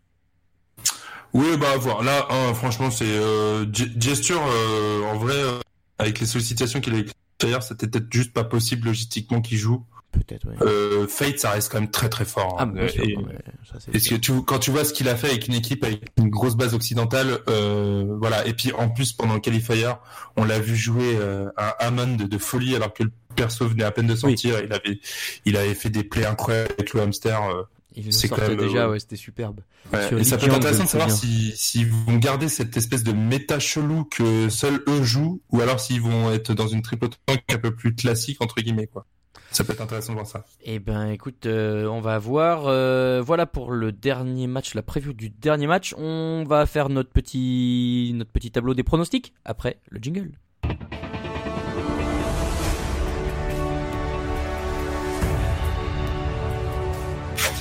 Oui, 1.33 1.57
bah, 1.59 1.71
à 1.73 1.77
voir. 1.77 2.03
Là, 2.03 2.27
hein, 2.29 2.53
franchement, 2.53 2.91
c'est 2.91 3.05
euh, 3.07 3.65
Ge- 3.65 3.99
Gesture, 3.99 4.41
euh, 4.45 5.03
en 5.11 5.17
vrai, 5.17 5.35
euh, 5.35 5.59
avec 5.97 6.19
les 6.19 6.25
sollicitations 6.25 6.79
qu'il 6.79 6.93
a 6.95 6.99
eu 6.99 7.05
d'ailleurs, 7.39 7.63
c'était 7.63 7.87
peut-être 7.87 8.11
juste 8.13 8.31
pas 8.33 8.43
possible 8.43 8.87
logistiquement 8.87 9.41
qu'il 9.41 9.57
joue. 9.57 9.83
Peut-être. 10.13 10.47
Ouais. 10.47 10.55
Euh, 10.61 11.07
Fate, 11.07 11.39
ça 11.39 11.49
reste 11.51 11.71
quand 11.71 11.79
même 11.81 11.91
très 11.91 12.07
très 12.07 12.23
fort. 12.23 12.55
ah, 12.59 12.63
hein. 12.63 12.67
bien 12.67 12.87
sûr, 12.87 13.03
Et- 13.03 13.15
non, 13.15 13.23
mais 13.27 13.35
ça, 13.69 13.75
c'est 13.79 13.91
Parce 13.91 14.07
que 14.07 14.15
tu, 14.15 14.31
quand 14.43 14.59
tu 14.59 14.71
vois 14.71 14.85
ce 14.85 14.93
qu'il 14.93 15.09
a 15.09 15.15
fait 15.15 15.29
avec 15.29 15.47
une 15.47 15.55
équipe 15.55 15.83
avec 15.83 16.03
une 16.17 16.29
grosse 16.29 16.55
base 16.55 16.73
occidentale, 16.73 17.39
euh, 17.49 18.05
voilà. 18.19 18.45
Et 18.47 18.53
puis 18.53 18.71
en 18.73 18.89
plus 18.89 19.11
pendant 19.11 19.33
le 19.33 19.39
qualifier, 19.39 19.91
on 20.37 20.45
l'a 20.45 20.59
vu 20.59 20.75
jouer 20.75 21.17
euh, 21.19 21.49
un 21.57 21.73
Hammond 21.79 22.15
de, 22.15 22.23
de 22.25 22.37
folie 22.37 22.75
alors 22.75 22.93
que 22.93 23.03
le 23.03 23.11
perso 23.35 23.67
venait 23.67 23.83
à 23.83 23.91
peine 23.91 24.07
de 24.07 24.15
sortir. 24.15 24.59
Il 24.63 24.71
avait, 24.71 24.99
il 25.45 25.57
avait 25.57 25.73
fait 25.73 25.89
des 25.89 26.03
plays 26.03 26.25
incroyables 26.25 26.71
avec 26.77 26.93
le 26.93 27.01
hamster. 27.01 27.41
euh. 27.49 27.63
Il 27.95 28.11
c'est 28.11 28.27
sortait 28.27 28.49
même, 28.49 28.57
déjà, 28.57 28.85
euh, 28.85 28.91
ouais, 28.91 28.99
c'était 28.99 29.15
superbe. 29.15 29.59
Ouais, 29.91 29.99
et 30.19 30.23
ça 30.23 30.37
peut 30.37 30.47
être 30.47 30.55
intéressant 30.55 30.85
de 30.85 30.89
savoir 30.89 31.09
me 31.09 31.13
si 31.13 31.53
s'ils 31.55 31.87
vont 31.89 32.17
garder 32.17 32.49
cette 32.49 32.75
espèce 32.75 33.03
de 33.03 33.11
méta 33.11 33.59
chelou 33.59 34.05
que 34.05 34.49
seuls 34.49 34.81
eux 34.87 35.03
jouent, 35.03 35.41
ou 35.51 35.61
alors 35.61 35.79
s'ils 35.79 36.01
vont 36.01 36.31
être 36.31 36.53
dans 36.55 36.67
une 36.67 36.81
triple 36.81 37.09
tank 37.27 37.41
un 37.51 37.57
peu 37.59 37.75
plus 37.75 37.93
classique 37.93 38.37
entre 38.41 38.61
guillemets 38.61 38.87
quoi. 38.87 39.05
Ça 39.53 39.63
peut 39.63 39.73
être 39.73 39.81
intéressant 39.81 40.13
de 40.13 40.17
voir 40.17 40.27
ça. 40.27 40.43
Eh 40.63 40.79
ben, 40.79 41.09
écoute, 41.09 41.45
euh, 41.45 41.85
on 41.85 42.01
va 42.01 42.17
voir. 42.17 42.65
euh, 42.65 43.21
voilà 43.23 43.45
pour 43.45 43.71
le 43.71 43.91
dernier 43.91 44.47
match, 44.47 44.73
la 44.73 44.81
preview 44.81 45.13
du 45.13 45.29
dernier 45.29 45.67
match. 45.67 45.93
On 45.97 46.43
va 46.47 46.65
faire 46.65 46.89
notre 46.89 47.11
petit, 47.11 48.11
notre 48.15 48.31
petit 48.31 48.49
tableau 48.51 48.73
des 48.73 48.83
pronostics 48.83 49.31
après 49.45 49.77
le 49.89 49.99
jingle. 50.01 50.31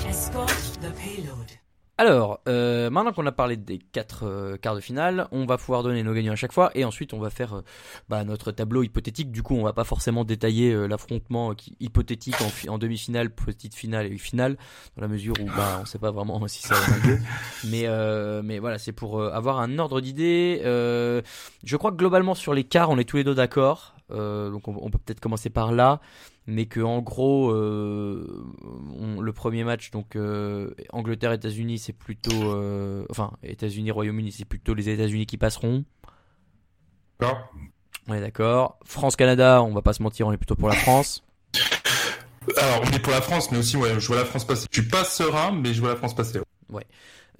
Escort 0.08 0.46
the 0.80 0.90
payload. 0.96 1.61
Alors, 1.98 2.40
euh, 2.48 2.88
maintenant 2.90 3.12
qu'on 3.12 3.26
a 3.26 3.32
parlé 3.32 3.56
des 3.56 3.78
quatre 3.78 4.24
euh, 4.26 4.56
quarts 4.56 4.74
de 4.74 4.80
finale, 4.80 5.28
on 5.30 5.44
va 5.44 5.58
pouvoir 5.58 5.82
donner 5.82 6.02
nos 6.02 6.14
gagnants 6.14 6.32
à 6.32 6.36
chaque 6.36 6.52
fois 6.52 6.70
et 6.74 6.84
ensuite 6.84 7.12
on 7.12 7.20
va 7.20 7.28
faire 7.30 7.58
euh, 7.58 7.64
bah, 8.08 8.24
notre 8.24 8.50
tableau 8.50 8.82
hypothétique. 8.82 9.30
Du 9.30 9.42
coup, 9.42 9.54
on 9.54 9.62
va 9.62 9.72
pas 9.74 9.84
forcément 9.84 10.24
détailler 10.24 10.72
euh, 10.72 10.86
l'affrontement 10.88 11.54
hypothétique 11.80 12.40
en, 12.40 12.48
fi- 12.48 12.68
en 12.70 12.78
demi-finale, 12.78 13.30
petite 13.30 13.74
finale 13.74 14.06
et 14.06 14.16
finale, 14.18 14.56
dans 14.96 15.02
la 15.02 15.08
mesure 15.08 15.34
où 15.40 15.44
bah, 15.44 15.78
on 15.80 15.84
sait 15.84 15.98
pas 15.98 16.10
vraiment 16.10 16.44
si 16.48 16.62
ça 16.62 16.74
va 16.74 17.06
lieu. 17.08 17.18
Mais, 17.70 17.86
mais 18.42 18.58
voilà, 18.58 18.78
c'est 18.78 18.92
pour 18.92 19.22
avoir 19.22 19.60
un 19.60 19.78
ordre 19.78 20.00
d'idée. 20.00 20.60
Je 20.64 21.76
crois 21.76 21.92
que 21.92 21.96
globalement 21.96 22.34
sur 22.34 22.54
les 22.54 22.64
quarts, 22.64 22.90
on 22.90 22.98
est 22.98 23.04
tous 23.04 23.18
les 23.18 23.24
deux 23.24 23.34
d'accord. 23.34 23.94
Euh, 24.12 24.50
donc 24.50 24.68
on, 24.68 24.76
on 24.80 24.90
peut 24.90 24.98
peut-être 24.98 25.20
commencer 25.20 25.50
par 25.50 25.72
là 25.72 26.00
mais 26.46 26.66
que 26.66 26.80
en 26.80 27.00
gros 27.00 27.50
euh, 27.50 28.44
on- 28.98 29.20
le 29.20 29.32
premier 29.32 29.64
match 29.64 29.90
donc 29.90 30.16
euh, 30.16 30.74
Angleterre 30.90 31.32
États-Unis 31.32 31.78
c'est 31.78 31.92
plutôt 31.92 32.54
enfin 33.10 33.32
États-Unis 33.42 33.90
Royaume-Uni 33.90 34.32
c'est 34.32 34.44
plutôt 34.44 34.74
les 34.74 34.88
États-Unis 34.88 35.26
qui 35.26 35.38
passeront 35.38 35.84
D'accord 37.20 37.52
on 38.08 38.14
est 38.14 38.20
d'accord 38.20 38.78
France 38.84 39.16
Canada 39.16 39.62
on 39.62 39.72
va 39.72 39.82
pas 39.82 39.92
se 39.92 40.02
mentir 40.02 40.26
on 40.26 40.32
est 40.32 40.36
plutôt 40.36 40.56
pour 40.56 40.68
la 40.68 40.74
France 40.74 41.22
Alors 42.58 42.82
on 42.84 42.90
est 42.90 42.98
pour 42.98 43.12
la 43.12 43.20
France, 43.20 43.52
mais 43.52 43.58
aussi 43.58 43.76
ouais, 43.76 43.98
je 44.00 44.06
vois 44.08 44.16
la 44.16 44.24
France 44.24 44.44
passer. 44.44 44.66
Je 44.72 44.80
suis 44.80 44.88
pas 44.90 45.04
serein, 45.04 45.52
mais 45.52 45.72
je 45.72 45.80
vois 45.80 45.90
la 45.90 45.96
France 45.96 46.14
passer. 46.14 46.40
ouais. 46.70 46.84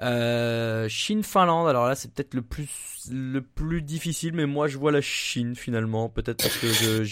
Euh, 0.02 0.88
Chine 0.88 1.22
Finlande 1.22 1.68
alors 1.68 1.86
là 1.86 1.94
c'est 1.94 2.12
peut-être 2.12 2.34
le 2.34 2.42
plus 2.42 2.68
le 3.10 3.40
plus 3.40 3.82
difficile 3.82 4.32
mais 4.34 4.46
moi 4.46 4.66
je 4.68 4.76
vois 4.78 4.90
la 4.92 5.00
Chine 5.00 5.54
finalement 5.56 6.08
peut-être 6.08 6.42
parce 6.42 6.56
que 6.58 7.02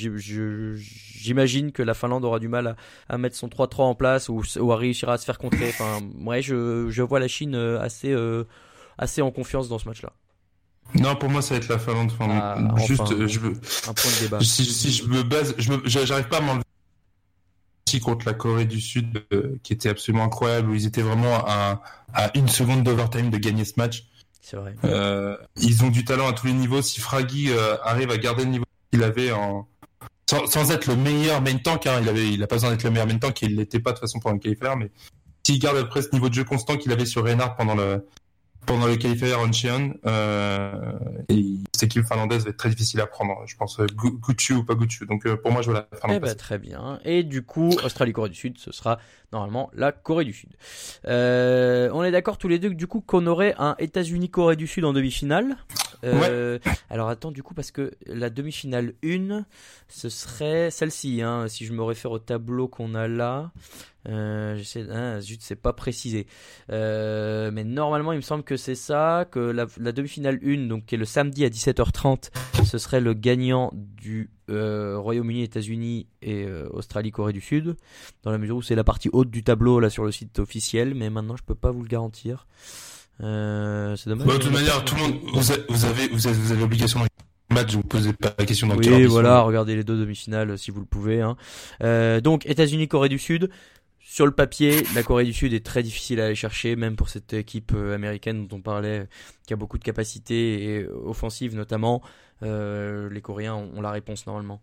j'imagine 0.76 1.72
que 1.72 1.82
la 1.82 1.94
Finlande 1.94 2.24
aura 2.24 2.38
du 2.38 2.48
mal 2.48 2.66
à, 2.66 2.76
à 3.08 3.18
mettre 3.18 3.36
son 3.36 3.48
3-3 3.48 3.82
en 3.82 3.94
place 3.94 4.28
ou, 4.28 4.42
ou 4.58 4.72
à 4.72 4.76
réussir 4.76 5.08
à 5.08 5.18
se 5.18 5.24
faire 5.24 5.38
contrer 5.38 5.68
enfin 5.68 6.00
ouais 6.24 6.42
je, 6.42 6.88
je 6.90 7.02
vois 7.02 7.20
la 7.20 7.28
Chine 7.28 7.54
euh, 7.54 7.80
assez 7.80 8.12
euh, 8.12 8.44
assez 8.98 9.22
en 9.22 9.30
confiance 9.30 9.68
dans 9.68 9.78
ce 9.78 9.88
match 9.88 10.02
là 10.02 10.12
Non, 10.94 11.14
pour 11.16 11.30
moi 11.30 11.42
ça 11.42 11.54
va 11.54 11.58
être 11.60 11.68
la 11.68 11.78
Finlande. 11.78 12.10
Enfin, 12.12 12.28
Ah, 12.30 12.74
juste, 12.86 13.00
enfin. 13.02 13.14
euh, 13.14 13.26
je 13.28 13.38
veux. 13.40 13.52
un 13.88 13.94
point 13.94 14.10
de 14.10 14.20
débat 14.24 14.40
Si, 14.40 14.64
si 14.64 14.92
je 14.92 15.04
me 15.06 15.22
base, 15.22 15.54
je 15.58 15.70
me, 15.72 15.80
j'arrive 15.86 16.28
pas 16.28 16.38
à 16.38 16.40
m'enlever 16.40 16.64
contre 17.98 18.26
la 18.26 18.34
Corée 18.34 18.66
du 18.66 18.80
Sud, 18.80 19.24
euh, 19.32 19.58
qui 19.64 19.72
était 19.72 19.88
absolument 19.88 20.24
incroyable, 20.24 20.70
où 20.70 20.74
ils 20.74 20.86
étaient 20.86 21.02
vraiment 21.02 21.44
à, 21.46 21.82
à 22.14 22.30
une 22.36 22.48
seconde 22.48 22.84
d'overtime 22.84 23.30
de 23.30 23.38
gagner 23.38 23.64
ce 23.64 23.72
match. 23.76 24.04
c'est 24.40 24.56
vrai 24.56 24.76
Euh, 24.84 25.36
ils 25.56 25.82
ont 25.82 25.90
du 25.90 26.04
talent 26.04 26.28
à 26.28 26.32
tous 26.32 26.46
les 26.46 26.52
niveaux. 26.52 26.82
Si 26.82 27.00
Fraggy 27.00 27.50
euh, 27.50 27.76
arrive 27.82 28.10
à 28.10 28.18
garder 28.18 28.44
le 28.44 28.50
niveau 28.50 28.64
qu'il 28.92 29.02
avait 29.02 29.32
en 29.32 29.66
sans, 30.28 30.46
sans 30.46 30.70
être 30.70 30.86
le 30.86 30.94
meilleur 30.94 31.42
main 31.42 31.56
tank, 31.56 31.88
hein, 31.88 31.98
il 32.00 32.08
avait, 32.08 32.28
il 32.28 32.40
a 32.42 32.46
pas 32.46 32.54
besoin 32.54 32.70
d'être 32.70 32.84
le 32.84 32.90
meilleur 32.90 33.08
main 33.08 33.18
tank, 33.18 33.42
il 33.42 33.56
l'était 33.56 33.80
pas 33.80 33.90
de 33.90 33.96
toute 33.96 34.02
façon 34.02 34.20
pendant 34.20 34.34
le 34.34 34.40
qualifier, 34.40 34.68
mais 34.76 34.92
s'il 35.44 35.58
garde 35.58 35.76
après 35.78 36.02
ce 36.02 36.10
niveau 36.12 36.28
de 36.28 36.34
jeu 36.34 36.44
constant 36.44 36.76
qu'il 36.76 36.92
avait 36.92 37.06
sur 37.06 37.24
Reinhardt 37.24 37.56
pendant 37.56 37.74
le 37.74 38.06
pendant 38.66 38.86
le 38.86 38.96
qualifier 38.96 39.34
en 39.34 39.50
Cheon. 39.52 39.94
Euh, 40.06 40.92
et 41.28 41.44
cette 41.72 41.84
équipe 41.84 42.06
finlandaise 42.06 42.44
va 42.44 42.50
être 42.50 42.56
très 42.56 42.68
difficile 42.70 43.00
à 43.00 43.06
prendre. 43.06 43.42
Je 43.46 43.56
pense 43.56 43.80
euh, 43.80 43.86
Gu- 43.86 44.18
Gucci 44.20 44.52
ou 44.52 44.64
pas 44.64 44.74
Gucci. 44.74 45.06
Donc 45.06 45.26
euh, 45.26 45.36
pour 45.36 45.52
moi, 45.52 45.62
je 45.62 45.70
vois 45.70 45.86
la 45.90 45.98
Finlande. 45.98 46.20
Eh 46.22 46.26
ben, 46.26 46.34
très 46.34 46.58
bien. 46.58 47.00
Et 47.04 47.22
du 47.22 47.42
coup, 47.42 47.70
Australie-Corée 47.84 48.28
du 48.30 48.36
Sud, 48.36 48.58
ce 48.58 48.72
sera 48.72 48.98
normalement 49.32 49.70
la 49.74 49.92
Corée 49.92 50.24
du 50.24 50.32
Sud. 50.32 50.50
Euh, 51.06 51.90
on 51.92 52.02
est 52.04 52.10
d'accord 52.10 52.38
tous 52.38 52.48
les 52.48 52.58
deux 52.58 52.68
que 52.70 52.74
du 52.74 52.86
coup 52.86 53.00
qu'on 53.00 53.26
aurait 53.26 53.54
un 53.58 53.76
États-Unis-Corée 53.78 54.56
du 54.56 54.66
Sud 54.66 54.84
en 54.84 54.92
demi-finale? 54.92 55.56
Euh, 56.04 56.58
Alors 56.88 57.08
attends 57.08 57.30
du 57.30 57.42
coup 57.42 57.54
parce 57.54 57.70
que 57.70 57.92
la 58.06 58.30
demi-finale 58.30 58.94
1, 59.04 59.44
ce 59.88 60.08
serait 60.08 60.70
celle-ci. 60.70 61.22
Hein, 61.22 61.46
si 61.48 61.64
je 61.66 61.72
me 61.72 61.82
réfère 61.82 62.10
au 62.10 62.18
tableau 62.18 62.68
qu'on 62.68 62.94
a 62.94 63.08
là. 63.08 63.52
Euh, 64.08 64.56
j'essaie, 64.56 64.86
hein, 64.90 65.20
zut, 65.20 65.42
c'est 65.42 65.56
pas 65.56 65.72
précisé. 65.72 66.26
Euh, 66.70 67.50
mais 67.52 67.64
normalement, 67.64 68.12
il 68.12 68.16
me 68.16 68.22
semble 68.22 68.44
que 68.44 68.56
c'est 68.56 68.74
ça, 68.74 69.26
que 69.30 69.38
la, 69.38 69.66
la 69.78 69.92
demi-finale 69.92 70.40
1, 70.42 70.68
donc 70.68 70.86
qui 70.86 70.94
est 70.94 70.98
le 70.98 71.04
samedi 71.04 71.44
à 71.44 71.48
17h30, 71.48 72.30
ce 72.64 72.78
serait 72.78 73.00
le 73.00 73.12
gagnant 73.12 73.70
du 73.74 74.30
euh, 74.48 74.98
Royaume-Uni, 74.98 75.42
États-Unis 75.42 76.06
et 76.22 76.44
euh, 76.44 76.68
Australie, 76.72 77.10
Corée 77.10 77.32
du 77.32 77.40
Sud, 77.40 77.76
dans 78.22 78.30
la 78.30 78.38
mesure 78.38 78.56
où 78.56 78.62
c'est 78.62 78.74
la 78.74 78.84
partie 78.84 79.10
haute 79.12 79.30
du 79.30 79.44
tableau 79.44 79.80
là 79.80 79.90
sur 79.90 80.04
le 80.04 80.12
site 80.12 80.38
officiel, 80.38 80.94
mais 80.94 81.10
maintenant 81.10 81.36
je 81.36 81.44
peux 81.44 81.54
pas 81.54 81.70
vous 81.70 81.82
le 81.82 81.88
garantir. 81.88 82.46
Euh, 83.22 83.96
c'est 83.96 84.10
dommage. 84.10 84.26
De 84.26 84.36
toute 84.36 84.52
manière, 84.52 84.84
tout 84.84 84.94
le 84.94 85.02
monde, 85.02 85.18
vous 85.34 85.52
avez, 85.52 85.62
vous 85.68 85.84
avez, 85.84 86.08
vous 86.08 86.26
avez, 86.26 86.56
l'obligation 86.56 87.00
match, 87.50 87.74
vous 87.74 87.82
posez 87.82 88.12
pas 88.12 88.34
la 88.38 88.46
question 88.46 88.66
dans 88.66 88.76
Oui, 88.76 89.04
voilà, 89.06 89.40
regardez 89.40 89.76
les 89.76 89.84
deux 89.84 89.98
demi-finales 89.98 90.56
si 90.58 90.70
vous 90.70 90.80
le 90.80 90.86
pouvez. 90.86 91.20
Hein. 91.20 91.36
Euh, 91.82 92.20
donc 92.20 92.46
États-Unis, 92.46 92.88
Corée 92.88 93.08
du 93.08 93.18
Sud. 93.18 93.50
Sur 94.10 94.26
le 94.26 94.32
papier, 94.32 94.82
la 94.96 95.04
Corée 95.04 95.24
du 95.24 95.32
Sud 95.32 95.52
est 95.52 95.64
très 95.64 95.84
difficile 95.84 96.20
à 96.20 96.24
aller 96.24 96.34
chercher, 96.34 96.74
même 96.74 96.96
pour 96.96 97.08
cette 97.08 97.32
équipe 97.32 97.70
euh, 97.76 97.94
américaine 97.94 98.48
dont 98.48 98.56
on 98.56 98.60
parlait, 98.60 99.06
qui 99.46 99.52
a 99.52 99.56
beaucoup 99.56 99.78
de 99.78 99.84
capacités 99.84 100.64
et 100.64 100.82
euh, 100.82 101.02
offensives 101.04 101.54
notamment. 101.54 102.02
Euh, 102.42 103.08
les 103.08 103.20
Coréens 103.20 103.54
ont, 103.54 103.70
ont 103.76 103.80
la 103.80 103.92
réponse 103.92 104.26
normalement. 104.26 104.60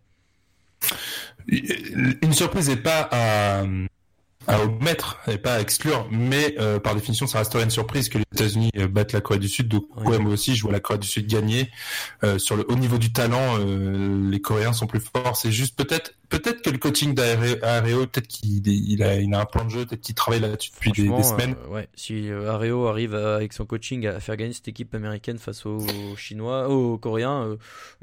Une 1.46 2.34
surprise 2.34 2.68
n'est 2.68 2.76
pas 2.76 3.08
à, 3.10 3.64
à 4.48 4.60
omettre, 4.62 5.18
et 5.28 5.36
pas 5.38 5.54
à 5.54 5.60
exclure, 5.60 6.08
mais 6.10 6.54
euh, 6.58 6.80
par 6.80 6.94
définition, 6.94 7.26
ça 7.26 7.38
resterait 7.38 7.64
une 7.64 7.70
surprise 7.70 8.08
que 8.08 8.18
les 8.18 8.24
États-Unis 8.34 8.70
euh, 8.76 8.88
battent 8.88 9.12
la 9.12 9.20
Corée 9.20 9.38
du 9.38 9.48
Sud. 9.48 9.68
Donc, 9.68 9.86
Oui. 9.98 10.06
ouais, 10.08 10.18
moi 10.18 10.32
aussi, 10.32 10.56
je 10.56 10.62
vois 10.62 10.72
la 10.72 10.80
Corée 10.80 10.98
du 10.98 11.06
Sud 11.06 11.26
gagner. 11.26 11.70
Euh, 12.24 12.38
sur 12.38 12.56
le 12.56 12.64
haut 12.70 12.76
niveau 12.76 12.98
du 12.98 13.12
talent, 13.12 13.58
euh, 13.60 14.30
les 14.30 14.40
Coréens 14.40 14.72
sont 14.72 14.86
plus 14.86 15.00
forts. 15.00 15.36
C'est 15.36 15.52
juste 15.52 15.76
peut-être, 15.76 16.14
peut-être 16.28 16.62
que 16.62 16.70
le 16.70 16.78
coaching 16.78 17.14
d'Aréo, 17.14 18.06
peut-être 18.06 18.26
qu'il 18.28 18.66
il 18.66 19.02
a, 19.02 19.16
il 19.16 19.34
a 19.34 19.40
un 19.40 19.44
plan 19.44 19.64
de 19.64 19.70
jeu, 19.70 19.86
peut-être 19.86 20.00
qu'il 20.02 20.14
travaille 20.14 20.40
là-dessus 20.40 20.70
depuis 20.72 20.92
des, 20.92 21.22
semaines. 21.22 21.54
euh, 21.64 21.68
ouais, 21.68 21.88
si 21.94 22.30
euh, 22.30 22.50
Areo 22.52 22.86
arrive 22.86 23.14
à- 23.14 23.36
avec 23.36 23.52
son 23.52 23.64
coaching 23.66 24.06
à 24.06 24.20
faire 24.20 24.36
gagner 24.36 24.52
cette 24.52 24.68
équipe 24.68 24.94
américaine 24.94 25.38
face 25.38 25.64
aux, 25.66 25.84
Chinois, 26.16 26.68
aux 26.68 26.98
Coréens, 26.98 27.44
euh, 27.44 27.56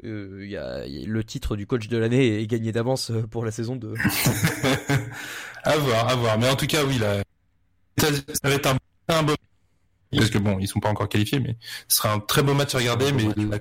euh, 0.04 0.46
y 0.46 0.56
a, 0.56 0.86
il 0.86 1.00
y 1.00 1.04
a- 1.04 1.06
le 1.08 1.24
titre 1.24 1.56
du 1.56 1.66
coach 1.66 1.88
de 1.88 1.96
l'année 1.96 2.40
est 2.40 2.46
gagné 2.46 2.72
d'avance 2.72 3.12
pour 3.30 3.44
la 3.44 3.50
saison 3.50 3.76
2. 3.76 3.94
à 5.64 5.76
voir, 5.78 6.08
à 6.08 6.14
voir. 6.16 6.38
Mais 6.38 6.48
en 6.48 6.56
tout 6.56 6.66
cas, 6.66 6.84
oui, 6.84 6.98
là, 6.98 7.22
ça 7.98 8.08
va 8.44 8.50
être 8.50 8.66
un, 8.66 8.76
un 9.08 9.22
beau. 9.22 9.34
Parce 10.14 10.30
que 10.30 10.38
bon, 10.38 10.58
ils 10.60 10.68
sont 10.68 10.80
pas 10.80 10.88
encore 10.88 11.08
qualifiés, 11.08 11.40
mais 11.40 11.56
ce 11.88 11.98
sera 11.98 12.12
un 12.12 12.20
très 12.20 12.42
beau 12.42 12.54
match 12.54 12.74
à 12.74 12.78
regarder. 12.78 13.12
Mais 13.12 13.24
la, 13.50 13.58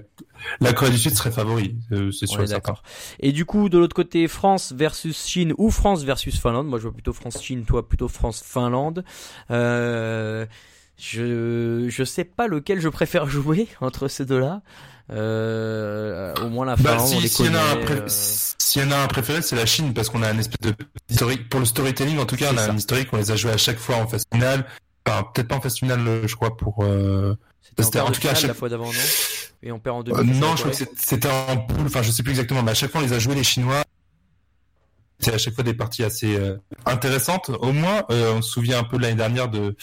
la 0.61 0.73
Corée 0.73 0.91
du 0.91 0.97
Sud 0.97 1.13
serait 1.15 1.31
favori, 1.31 1.75
euh, 1.91 2.11
c'est 2.11 2.27
sûr 2.27 2.45
d'accord. 2.45 2.83
Et 3.19 3.31
du 3.31 3.45
coup, 3.45 3.69
de 3.69 3.77
l'autre 3.77 3.95
côté, 3.95 4.27
France 4.27 4.73
versus 4.75 5.25
Chine 5.25 5.53
ou 5.57 5.71
France 5.71 6.03
versus 6.03 6.39
Finlande. 6.39 6.67
Moi, 6.67 6.77
je 6.79 6.83
vois 6.83 6.93
plutôt 6.93 7.13
France-Chine, 7.13 7.65
toi 7.65 7.87
plutôt 7.87 8.07
France-Finlande. 8.07 9.03
Euh, 9.51 10.45
je 10.97 11.87
je 11.89 12.03
sais 12.03 12.23
pas 12.23 12.47
lequel 12.47 12.79
je 12.79 12.89
préfère 12.89 13.27
jouer 13.27 13.67
entre 13.81 14.07
ces 14.07 14.25
deux-là. 14.25 14.61
Euh, 15.11 16.33
au 16.41 16.49
moins 16.49 16.65
la 16.65 16.75
Bah, 16.75 16.97
Finlande, 16.97 17.11
on 17.15 17.21
si, 17.21 17.29
s'il 17.29 17.45
y 17.45 17.55
euh, 17.55 18.03
s'il 18.07 18.81
y 18.81 18.85
en 18.85 18.91
a 18.91 18.97
un 18.97 19.07
préféré, 19.07 19.41
c'est 19.41 19.55
la 19.55 19.65
Chine, 19.65 19.93
parce 19.93 20.09
qu'on 20.09 20.23
a 20.23 20.29
un 20.29 20.37
espèce 20.39 20.71
de 20.71 20.75
historique, 21.09 21.47
pour 21.49 21.59
le 21.59 21.65
storytelling, 21.65 22.17
en 22.17 22.25
tout 22.25 22.35
cas, 22.35 22.49
on 22.51 22.57
a 22.57 22.65
ça. 22.65 22.71
un 22.71 22.75
historique, 22.77 23.09
on 23.13 23.17
les 23.17 23.29
a 23.29 23.35
joués 23.35 23.51
à 23.51 23.57
chaque 23.57 23.77
fois 23.77 23.97
en 23.97 24.07
phase 24.07 24.23
finale. 24.33 24.65
Enfin, 25.07 25.23
peut-être 25.33 25.47
pas 25.47 25.55
en 25.55 25.61
phase 25.61 25.77
finale, 25.77 26.07
euh, 26.07 26.27
je 26.27 26.35
crois, 26.35 26.55
pour, 26.57 26.83
euh, 26.83 27.35
C'était 27.79 27.99
en, 27.99 28.09
tout 28.11 28.21
cas, 28.21 28.31
à 28.31 28.35
chaque- 28.35 28.47
la 28.47 28.53
fois 28.53 28.69
d'avant, 28.69 28.85
non 28.85 28.99
Et 29.63 29.71
on 29.71 29.79
perd 29.79 29.95
en 29.97 29.99
euh, 29.99 30.03
demi. 30.23 30.39
non, 30.39 30.55
je 30.55 30.63
crois 30.63 30.71
que 30.71 30.77
c'était 30.97 31.29
en 31.29 31.57
poule, 31.57 31.85
enfin, 31.85 32.01
je 32.01 32.11
sais 32.11 32.23
plus 32.23 32.31
exactement, 32.31 32.63
mais 32.63 32.71
à 32.71 32.75
chaque 32.75 32.91
fois, 32.91 33.01
on 33.01 33.03
les 33.03 33.13
a 33.13 33.19
joués, 33.19 33.35
les 33.35 33.43
Chinois. 33.43 33.83
C'est 35.19 35.33
à 35.33 35.37
chaque 35.37 35.55
fois 35.55 35.63
des 35.63 35.73
parties 35.73 36.03
assez 36.03 36.35
euh, 36.35 36.57
intéressantes. 36.85 37.49
Au 37.61 37.71
moins, 37.71 38.03
euh, 38.11 38.33
on 38.35 38.41
se 38.41 38.51
souvient 38.51 38.79
un 38.79 38.83
peu 38.83 38.97
de 38.97 39.03
l'année 39.03 39.15
dernière 39.15 39.47
de, 39.47 39.75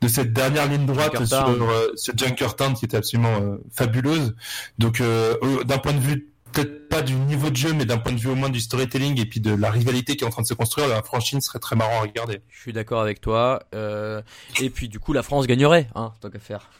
de 0.00 0.08
cette 0.08 0.32
dernière 0.32 0.66
ligne 0.68 0.86
droite 0.86 1.22
sur 1.26 1.36
euh, 1.48 1.92
ce 1.96 2.12
Junkertown 2.16 2.72
qui 2.74 2.86
était 2.86 2.96
absolument 2.96 3.36
euh, 3.42 3.56
fabuleuse. 3.70 4.34
Donc, 4.78 5.00
euh, 5.02 5.36
euh, 5.42 5.64
d'un 5.64 5.76
point 5.78 5.92
de 5.92 6.00
vue, 6.00 6.29
peut-être 6.52 6.88
pas 6.88 7.02
du 7.02 7.14
niveau 7.14 7.50
de 7.50 7.56
jeu, 7.56 7.72
mais 7.72 7.84
d'un 7.84 7.98
point 7.98 8.12
de 8.12 8.18
vue 8.18 8.28
au 8.30 8.34
moins 8.34 8.48
du 8.50 8.60
storytelling 8.60 9.18
et 9.20 9.26
puis 9.26 9.40
de 9.40 9.54
la 9.54 9.70
rivalité 9.70 10.16
qui 10.16 10.24
est 10.24 10.26
en 10.26 10.30
train 10.30 10.42
de 10.42 10.46
se 10.46 10.54
construire, 10.54 10.88
la 10.88 11.02
franchise 11.02 11.40
serait 11.44 11.58
très 11.58 11.76
marrant 11.76 11.98
à 11.98 12.02
regarder. 12.02 12.40
Je 12.48 12.60
suis 12.60 12.72
d'accord 12.72 13.00
avec 13.00 13.20
toi. 13.20 13.62
Euh, 13.74 14.22
et 14.60 14.70
puis 14.70 14.88
du 14.88 14.98
coup, 14.98 15.12
la 15.12 15.22
France 15.22 15.46
gagnerait, 15.46 15.88
hein, 15.94 16.12
tant 16.20 16.30
qu'à 16.30 16.38
faire. 16.38 16.70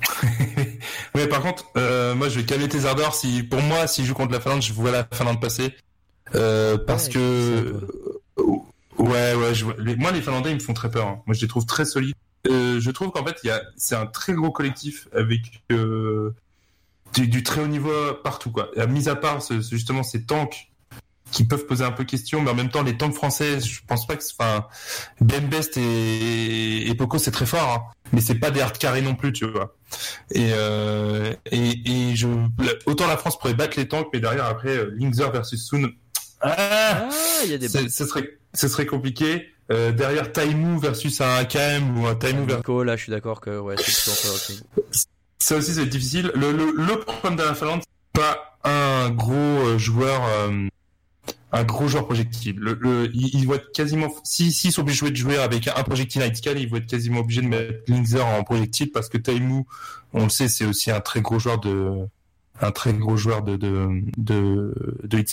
Mais 1.14 1.26
par 1.28 1.42
contre, 1.42 1.66
euh, 1.76 2.14
moi 2.14 2.28
je 2.28 2.40
vais 2.40 2.44
calmer 2.46 2.68
tes 2.68 2.86
ardeurs. 2.86 3.14
Si 3.14 3.42
pour 3.42 3.60
moi, 3.62 3.86
s'ils 3.86 4.04
jouent 4.04 4.14
contre 4.14 4.32
la 4.32 4.40
Finlande, 4.40 4.62
je 4.62 4.72
vois 4.72 4.90
la 4.90 5.06
Finlande 5.12 5.40
passer 5.40 5.74
euh, 6.34 6.76
parce 6.78 7.06
Ouais, 7.06 7.12
que 7.12 7.74
ouais, 8.98 9.34
ouais, 9.34 9.54
je 9.54 9.64
moi 9.96 10.10
les 10.12 10.22
Finlandais 10.22 10.50
ils 10.50 10.54
me 10.56 10.60
font 10.60 10.72
très 10.74 10.90
peur. 10.90 11.06
hein. 11.06 11.22
Moi 11.26 11.34
je 11.34 11.40
les 11.42 11.48
trouve 11.48 11.66
très 11.66 11.84
solides. 11.84 12.14
Je 12.46 12.90
trouve 12.90 13.10
qu'en 13.10 13.24
fait 13.24 13.36
il 13.44 13.48
y 13.48 13.50
a 13.50 13.62
c'est 13.76 13.94
un 13.94 14.06
très 14.06 14.32
gros 14.32 14.50
collectif 14.50 15.06
avec 15.14 15.62
du, 17.14 17.28
du 17.28 17.42
très 17.42 17.60
haut 17.60 17.66
niveau 17.66 17.92
partout 18.24 18.50
quoi. 18.50 18.70
Et, 18.76 18.86
mis 18.86 19.08
à 19.08 19.14
part 19.16 19.42
ce- 19.42 19.60
justement 19.60 20.02
ces 20.02 20.24
tanks 20.24 20.68
qui 21.30 21.44
peuvent 21.44 21.64
poser 21.66 21.82
un 21.84 21.92
peu 21.92 22.04
question, 22.04 22.42
mais 22.42 22.50
en 22.50 22.54
même 22.54 22.68
temps 22.68 22.82
les 22.82 22.96
tanks 22.96 23.14
français, 23.14 23.58
je 23.60 23.80
pense 23.86 24.06
pas 24.06 24.16
que 24.16 24.22
enfin 24.38 24.66
Ben 25.22 25.46
Best 25.48 25.76
et, 25.78 26.88
et 26.88 26.94
Poco 26.94 27.18
c'est 27.18 27.30
très 27.30 27.46
fort, 27.46 27.70
hein, 27.90 27.94
mais 28.12 28.20
c'est 28.20 28.34
pas 28.34 28.50
des 28.50 28.60
hard 28.60 28.76
carry 28.76 29.00
non 29.00 29.14
plus, 29.14 29.32
tu 29.32 29.46
vois. 29.46 29.74
Et, 30.34 30.50
euh, 30.52 31.32
et, 31.50 32.10
et 32.10 32.16
je 32.16 32.28
autant 32.86 33.06
la 33.06 33.16
France 33.16 33.38
pourrait 33.38 33.54
battre 33.54 33.78
les 33.78 33.88
tanks, 33.88 34.08
mais 34.12 34.20
derrière 34.20 34.44
après 34.44 34.76
euh, 34.76 34.94
Linkzer 34.98 35.30
versus 35.32 35.64
Sun, 35.66 35.90
ah, 36.42 36.54
Ah, 36.58 37.08
il 37.44 37.50
y 37.50 37.54
a 37.54 37.58
des 37.58 37.68
ce 37.68 37.88
serait 38.06 38.28
ce 38.54 38.68
serait 38.68 38.84
compliqué. 38.86 39.48
Euh, 39.70 39.90
derrière 39.92 40.32
Taimu 40.32 40.78
versus 40.78 41.20
un 41.22 41.44
KM 41.44 41.96
ou 41.98 42.06
un 42.06 42.14
Taimu 42.14 42.40
versus 42.40 42.56
Nico, 42.58 42.82
là, 42.82 42.96
je 42.96 43.04
suis 43.04 43.10
d'accord 43.10 43.40
que 43.40 43.58
ouais, 43.58 43.76
c'est. 43.78 44.54
Ça 45.42 45.56
aussi, 45.56 45.74
c'est 45.74 45.86
difficile. 45.86 46.30
Le, 46.34 46.52
le, 46.52 46.72
le 46.76 47.00
problème 47.00 47.36
de 47.36 47.42
la 47.42 47.54
Finlande, 47.54 47.82
c'est 47.82 48.20
pas 48.20 48.58
un 48.64 49.10
gros 49.10 49.32
euh, 49.32 49.78
joueur, 49.78 50.22
euh, 50.24 50.68
un 51.50 51.64
gros 51.64 51.88
joueur 51.88 52.04
projectile. 52.04 52.60
Être 53.54 53.72
quasiment, 53.72 54.08
si, 54.24 54.52
s'ils 54.52 54.72
sont 54.72 54.82
obligés 54.82 55.10
de 55.10 55.16
jouer 55.16 55.38
avec 55.38 55.68
un 55.68 55.82
projectile 55.82 56.22
Itzkal, 56.22 56.58
ils 56.58 56.68
vont 56.68 56.76
être 56.76 56.86
quasiment 56.86 57.20
obligés 57.20 57.42
de 57.42 57.48
mettre 57.48 57.72
Linkzer 57.88 58.24
en 58.24 58.44
projectile 58.44 58.90
parce 58.92 59.08
que 59.08 59.18
Taimu, 59.18 59.64
on 60.12 60.24
le 60.24 60.30
sait, 60.30 60.48
c'est 60.48 60.64
aussi 60.64 60.90
un 60.90 61.00
très 61.00 61.20
gros 61.20 61.38
joueur 61.38 61.58
de, 61.58 62.06
un 62.60 62.70
très 62.70 62.92
gros 62.92 63.16
joueur 63.16 63.42
de, 63.42 63.56
de, 63.56 64.04
de. 64.16 65.24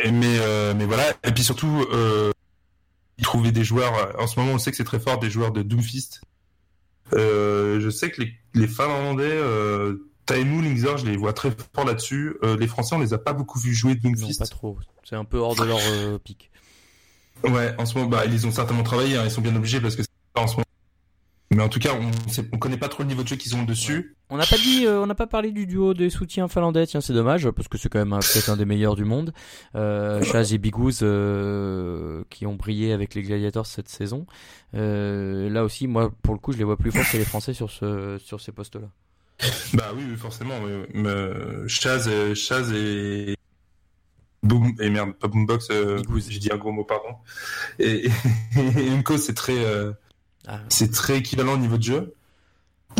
Et 0.00 0.10
mais, 0.10 0.38
euh, 0.38 0.74
mais 0.76 0.84
voilà. 0.84 1.14
Et 1.24 1.32
puis 1.32 1.42
surtout, 1.44 1.86
euh, 1.92 2.30
trouver 3.22 3.52
des 3.52 3.64
joueurs, 3.64 4.14
en 4.18 4.26
ce 4.26 4.38
moment, 4.38 4.52
on 4.52 4.58
sait 4.58 4.70
que 4.70 4.76
c'est 4.76 4.84
très 4.84 5.00
fort, 5.00 5.18
des 5.18 5.30
joueurs 5.30 5.52
de 5.52 5.62
Doomfist. 5.62 6.20
Euh, 7.12 7.80
je 7.80 7.90
sais 7.90 8.10
que 8.10 8.22
les, 8.22 8.32
les 8.54 8.66
Finlandais, 8.66 9.24
euh, 9.30 10.08
Taimu, 10.26 10.62
Linkzer, 10.62 10.96
je 10.98 11.06
les 11.06 11.16
vois 11.16 11.32
très 11.32 11.50
forts 11.74 11.84
là-dessus. 11.84 12.36
Euh, 12.42 12.56
les 12.56 12.66
Français, 12.66 12.94
on 12.96 12.98
les 13.00 13.12
a 13.12 13.18
pas 13.18 13.32
beaucoup 13.34 13.58
vus 13.58 13.74
jouer 13.74 13.94
de 13.94 14.00
Non, 14.06 14.12
Doomfist. 14.14 14.38
pas 14.38 14.46
trop. 14.46 14.78
C'est 15.04 15.16
un 15.16 15.24
peu 15.24 15.38
hors 15.38 15.54
de 15.54 15.64
leur 15.64 15.78
euh, 15.86 16.18
pic. 16.18 16.50
Ouais, 17.44 17.74
en 17.78 17.84
ce 17.84 17.94
moment, 17.98 18.08
bah, 18.08 18.24
ils 18.24 18.46
ont 18.46 18.50
certainement 18.50 18.82
travaillé, 18.84 19.16
hein, 19.18 19.22
ils 19.24 19.30
sont 19.30 19.42
bien 19.42 19.54
obligés 19.54 19.80
parce 19.80 19.96
que 19.96 20.02
en 20.34 20.46
ce 20.46 20.54
moment. 20.54 20.64
Mais 21.54 21.62
en 21.62 21.68
tout 21.68 21.78
cas, 21.78 21.90
on, 21.94 22.10
on 22.52 22.58
connaît 22.58 22.76
pas 22.76 22.88
trop 22.88 23.02
le 23.02 23.08
niveau 23.08 23.22
de 23.22 23.28
jeu 23.28 23.36
qu'ils 23.36 23.54
ont 23.54 23.62
dessus. 23.62 24.16
On 24.28 24.36
n'a 24.36 24.46
pas 24.46 24.56
dit, 24.56 24.86
euh, 24.86 25.00
on 25.00 25.06
n'a 25.06 25.14
pas 25.14 25.26
parlé 25.28 25.52
du 25.52 25.66
duo 25.66 25.94
des 25.94 26.10
soutiens 26.10 26.48
finlandais. 26.48 26.86
Tiens, 26.86 27.00
c'est 27.00 27.12
dommage 27.12 27.48
parce 27.50 27.68
que 27.68 27.78
c'est 27.78 27.88
quand 27.88 28.04
même 28.04 28.18
peut-être 28.18 28.50
un 28.50 28.56
des 28.56 28.64
meilleurs 28.64 28.96
du 28.96 29.04
monde. 29.04 29.32
Euh, 29.76 30.22
Chaz 30.24 30.52
et 30.52 30.58
Bigouz 30.58 31.00
euh, 31.02 32.24
qui 32.30 32.46
ont 32.46 32.54
brillé 32.54 32.92
avec 32.92 33.14
les 33.14 33.22
Gladiators 33.22 33.66
cette 33.66 33.88
saison. 33.88 34.26
Euh, 34.74 35.48
là 35.48 35.62
aussi, 35.62 35.86
moi, 35.86 36.12
pour 36.22 36.34
le 36.34 36.40
coup, 36.40 36.52
je 36.52 36.58
les 36.58 36.64
vois 36.64 36.76
plus 36.76 36.90
forts 36.90 37.08
que 37.10 37.16
les 37.16 37.24
Français 37.24 37.54
sur 37.54 37.70
ce 37.70 38.18
sur 38.18 38.40
ces 38.40 38.50
postes-là. 38.50 38.88
Bah 39.74 39.92
oui, 39.96 40.02
oui, 40.08 40.16
forcément. 40.16 40.54
Oui, 40.64 40.72
oui. 40.72 40.86
Mais, 40.94 41.08
euh, 41.08 41.68
Chaz, 41.68 42.08
euh, 42.08 42.34
Chaz 42.34 42.72
et 42.72 43.36
Boom 44.42 44.74
et 44.80 44.90
merde, 44.90 45.12
pas 45.14 45.28
Boombox. 45.28 45.68
Euh, 45.70 45.98
Bigouz. 45.98 46.28
J'ai 46.28 46.38
dit 46.38 46.50
un 46.52 46.56
gros 46.56 46.72
mot, 46.72 46.84
pardon. 46.84 47.16
Et, 47.78 48.06
et 48.56 48.90
Unco, 48.90 49.16
c'est 49.18 49.34
très, 49.34 49.64
euh, 49.64 49.92
Ah, 50.46 50.60
c'est 50.68 50.90
très 50.92 51.18
équivalent 51.18 51.54
au 51.54 51.58
niveau 51.58 51.78
de 51.78 51.82
jeu. 51.82 52.14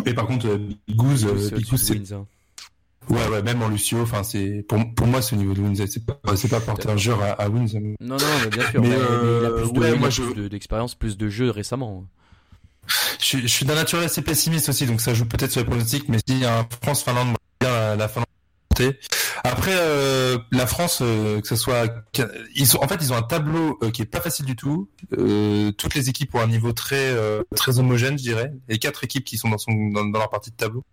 Et 0.07 0.14
par 0.14 0.26
contre, 0.26 0.49
euh, 0.49 0.59
Bigouz, 0.88 1.24
euh, 1.26 1.51
Bigouz, 1.57 1.80
c'est 1.80 2.12
hein. 2.14 2.26
ouais, 3.11 3.28
ouais, 3.28 3.42
même 3.42 3.62
en 3.62 3.68
Lucio. 3.68 4.01
Enfin, 4.01 4.22
c'est 4.24 4.64
pour 4.68 4.78
pour 4.95 5.07
moi, 5.07 5.20
au 5.32 5.36
niveau 5.36 5.55
de 5.55 5.61
Wins. 5.61 5.86
C'est 5.86 6.05
pas, 6.05 6.18
c'est 6.36 6.49
pas 6.49 6.61
porter 6.61 6.88
un 6.90 6.97
jeu 6.97 7.12
à, 7.14 7.32
à 7.32 7.49
Wins. 7.49 7.68
Non, 8.01 8.16
non, 8.16 8.16
mais 8.42 8.49
bien 8.51 8.70
sûr. 8.70 8.80
Mais, 8.82 8.88
mais, 8.88 8.97
mais 8.97 8.99
il 8.99 9.05
a 9.05 9.09
euh, 9.49 9.62
plus 9.62 9.72
de- 9.72 9.78
ouais, 9.80 9.97
moi, 9.99 10.09
plus 10.09 10.22
je- 10.30 10.32
de- 10.34 10.49
d'expérience, 10.49 10.95
plus 10.95 11.16
de 11.16 11.28
jeux 11.28 11.51
récemment. 11.51 12.05
Je, 13.18 13.24
suis- 13.24 13.42
je 13.42 13.47
suis 13.47 13.64
d'un 13.64 13.74
naturel 13.76 14.05
assez 14.07 14.20
pessimiste 14.22 14.68
aussi, 14.68 14.86
donc 14.86 15.01
ça 15.01 15.14
joue 15.14 15.24
peut-être 15.26 15.51
sur 15.53 15.61
les 15.61 15.66
pronostics, 15.66 16.09
mais 16.09 16.18
si 16.26 16.45
un 16.45 16.66
France-Finlande, 16.82 17.36
la 17.62 18.09
Finlande. 18.09 18.23
Après, 19.42 19.74
euh, 19.74 20.38
la 20.52 20.66
France, 20.66 21.00
euh, 21.02 21.40
que 21.40 21.46
ce 21.46 21.56
soit, 21.56 21.86
ils 22.54 22.66
sont, 22.66 22.78
en 22.78 22.88
fait, 22.88 22.96
ils 23.00 23.12
ont 23.12 23.16
un 23.16 23.22
tableau 23.22 23.78
euh, 23.82 23.90
qui 23.90 24.02
est 24.02 24.06
pas 24.06 24.20
facile 24.20 24.46
du 24.46 24.56
tout. 24.56 24.88
Euh, 25.18 25.70
toutes 25.72 25.94
les 25.94 26.08
équipes 26.08 26.34
ont 26.34 26.40
un 26.40 26.46
niveau 26.46 26.72
très 26.72 27.10
euh, 27.10 27.42
très 27.54 27.78
homogène, 27.78 28.16
je 28.18 28.22
dirais. 28.22 28.52
Les 28.68 28.78
quatre 28.78 29.04
équipes 29.04 29.24
qui 29.24 29.36
sont 29.36 29.48
dans 29.50 29.58
son 29.58 29.72
dans, 29.92 30.04
dans 30.06 30.18
leur 30.18 30.30
partie 30.30 30.50
de 30.50 30.56
tableau. 30.56 30.84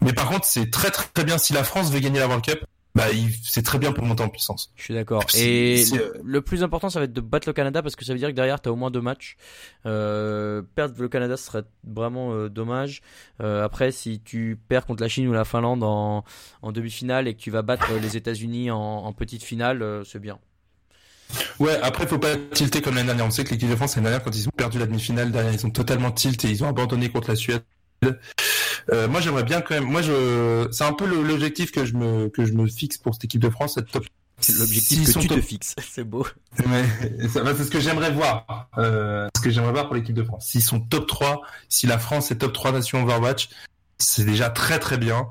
Mais 0.00 0.12
par 0.12 0.28
contre, 0.28 0.44
c'est 0.44 0.70
très 0.70 0.90
très 0.90 1.24
bien 1.24 1.38
si 1.38 1.52
la 1.52 1.64
France 1.64 1.90
veut 1.90 2.00
gagner 2.00 2.20
la 2.20 2.26
World 2.26 2.44
Cup. 2.44 2.64
Bah, 2.94 3.04
c'est 3.42 3.62
très 3.62 3.78
bien 3.78 3.92
pour 3.92 4.04
monter 4.04 4.22
en 4.22 4.28
puissance. 4.28 4.70
Je 4.76 4.82
suis 4.82 4.92
d'accord. 4.94 5.24
Et 5.34 5.78
c'est- 5.78 5.96
le, 5.96 6.12
le 6.22 6.42
plus 6.42 6.62
important, 6.62 6.90
ça 6.90 6.98
va 6.98 7.06
être 7.06 7.12
de 7.14 7.22
battre 7.22 7.48
le 7.48 7.54
Canada 7.54 7.80
parce 7.82 7.96
que 7.96 8.04
ça 8.04 8.12
veut 8.12 8.18
dire 8.18 8.28
que 8.28 8.34
derrière, 8.34 8.60
tu 8.60 8.68
as 8.68 8.72
au 8.72 8.76
moins 8.76 8.90
deux 8.90 9.00
matchs. 9.00 9.36
Euh, 9.86 10.60
perdre 10.74 10.94
le 11.00 11.08
Canada, 11.08 11.38
ce 11.38 11.44
serait 11.46 11.62
vraiment 11.84 12.34
euh, 12.34 12.48
dommage. 12.50 13.00
Euh, 13.40 13.64
après, 13.64 13.92
si 13.92 14.20
tu 14.20 14.58
perds 14.68 14.84
contre 14.84 15.02
la 15.02 15.08
Chine 15.08 15.26
ou 15.26 15.32
la 15.32 15.46
Finlande 15.46 15.82
en, 15.82 16.22
en 16.60 16.72
demi-finale 16.72 17.28
et 17.28 17.34
que 17.34 17.40
tu 17.40 17.50
vas 17.50 17.62
battre 17.62 17.86
les 18.00 18.16
États-Unis 18.18 18.70
en, 18.70 18.78
en 18.78 19.12
petite 19.14 19.42
finale, 19.42 19.80
euh, 19.82 20.04
c'est 20.04 20.18
bien. 20.20 20.38
Ouais, 21.60 21.78
après, 21.82 22.06
faut 22.06 22.18
pas 22.18 22.36
tilter 22.52 22.82
comme 22.82 22.94
l'année 22.96 23.06
dernière. 23.06 23.24
On 23.24 23.30
sait 23.30 23.42
que 23.44 23.52
l'équipe 23.52 23.70
de 23.70 23.76
France, 23.76 23.96
l'année 23.96 24.10
dernière, 24.10 24.22
quand 24.22 24.36
ils 24.36 24.46
ont 24.48 24.52
perdu 24.54 24.78
la 24.78 24.84
demi-finale, 24.84 25.32
derrière, 25.32 25.54
ils 25.54 25.64
ont 25.64 25.70
totalement 25.70 26.10
tilté, 26.10 26.50
ils 26.50 26.62
ont 26.62 26.68
abandonné 26.68 27.08
contre 27.08 27.30
la 27.30 27.36
Suède. 27.36 27.62
Euh, 28.90 29.08
moi, 29.08 29.20
j'aimerais 29.20 29.44
bien 29.44 29.60
quand 29.60 29.74
même, 29.74 29.84
moi, 29.84 30.02
je, 30.02 30.68
c'est 30.72 30.84
un 30.84 30.92
peu 30.92 31.06
l'objectif 31.06 31.72
que 31.72 31.84
je 31.84 31.94
me, 31.94 32.28
que 32.28 32.44
je 32.44 32.52
me 32.52 32.66
fixe 32.66 32.98
pour 32.98 33.14
cette 33.14 33.24
équipe 33.24 33.40
de 33.40 33.50
France, 33.50 33.74
cette 33.74 33.90
top. 33.90 34.04
C'est 34.40 34.58
l'objectif 34.58 35.14
que 35.14 35.18
tu 35.20 35.28
te 35.28 35.40
fixes. 35.40 35.74
C'est 35.90 36.04
beau. 36.04 36.26
Mais, 36.66 36.82
va, 37.28 37.54
c'est 37.54 37.64
ce 37.64 37.70
que 37.70 37.78
j'aimerais 37.78 38.10
voir. 38.10 38.68
Euh, 38.76 39.28
ce 39.36 39.40
que 39.40 39.50
j'aimerais 39.50 39.70
voir 39.70 39.86
pour 39.86 39.94
l'équipe 39.94 40.16
de 40.16 40.24
France. 40.24 40.46
S'ils 40.46 40.62
sont 40.62 40.80
top 40.80 41.06
3, 41.06 41.42
si 41.68 41.86
la 41.86 41.98
France 41.98 42.32
est 42.32 42.36
top 42.36 42.52
3 42.52 42.72
nation 42.72 43.02
Overwatch, 43.04 43.50
c'est 43.98 44.24
déjà 44.24 44.50
très 44.50 44.80
très 44.80 44.98
bien. 44.98 45.28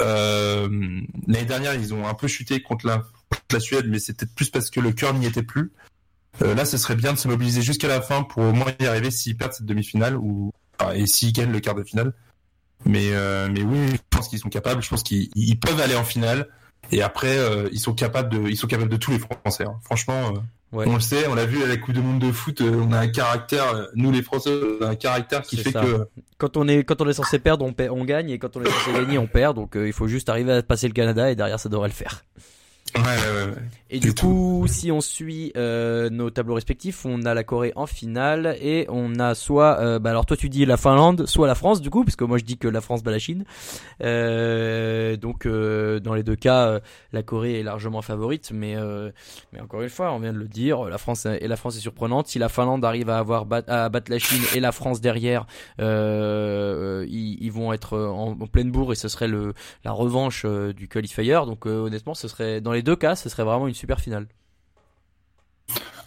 Euh, 0.00 0.68
L'année 1.26 1.44
dernière, 1.44 1.74
ils 1.74 1.92
ont 1.92 2.06
un 2.06 2.14
peu 2.14 2.28
chuté 2.28 2.62
contre 2.62 2.86
la, 2.86 2.98
contre 2.98 3.42
la 3.50 3.60
Suède, 3.60 3.86
mais 3.88 3.98
c'était 3.98 4.26
plus 4.26 4.48
parce 4.50 4.70
que 4.70 4.78
le 4.78 4.92
cœur 4.92 5.12
n'y 5.14 5.26
était 5.26 5.42
plus. 5.42 5.72
Euh, 6.40 6.54
là, 6.54 6.64
ce 6.64 6.78
serait 6.78 6.96
bien 6.96 7.12
de 7.12 7.18
se 7.18 7.28
mobiliser 7.28 7.62
jusqu'à 7.62 7.88
la 7.88 8.00
fin 8.00 8.22
pour 8.22 8.42
au 8.42 8.52
moins 8.52 8.72
y 8.80 8.86
arriver 8.86 9.10
s'ils 9.10 9.36
perdent 9.36 9.52
cette 9.52 9.66
demi-finale 9.66 10.16
ou 10.16 10.52
enfin, 10.78 10.92
et 10.92 11.06
s'ils 11.06 11.32
gagnent 11.32 11.52
le 11.52 11.60
quart 11.60 11.74
de 11.74 11.82
finale. 11.82 12.14
Mais 12.84 13.10
euh, 13.12 13.48
mais 13.52 13.62
oui, 13.62 13.78
je 13.92 13.96
pense 14.10 14.28
qu'ils 14.28 14.38
sont 14.38 14.48
capables. 14.48 14.82
Je 14.82 14.88
pense 14.88 15.02
qu'ils 15.02 15.28
ils 15.34 15.58
peuvent 15.58 15.80
aller 15.80 15.94
en 15.96 16.04
finale. 16.04 16.48
Et 16.90 17.00
après, 17.02 17.38
euh, 17.38 17.68
ils 17.72 17.78
sont 17.80 17.94
capables 17.94 18.28
de, 18.28 18.48
ils 18.48 18.56
sont 18.56 18.66
capables 18.66 18.90
de 18.90 18.96
tous 18.96 19.12
les 19.12 19.18
Français. 19.18 19.64
hein. 19.64 19.76
Franchement, 19.84 20.32
euh, 20.34 20.38
Ouais. 20.72 20.86
on 20.88 20.94
le 20.94 21.00
sait, 21.00 21.26
on 21.28 21.34
l'a 21.34 21.44
vu 21.44 21.62
à 21.62 21.66
la 21.66 21.76
Coupe 21.76 21.92
du 21.94 22.00
Monde 22.00 22.18
de 22.18 22.32
foot. 22.32 22.62
euh, 22.62 22.80
on 22.88 22.92
a 22.92 22.98
un 22.98 23.08
caractère, 23.08 23.74
euh, 23.74 23.84
nous 23.94 24.10
les 24.10 24.22
Français, 24.22 24.58
on 24.80 24.84
a 24.86 24.88
un 24.88 24.94
caractère 24.94 25.42
qui 25.42 25.58
fait 25.58 25.70
ça. 25.70 25.82
que 25.82 26.08
Quand 26.38 26.56
on 26.56 26.66
est 26.66 26.82
quand 26.82 27.00
on 27.02 27.08
est 27.10 27.12
censé 27.12 27.38
perdre, 27.38 27.66
on, 27.66 27.74
on 27.90 28.04
gagne 28.06 28.30
et 28.30 28.38
quand 28.38 28.56
on 28.56 28.62
est 28.62 28.70
censé 28.70 28.92
gagner, 28.94 29.18
on 29.18 29.26
perd. 29.26 29.54
Donc 29.54 29.76
euh, 29.76 29.86
il 29.86 29.92
faut 29.92 30.08
juste 30.08 30.30
arriver 30.30 30.50
à 30.52 30.62
passer 30.62 30.88
le 30.88 30.94
Canada 30.94 31.30
et 31.30 31.36
derrière 31.36 31.60
ça 31.60 31.68
devrait 31.68 31.88
le 31.88 31.94
faire. 31.94 32.24
Ouais, 32.96 33.02
ouais, 33.02 33.06
ouais, 33.06 33.50
ouais. 33.52 33.62
Et 33.94 34.00
Du 34.00 34.14
coup, 34.14 34.64
si 34.68 34.90
on 34.90 35.02
suit 35.02 35.52
euh, 35.54 36.08
nos 36.08 36.30
tableaux 36.30 36.54
respectifs, 36.54 37.04
on 37.04 37.24
a 37.26 37.34
la 37.34 37.44
Corée 37.44 37.72
en 37.76 37.84
finale 37.86 38.56
et 38.62 38.86
on 38.88 39.18
a 39.18 39.34
soit, 39.34 39.78
euh, 39.80 39.98
bah 39.98 40.08
alors 40.10 40.24
toi 40.24 40.34
tu 40.34 40.48
dis 40.48 40.64
la 40.64 40.78
Finlande, 40.78 41.26
soit 41.26 41.46
la 41.46 41.54
France 41.54 41.82
du 41.82 41.90
coup, 41.90 42.02
parce 42.02 42.16
que 42.16 42.24
moi 42.24 42.38
je 42.38 42.44
dis 42.44 42.56
que 42.56 42.68
la 42.68 42.80
France 42.80 43.02
bat 43.02 43.10
la 43.10 43.18
Chine. 43.18 43.44
Euh, 44.02 45.16
donc 45.18 45.46
dans 45.46 46.14
les 46.14 46.22
deux 46.22 46.36
cas, 46.36 46.80
la 47.12 47.22
Corée 47.22 47.60
est 47.60 47.62
largement 47.62 48.00
favorite, 48.00 48.50
mais 48.54 48.76
mais 49.52 49.60
encore 49.60 49.82
une 49.82 49.90
fois, 49.90 50.10
on 50.12 50.18
vient 50.20 50.32
de 50.32 50.38
le 50.38 50.48
dire, 50.48 50.84
la 50.84 50.96
France 50.96 51.26
et 51.26 51.46
la 51.46 51.56
France 51.56 51.76
est 51.76 51.80
surprenante. 51.80 52.28
Si 52.28 52.38
la 52.38 52.48
Finlande 52.48 52.82
arrive 52.86 53.10
à 53.10 53.18
avoir 53.18 53.44
bat- 53.44 53.62
à 53.68 53.90
battre 53.90 54.10
la 54.10 54.18
Chine 54.18 54.42
et 54.54 54.60
la 54.60 54.72
France 54.72 55.02
derrière, 55.02 55.44
ils, 55.78 57.38
ils 57.40 57.52
vont 57.52 57.74
être 57.74 57.98
en, 57.98 58.38
en 58.40 58.46
pleine 58.46 58.70
bourre 58.70 58.92
et 58.92 58.96
ce 58.96 59.08
serait 59.08 59.28
le 59.28 59.52
la 59.84 59.92
revanche 59.92 60.46
du 60.46 60.88
qualifier. 60.88 61.40
Donc 61.44 61.66
honnêtement, 61.66 62.14
ce 62.14 62.26
serait 62.26 62.62
dans 62.72 62.76
les 62.76 62.82
deux 62.82 62.96
cas, 62.96 63.16
ce 63.16 63.28
serait 63.28 63.44
vraiment 63.44 63.68
une 63.68 63.74
super 63.74 64.00
finale. 64.00 64.26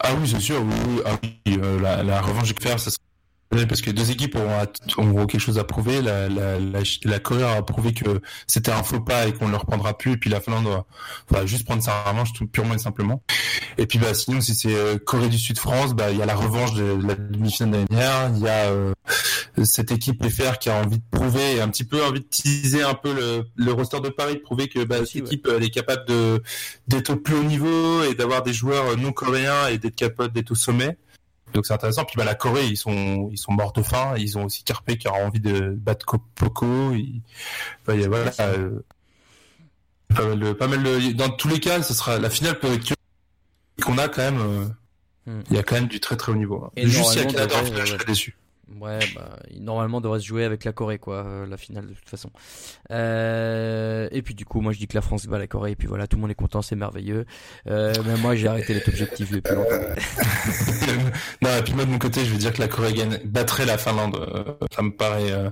Ah 0.00 0.10
oui, 0.18 0.28
c'est 0.28 0.40
sûr. 0.40 0.60
Oui. 0.64 1.00
Ah 1.04 1.16
euh, 1.46 2.02
la, 2.02 2.20
revanche 2.20 2.52
du 2.52 2.60
faire, 2.60 2.80
ça 2.80 2.90
serait 2.90 3.05
parce 3.50 3.80
que 3.80 3.86
les 3.86 3.92
deux 3.92 4.10
équipes 4.10 4.36
auront, 4.36 5.10
auront 5.10 5.26
quelque 5.26 5.40
chose 5.40 5.58
à 5.58 5.64
prouver. 5.64 6.02
La, 6.02 6.28
la, 6.28 6.58
la, 6.58 6.80
la 7.04 7.18
Corée 7.18 7.44
a 7.44 7.62
prouvé 7.62 7.92
que 7.94 8.20
c'était 8.46 8.72
un 8.72 8.82
faux 8.82 9.00
pas 9.00 9.26
et 9.26 9.32
qu'on 9.32 9.46
ne 9.46 9.52
le 9.52 9.56
reprendra 9.56 9.96
plus. 9.96 10.12
Et 10.12 10.16
puis 10.16 10.30
la 10.30 10.40
Finlande 10.40 10.66
va, 10.66 10.84
va 11.30 11.46
juste 11.46 11.64
prendre 11.64 11.82
sa 11.82 12.02
revanche 12.04 12.32
tout 12.32 12.46
purement 12.46 12.74
et 12.74 12.78
simplement. 12.78 13.22
Et 13.78 13.86
puis 13.86 13.98
bah 13.98 14.14
sinon, 14.14 14.40
si 14.40 14.54
c'est 14.54 14.74
euh, 14.74 14.98
Corée 14.98 15.28
du 15.28 15.38
Sud 15.38 15.58
France, 15.58 15.94
bah 15.94 16.10
il 16.10 16.18
y 16.18 16.22
a 16.22 16.26
la 16.26 16.34
revanche 16.34 16.74
de 16.74 16.98
la 17.06 17.14
demi-finale 17.14 17.84
dernière. 17.88 18.30
Il 18.34 18.42
y 18.42 18.48
a 18.48 18.70
euh, 18.70 18.92
cette 19.64 19.92
équipe 19.92 20.26
FR 20.28 20.58
qui 20.58 20.68
a 20.68 20.74
envie 20.74 20.98
de 20.98 21.04
prouver, 21.10 21.60
un 21.60 21.68
petit 21.68 21.84
peu 21.84 22.02
envie 22.04 22.20
de 22.20 22.26
teaser 22.26 22.82
un 22.82 22.94
peu 22.94 23.14
le, 23.14 23.44
le 23.54 23.72
roster 23.72 24.00
de 24.00 24.08
Paris, 24.08 24.34
de 24.34 24.40
prouver 24.40 24.68
que 24.68 24.84
bah, 24.84 24.98
cette 25.06 25.16
équipe 25.16 25.48
elle 25.54 25.62
est 25.62 25.70
capable 25.70 26.06
de 26.06 26.42
d'être 26.88 27.10
au 27.10 27.16
plus 27.16 27.34
haut 27.34 27.44
niveau 27.44 28.02
et 28.02 28.14
d'avoir 28.14 28.42
des 28.42 28.52
joueurs 28.52 28.96
non 28.96 29.12
coréens 29.12 29.68
et 29.68 29.78
d'être 29.78 29.96
capable 29.96 30.32
d'être 30.32 30.50
au 30.50 30.56
sommet. 30.56 30.98
Donc 31.56 31.66
c'est 31.66 31.72
intéressant. 31.74 32.04
Puis 32.04 32.14
bah 32.16 32.24
la 32.24 32.34
Corée, 32.34 32.66
ils 32.66 32.76
sont 32.76 33.28
ils 33.32 33.38
sont 33.38 33.52
morts 33.52 33.72
de 33.72 33.82
faim. 33.82 34.14
Ils 34.18 34.36
ont 34.38 34.44
aussi 34.44 34.62
Carpe 34.62 34.94
qui 34.96 35.08
a 35.08 35.12
envie 35.12 35.40
de 35.40 35.70
battre 35.70 36.04
Poco. 36.34 36.66
Enfin, 36.66 36.94
il 37.94 38.00
y 38.00 38.04
a- 38.04 38.08
voilà. 38.08 38.30
euh, 38.40 38.80
pas 40.14 40.22
mal 40.26 40.38
de- 40.38 40.52
pas 40.52 40.68
mal 40.68 40.82
de- 40.82 41.12
dans 41.12 41.30
tous 41.30 41.48
les 41.48 41.58
cas, 41.60 41.82
ce 41.82 41.94
sera 41.94 42.18
la 42.18 42.30
finale 42.30 42.58
peut 42.58 42.72
être 42.72 42.94
qu'on 43.82 43.98
a 43.98 44.08
quand 44.08 44.22
même. 44.22 44.38
euh, 44.40 44.66
Hmm. 45.28 45.42
Il 45.50 45.56
y 45.56 45.58
a 45.58 45.64
quand 45.64 45.74
même 45.74 45.88
du 45.88 45.98
très 45.98 46.16
très 46.16 46.30
haut 46.30 46.36
niveau. 46.36 46.62
hein. 46.64 46.70
Et 46.76 46.82
Juste 46.86 46.98
si 47.10 47.16
normalement, 47.18 47.24
la 47.26 47.32
Canada 47.32 47.54
en 47.54 47.58
devrait- 47.58 47.70
finale, 47.72 47.86
je 47.86 47.92
serais 47.94 48.04
déçu. 48.04 48.36
Ouais, 48.80 48.98
bah, 49.14 49.38
il- 49.50 49.62
normalement, 49.62 50.00
devrait 50.00 50.18
se 50.18 50.24
jouer 50.26 50.44
avec 50.44 50.64
la 50.64 50.72
Corée, 50.72 50.98
quoi, 50.98 51.24
euh, 51.24 51.46
la 51.46 51.56
finale 51.56 51.86
de 51.86 51.94
toute 51.94 52.08
façon. 52.08 52.30
Euh, 52.90 54.08
et 54.10 54.22
puis 54.22 54.34
du 54.34 54.44
coup, 54.44 54.60
moi 54.60 54.72
je 54.72 54.78
dis 54.78 54.88
que 54.88 54.96
la 54.96 55.02
France 55.02 55.26
bat 55.26 55.38
la 55.38 55.46
Corée, 55.46 55.70
et 55.70 55.76
puis 55.76 55.86
voilà, 55.86 56.06
tout 56.08 56.16
le 56.16 56.22
monde 56.22 56.30
est 56.32 56.34
content, 56.34 56.62
c'est 56.62 56.74
merveilleux. 56.76 57.26
Euh, 57.68 57.92
mais 58.04 58.16
moi 58.16 58.34
j'ai 58.34 58.48
arrêté 58.48 58.74
d'être 58.74 58.88
objectif 58.88 59.30
depuis 59.30 59.54
longtemps. 59.54 59.70
non, 61.42 61.56
et 61.56 61.62
puis 61.62 61.74
moi 61.74 61.84
de 61.84 61.90
mon 61.90 61.98
côté, 61.98 62.24
je 62.24 62.32
veux 62.32 62.38
dire 62.38 62.52
que 62.52 62.60
la 62.60 62.68
Corée 62.68 62.92
gagne, 62.92 63.20
battrait 63.24 63.66
la 63.66 63.78
Finlande. 63.78 64.16
Ça 64.74 64.82
me 64.82 64.90
paraît, 64.90 65.30
euh, 65.30 65.50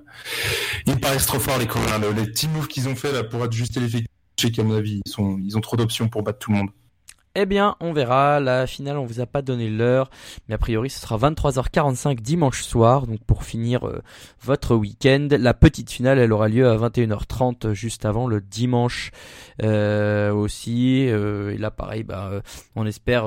ils 0.86 0.94
me 0.94 0.98
paraissent 1.00 1.26
trop 1.26 1.38
forts 1.38 1.58
les 1.58 1.66
Coréens. 1.66 1.98
Le- 2.00 2.10
les 2.12 2.24
petits 2.26 2.48
moves 2.48 2.66
qu'ils 2.68 2.88
ont 2.88 2.96
fait 2.96 3.12
là 3.12 3.22
pour 3.24 3.42
ajuster 3.44 3.78
l'effectif, 3.80 4.08
je 4.38 4.46
sais 4.46 4.50
qu'à 4.52 4.64
mon 4.64 4.74
avis, 4.76 5.00
ils 5.06 5.10
sont, 5.10 5.38
ils 5.38 5.56
ont 5.56 5.60
trop 5.60 5.76
d'options 5.76 6.08
pour 6.08 6.22
battre 6.24 6.40
tout 6.40 6.50
le 6.50 6.58
monde. 6.58 6.70
Eh 7.36 7.46
bien, 7.46 7.74
on 7.80 7.92
verra. 7.92 8.38
La 8.38 8.64
finale, 8.68 8.96
on 8.96 9.04
vous 9.04 9.18
a 9.18 9.26
pas 9.26 9.42
donné 9.42 9.68
l'heure, 9.68 10.08
mais 10.48 10.54
a 10.54 10.58
priori, 10.58 10.88
ce 10.88 11.00
sera 11.00 11.18
23h45 11.18 12.20
dimanche 12.20 12.62
soir. 12.62 13.08
Donc, 13.08 13.24
pour 13.24 13.42
finir 13.42 13.88
euh, 13.88 14.02
votre 14.40 14.76
week-end, 14.76 15.26
la 15.32 15.52
petite 15.52 15.90
finale, 15.90 16.20
elle 16.20 16.32
aura 16.32 16.48
lieu 16.48 16.68
à 16.68 16.76
21h30 16.76 17.72
juste 17.72 18.04
avant 18.04 18.28
le 18.28 18.40
dimanche 18.40 19.10
euh, 19.64 20.32
aussi. 20.32 21.08
Euh, 21.08 21.54
et 21.54 21.58
là, 21.58 21.72
pareil, 21.72 22.04
bah, 22.04 22.28
euh, 22.30 22.40
on 22.76 22.86
espère. 22.86 23.26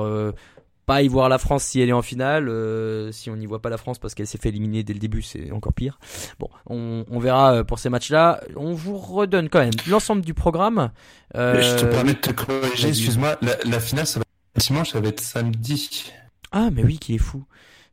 Pas 0.88 1.02
y 1.02 1.08
voir 1.08 1.28
la 1.28 1.36
France 1.38 1.62
si 1.64 1.80
elle 1.80 1.90
est 1.90 1.92
en 1.92 2.02
finale. 2.02 2.48
euh, 2.48 3.12
si 3.12 3.28
on 3.30 3.36
n'y 3.36 3.44
voit 3.46 3.60
pas 3.60 3.68
la 3.68 3.76
France 3.76 3.98
parce 3.98 4.14
qu'elle 4.14 4.26
s'est 4.26 4.38
fait 4.38 4.48
éliminer 4.48 4.82
dès 4.82 4.94
le 4.94 4.98
début, 4.98 5.20
c'est 5.22 5.52
encore 5.52 5.74
pire. 5.74 5.98
Bon, 6.40 6.48
on, 6.66 7.04
on 7.10 7.18
verra 7.18 7.56
euh, 7.56 7.64
pour 7.64 7.78
ces 7.78 7.90
matchs-là. 7.90 8.40
On 8.56 8.72
vous 8.72 8.96
redonne 8.96 9.50
quand 9.50 9.60
même 9.60 9.70
l'ensemble 9.86 10.22
du 10.22 10.32
programme. 10.34 10.90
Euh, 11.36 11.60
je 11.60 11.84
te 11.84 11.84
permets 11.84 12.14
de 12.14 12.18
te 12.18 12.30
corriger, 12.32 12.88
excuse-moi, 12.88 13.36
la, 13.42 13.56
la 13.64 13.80
finale, 13.80 14.06
ça 14.06 14.18
va 14.18 14.24
être 14.56 14.66
dimanche, 14.66 14.90
ça 14.90 15.00
va 15.00 15.08
être 15.08 15.20
samedi. 15.20 16.10
Ah, 16.50 16.70
mais 16.72 16.82
oui, 16.82 16.98
qui 16.98 17.14
est 17.14 17.18
fou. 17.18 17.44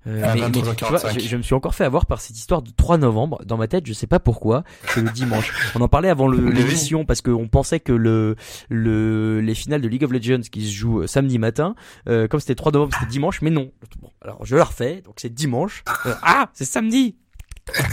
Euh, 0.08 0.24
À 0.24 0.36
mais- 0.36 0.42
mais, 0.42 0.48
23h45. 0.50 0.76
tu 0.76 0.86
vois, 0.86 1.10
je, 1.14 1.20
je 1.20 1.38
me 1.38 1.42
suis 1.42 1.56
encore 1.56 1.74
fait 1.74 1.84
avoir 1.84 2.06
par 2.06 2.22
cette 2.22 2.38
histoire 2.38 2.62
de 2.62 2.70
3 2.72 2.98
novembre. 2.98 3.42
Dans 3.46 3.58
ma 3.58 3.68
tête, 3.68 3.86
je 3.88 3.94
sais 3.94 4.06
pas 4.08 4.20
pourquoi, 4.20 4.64
c'est 4.90 5.02
le 5.02 5.10
dimanche. 5.10 5.52
On 5.76 5.82
en 5.82 5.88
parlait 5.88 6.10
avant 6.10 6.28
l'émission 6.30 7.06
parce 7.06 7.22
qu'on 7.22 7.48
pensait 7.48 7.80
que 7.80 7.92
le, 7.92 8.36
le, 8.70 9.42
les 9.42 9.56
finales 9.56 9.82
de 9.82 9.88
League 9.88 10.04
of 10.04 10.12
Legends 10.12 10.42
qui 10.52 10.66
se 10.68 10.72
jouent 10.72 11.02
euh, 11.02 11.08
samedi 11.08 11.40
matin, 11.40 11.76
euh, 12.08 12.28
comme 12.28 12.40
c'était 12.40 12.56
3 12.56 12.72
novembre, 12.72 12.94
c'était 13.00 13.12
dimanche, 13.12 13.42
mais 13.42 13.50
non. 13.50 13.72
Bon, 14.02 14.10
alors 14.22 14.46
je 14.46 14.56
le 14.56 14.62
refais, 14.62 15.02
donc 15.02 15.16
c'est 15.18 15.34
dimanche. 15.34 15.84
Euh, 16.06 16.14
ah, 16.22 16.50
c'est 16.54 16.66
samedi 16.66 17.16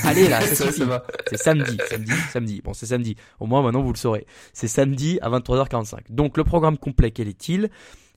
Allez 0.05 0.29
là, 0.29 0.43
ça 0.43 0.67
suffit. 0.71 0.83
C'est 1.31 1.39
samedi, 1.39 1.79
samedi, 1.89 2.13
samedi. 2.31 2.61
Bon, 2.63 2.75
c'est 2.75 2.85
samedi. 2.85 3.17
Au 3.41 3.47
moins, 3.47 3.63
maintenant, 3.63 3.81
vous 3.81 3.93
le 3.95 3.97
saurez. 3.99 4.27
C'est 4.53 4.69
samedi 4.69 5.19
à 5.23 5.31
23h45. 5.31 6.01
Donc, 6.11 6.37
le 6.37 6.45
programme 6.45 6.77
complet, 6.77 7.11
quel 7.11 7.27
est-il? 7.27 7.71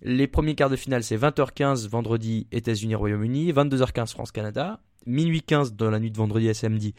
Les 0.07 0.27
premiers 0.27 0.53
quarts 0.53 0.69
de 0.69 0.75
finale, 0.75 1.03
c'est 1.03 1.17
20h15 1.17 1.89
vendredi 1.89 2.45
États-Unis, 2.51 2.93
Royaume-Uni, 2.93 3.51
22h15 3.51 4.11
France-Canada, 4.11 4.79
minuit 5.07 5.41
15 5.41 5.73
dans 5.73 5.89
la 5.89 5.99
nuit 5.99 6.11
de 6.11 6.17
vendredi 6.17 6.47
à 6.47 6.53
samedi 6.53 6.93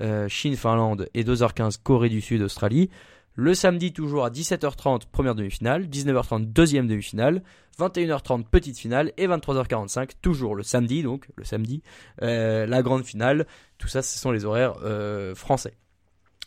euh, 0.00 0.28
Chine, 0.28 0.54
Finlande 0.54 1.08
et 1.14 1.24
2h15 1.24 1.82
Corée 1.82 2.10
du 2.10 2.20
Sud, 2.20 2.42
Australie. 2.42 2.90
Le 3.34 3.54
samedi, 3.54 3.92
toujours 3.92 4.24
à 4.24 4.30
17h30, 4.30 5.06
première 5.10 5.34
demi-finale, 5.34 5.86
19h30, 5.86 6.52
deuxième 6.52 6.86
demi-finale, 6.86 7.42
21h30, 7.80 8.44
petite 8.44 8.78
finale, 8.78 9.12
et 9.16 9.26
23h45, 9.26 10.10
toujours 10.22 10.54
le 10.54 10.62
samedi, 10.62 11.02
donc 11.02 11.26
le 11.34 11.42
samedi, 11.42 11.82
euh, 12.22 12.66
la 12.66 12.82
grande 12.82 13.02
finale. 13.02 13.48
Tout 13.78 13.88
ça, 13.88 14.00
ce 14.00 14.16
sont 14.16 14.30
les 14.30 14.44
horaires 14.44 14.74
euh, 14.84 15.34
français. 15.34 15.74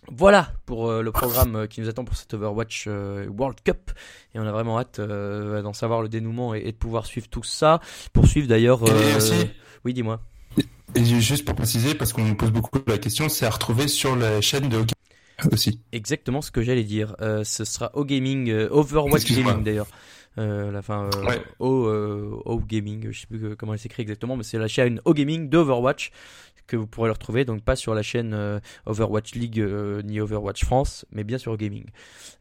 Voilà 0.09 0.53
pour 0.65 0.89
euh, 0.89 1.01
le 1.01 1.11
programme 1.11 1.55
euh, 1.55 1.67
qui 1.67 1.81
nous 1.81 1.89
attend 1.89 2.05
pour 2.05 2.15
cette 2.15 2.33
Overwatch 2.33 2.85
euh, 2.87 3.27
World 3.27 3.59
Cup 3.63 3.91
et 4.33 4.39
on 4.39 4.47
a 4.47 4.51
vraiment 4.51 4.79
hâte 4.79 5.01
d'en 5.01 5.73
savoir 5.73 6.01
le 6.01 6.09
dénouement 6.09 6.53
et, 6.53 6.71
de 6.71 6.77
pouvoir 6.77 7.05
suivre 7.05 7.27
tout 7.27 7.43
ça. 7.43 7.81
Pour 8.13 8.27
suivre 8.27 8.47
d'ailleurs. 8.47 8.81
Oui, 9.85 9.93
dis-moi. 9.93 10.19
Et 10.95 11.03
juste 11.05 11.45
pour 11.45 11.55
préciser, 11.55 11.95
parce 11.95 12.13
qu'on 12.13 12.23
nous 12.23 12.35
pose 12.35 12.51
beaucoup 12.51 12.79
la 12.87 12.97
question, 12.97 13.29
c'est 13.29 13.45
à 13.45 13.49
retrouver 13.49 13.87
sur 13.87 14.15
la 14.15 14.41
chaîne 14.41 14.69
de 14.69 14.77
aussi. 15.51 15.81
Exactement 15.91 16.41
ce 16.41 16.51
que 16.51 16.61
j'allais 16.61 16.83
dire. 16.83 17.15
Euh, 17.21 17.43
ce 17.43 17.65
sera 17.65 17.91
au 17.93 18.05
gaming, 18.05 18.49
euh, 18.49 18.67
Overwatch. 18.71 19.31
Gaming 19.31 19.63
d'ailleurs. 19.63 19.87
Euh, 20.39 20.71
la 20.71 20.83
fin, 20.83 21.09
Ouais. 21.27 21.41
au, 21.57 21.87
au 22.45 22.59
gaming, 22.59 23.11
je 23.11 23.21
sais 23.21 23.27
plus 23.27 23.55
comment 23.55 23.73
elle 23.73 23.79
s'écrit 23.79 24.03
exactement, 24.03 24.37
mais 24.37 24.43
c'est 24.43 24.59
la 24.59 24.67
chaîne 24.67 25.01
au 25.03 25.15
gaming 25.15 25.49
d'Overwatch 25.49 26.11
que 26.67 26.75
vous 26.75 26.85
pourrez 26.85 27.07
le 27.07 27.13
retrouver, 27.13 27.45
donc 27.45 27.61
pas 27.63 27.75
sur 27.75 27.95
la 27.95 28.03
chaîne 28.03 28.33
euh, 28.33 28.59
Overwatch 28.85 29.33
League 29.33 29.59
euh, 29.59 30.01
ni 30.03 30.19
Overwatch 30.19 30.63
France, 30.65 31.05
mais 31.11 31.23
bien 31.23 31.37
sur 31.37 31.55
Gaming. 31.57 31.85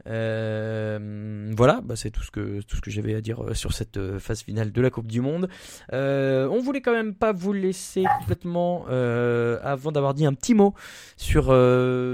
Euh, 0.06 1.52
voilà, 1.56 1.80
bah, 1.82 1.96
c'est 1.96 2.10
tout 2.10 2.22
ce 2.22 2.30
que 2.30 2.60
que 2.82 2.90
j'avais 2.90 3.14
à 3.14 3.20
dire 3.20 3.42
sur 3.54 3.72
cette 3.72 4.18
phase 4.18 4.42
finale 4.42 4.70
de 4.70 4.80
la 4.82 4.90
Coupe 4.90 5.06
du 5.06 5.20
Monde. 5.20 5.48
On 5.92 6.60
voulait 6.60 6.82
quand 6.82 6.92
même 6.92 7.14
pas 7.14 7.32
vous 7.32 7.52
laisser 7.52 8.04
complètement 8.20 8.86
avant 8.86 9.92
d'avoir 9.92 10.14
dit 10.14 10.26
un 10.26 10.34
petit 10.34 10.54
mot 10.54 10.74
sur 11.16 11.44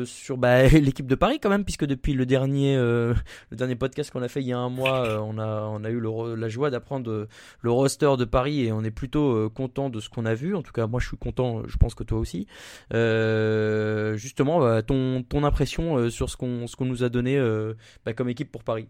sur 0.06 0.36
bah, 0.36 0.68
l'équipe 0.68 1.06
de 1.06 1.14
Paris 1.14 1.40
quand 1.40 1.50
même, 1.50 1.64
puisque 1.64 1.86
depuis 1.86 2.12
le 2.12 2.26
dernier 2.26 2.76
le 2.76 3.14
dernier 3.56 3.74
podcast 3.74 4.10
qu'on 4.10 4.22
a 4.22 4.28
fait 4.28 4.40
il 4.42 4.48
y 4.48 4.52
a 4.52 4.58
un 4.58 4.68
mois, 4.68 5.22
on 5.22 5.38
a 5.38 5.62
on 5.62 5.84
a 5.84 5.90
eu 5.90 6.00
la 6.36 6.48
joie 6.48 6.70
d'apprendre 6.70 7.26
le 7.60 7.70
roster 7.70 8.16
de 8.18 8.24
Paris 8.24 8.66
et 8.66 8.72
on 8.72 8.84
est 8.84 8.90
plutôt 8.90 9.50
content 9.50 9.90
de 9.90 10.00
ce 10.00 10.08
qu'on 10.08 10.26
a 10.26 10.34
vu. 10.34 10.54
En 10.54 10.62
tout 10.62 10.72
cas, 10.72 10.86
moi 10.86 11.00
je 11.00 11.08
suis 11.08 11.16
content, 11.16 11.62
je 11.66 11.76
pense 11.76 11.94
que 11.94 12.01
toi 12.02 12.18
aussi. 12.18 12.46
Euh, 12.94 14.16
justement, 14.16 14.60
bah, 14.60 14.82
ton 14.82 15.22
ton 15.22 15.44
impression 15.44 15.96
euh, 15.96 16.10
sur 16.10 16.30
ce 16.30 16.36
qu'on 16.36 16.66
ce 16.66 16.76
qu'on 16.76 16.86
nous 16.86 17.04
a 17.04 17.08
donné 17.08 17.36
euh, 17.36 17.74
bah, 18.04 18.12
comme 18.12 18.28
équipe 18.28 18.50
pour 18.50 18.64
Paris. 18.64 18.88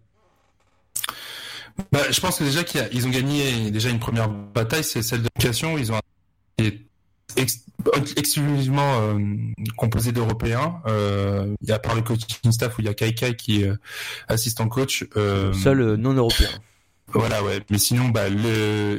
Bah, 1.90 2.00
je 2.10 2.20
pense 2.20 2.38
que 2.38 2.44
déjà 2.44 2.64
qu'ils 2.64 3.06
ont 3.06 3.10
gagné 3.10 3.70
déjà 3.70 3.88
une 3.88 3.98
première 3.98 4.28
bataille, 4.28 4.84
c'est 4.84 5.02
celle 5.02 5.22
de 5.22 5.28
l'éducation. 5.34 5.78
Ils 5.78 5.90
ont 5.90 5.98
ex- 7.36 7.64
exclusivement 8.16 9.00
euh, 9.00 9.18
composé 9.76 10.12
d'Européens. 10.12 10.82
Euh, 10.86 11.54
Il 11.62 11.68
y 11.68 11.72
a 11.72 11.78
par 11.78 11.94
le 11.94 12.02
coaching 12.02 12.52
staff 12.52 12.76
où 12.76 12.82
il 12.82 12.84
y 12.86 12.88
a 12.88 12.94
Kai 12.94 13.14
Kai 13.14 13.36
qui 13.36 13.62
est 13.62 13.68
euh, 13.68 13.76
assistant 14.28 14.68
coach. 14.68 15.06
Euh, 15.16 15.52
Seul 15.54 15.80
euh, 15.80 15.96
non 15.96 16.12
européen. 16.12 16.50
Voilà, 17.14 17.42
ouais. 17.42 17.60
Mais 17.70 17.78
sinon, 17.78 18.08
bah, 18.08 18.28
le, 18.28 18.96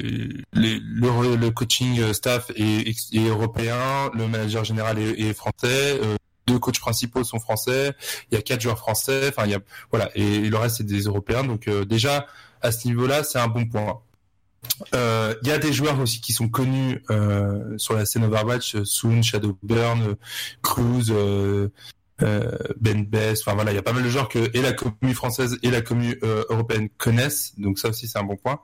le, 0.54 1.36
le, 1.36 1.50
coaching 1.52 2.14
staff 2.14 2.52
est, 2.56 2.90
est 3.14 3.28
européen, 3.28 4.12
le 4.14 4.28
manager 4.28 4.64
général 4.64 5.00
est, 5.00 5.20
est 5.20 5.34
français, 5.34 6.00
euh, 6.02 6.16
deux 6.48 6.60
coachs 6.60 6.80
principaux 6.80 7.24
sont 7.24 7.40
français, 7.40 7.94
il 8.32 8.36
y 8.36 8.38
a 8.38 8.42
quatre 8.42 8.62
joueurs 8.62 8.78
français, 8.78 9.30
enfin, 9.30 9.46
il 9.46 9.52
y 9.52 9.56
a, 9.56 9.60
voilà, 9.92 10.10
et, 10.16 10.42
le 10.42 10.58
reste 10.58 10.78
c'est 10.78 10.86
des 10.86 11.04
européens. 11.04 11.44
Donc, 11.44 11.68
euh, 11.68 11.86
déjà, 11.86 12.28
à 12.62 12.72
ce 12.72 12.88
niveau-là, 12.88 13.24
c'est 13.24 13.40
un 13.40 13.48
bon 13.48 13.66
point. 13.66 14.00
Euh, 14.96 15.36
Il 15.42 15.50
y 15.50 15.52
a 15.52 15.58
des 15.58 15.74
joueurs 15.74 16.00
aussi 16.00 16.22
qui 16.22 16.34
sont 16.34 16.48
connus 16.48 17.04
euh, 17.10 17.78
sur 17.78 17.96
la 17.96 18.06
scène 18.06 18.24
Overwatch, 18.24 18.76
euh, 18.76 18.86
Soon, 18.86 19.22
Shadowburn, 19.22 20.02
euh, 20.02 20.16
Cruz, 20.62 21.10
euh, 21.10 21.14
euh, 21.14 21.70
Ben 22.20 23.04
Best, 23.06 23.44
enfin 23.46 23.56
voilà, 23.56 23.72
il 23.72 23.76
y 23.76 23.78
a 23.78 23.82
pas 23.82 23.94
mal 23.94 24.04
de 24.04 24.10
joueurs 24.10 24.30
que 24.30 24.50
et 24.54 24.62
la 24.62 24.74
commune 24.74 25.14
française 25.16 25.58
et 25.64 25.72
la 25.72 25.82
commune 25.82 26.16
euh, 26.24 26.44
européenne 26.50 26.90
connaissent, 26.98 27.54
donc 27.58 27.80
ça 27.80 27.90
aussi 27.90 28.08
c'est 28.08 28.20
un 28.20 28.24
bon 28.24 28.38
point. 28.38 28.60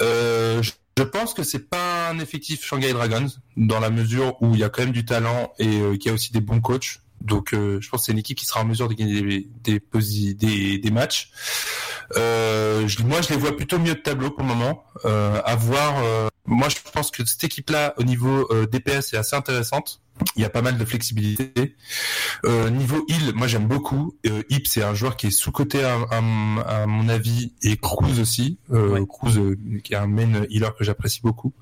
Euh, 0.00 0.62
je- 0.62 0.72
je 0.96 1.02
pense 1.02 1.34
que 1.34 1.42
c'est 1.42 1.68
pas 1.68 2.08
un 2.08 2.18
effectif 2.20 2.64
Shanghai 2.64 2.92
Dragons 2.92 3.26
dans 3.56 3.80
la 3.80 3.90
mesure 3.90 4.40
où 4.40 4.54
il 4.54 4.60
y 4.60 4.64
a 4.64 4.68
quand 4.68 4.82
même 4.82 4.92
du 4.92 5.04
talent 5.04 5.52
et 5.58 5.80
euh, 5.80 5.96
qu'il 5.96 6.06
y 6.06 6.10
a 6.10 6.14
aussi 6.14 6.32
des 6.32 6.40
bons 6.40 6.60
coachs. 6.60 7.00
Donc 7.20 7.52
euh, 7.52 7.80
je 7.80 7.88
pense 7.88 8.02
que 8.02 8.06
c'est 8.06 8.12
une 8.12 8.18
équipe 8.18 8.38
qui 8.38 8.44
sera 8.46 8.60
en 8.60 8.64
mesure 8.64 8.88
de 8.88 8.94
gagner 8.94 9.20
des 9.64 9.80
des, 9.80 10.34
des, 10.34 10.78
des 10.78 10.90
matchs. 10.90 11.30
Euh, 12.16 12.86
je- 12.86 13.02
moi 13.02 13.22
je 13.22 13.30
les 13.30 13.36
vois 13.36 13.56
plutôt 13.56 13.78
mieux 13.78 13.94
de 13.94 14.00
tableau 14.00 14.30
pour 14.30 14.42
le 14.42 14.48
moment. 14.48 14.84
Euh, 15.04 15.40
à 15.44 15.56
voir. 15.56 15.94
euh, 16.04 16.28
moi 16.46 16.68
je 16.68 16.76
pense 16.92 17.10
que 17.10 17.24
cette 17.24 17.42
équipe-là 17.44 17.94
au 17.96 18.02
niveau 18.04 18.46
euh, 18.52 18.66
DPS 18.66 19.14
est 19.14 19.16
assez 19.16 19.34
intéressante. 19.36 20.00
Il 20.36 20.42
y 20.42 20.44
a 20.44 20.50
pas 20.50 20.62
mal 20.62 20.78
de 20.78 20.84
flexibilité. 20.84 21.76
Euh, 22.44 22.70
niveau 22.70 23.04
heal, 23.08 23.32
moi 23.34 23.46
j'aime 23.46 23.66
beaucoup. 23.66 24.14
Euh, 24.26 24.42
Hip, 24.48 24.62
c'est 24.66 24.82
un 24.82 24.94
joueur 24.94 25.16
qui 25.16 25.26
est 25.28 25.30
sous-coté 25.30 25.82
à, 25.84 25.96
à- 26.10 26.82
à 26.82 26.86
mon 26.86 27.08
avis, 27.08 27.52
et 27.62 27.76
Cruz 27.76 28.20
aussi. 28.20 28.58
Euh. 28.72 29.04
Cruz, 29.06 29.36
euh, 29.38 29.56
qui 29.82 29.92
est 29.94 29.96
un 29.96 30.06
main 30.06 30.44
healer 30.50 30.74
que 30.76 30.84
j'apprécie 30.84 31.20
beaucoup. 31.22 31.52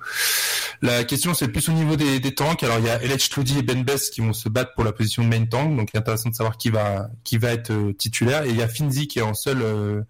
La 0.82 1.04
question, 1.04 1.32
c'est 1.32 1.46
plus 1.46 1.68
au 1.68 1.72
niveau 1.72 1.94
des, 1.94 2.18
des 2.18 2.34
tanks. 2.34 2.64
Alors 2.64 2.80
il 2.80 2.86
y 2.86 2.90
a 2.90 2.98
LH 2.98 3.28
Trudy 3.30 3.58
et 3.58 3.62
Ben 3.62 3.84
Best 3.84 4.12
qui 4.12 4.20
vont 4.20 4.32
se 4.32 4.48
battre 4.48 4.74
pour 4.74 4.82
la 4.82 4.90
position 4.90 5.22
de 5.22 5.28
main 5.28 5.44
tank, 5.46 5.76
donc 5.76 5.94
intéressant 5.94 6.30
de 6.30 6.34
savoir 6.34 6.56
qui 6.56 6.70
va 6.70 7.08
qui 7.22 7.38
va 7.38 7.52
être 7.52 7.70
euh, 7.70 7.92
titulaire. 7.92 8.42
Et 8.44 8.50
il 8.50 8.56
y 8.56 8.62
a 8.62 8.68
Finzi 8.68 9.06
qui 9.06 9.20
est 9.20 9.22
en 9.22 9.32
seul 9.32 9.62
euh, 9.62 10.02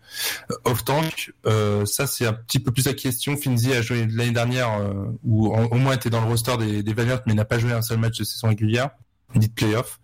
off 0.65 0.83
tank. 0.83 1.35
Euh, 1.45 1.85
ça 1.85 2.07
c'est 2.07 2.25
un 2.25 2.33
petit 2.33 2.59
peu 2.59 2.73
plus 2.73 2.87
la 2.87 2.95
question. 2.95 3.37
Finzi 3.37 3.75
a 3.75 3.83
joué 3.83 4.07
l'année 4.11 4.33
dernière, 4.33 4.73
euh, 4.81 5.05
ou 5.25 5.55
au 5.55 5.77
moins 5.77 5.93
était 5.93 6.09
dans 6.09 6.23
le 6.23 6.29
roster 6.29 6.57
des, 6.57 6.83
des 6.83 6.95
Valiant, 6.95 7.21
mais 7.27 7.35
n'a 7.35 7.45
pas 7.45 7.59
joué 7.59 7.73
un 7.73 7.83
seul 7.83 7.99
match 7.99 8.19
de 8.19 8.25
saison 8.25 8.49
régulière 8.49 8.91
dit 9.39 9.49
de 9.49 9.53
playoff. 9.53 9.99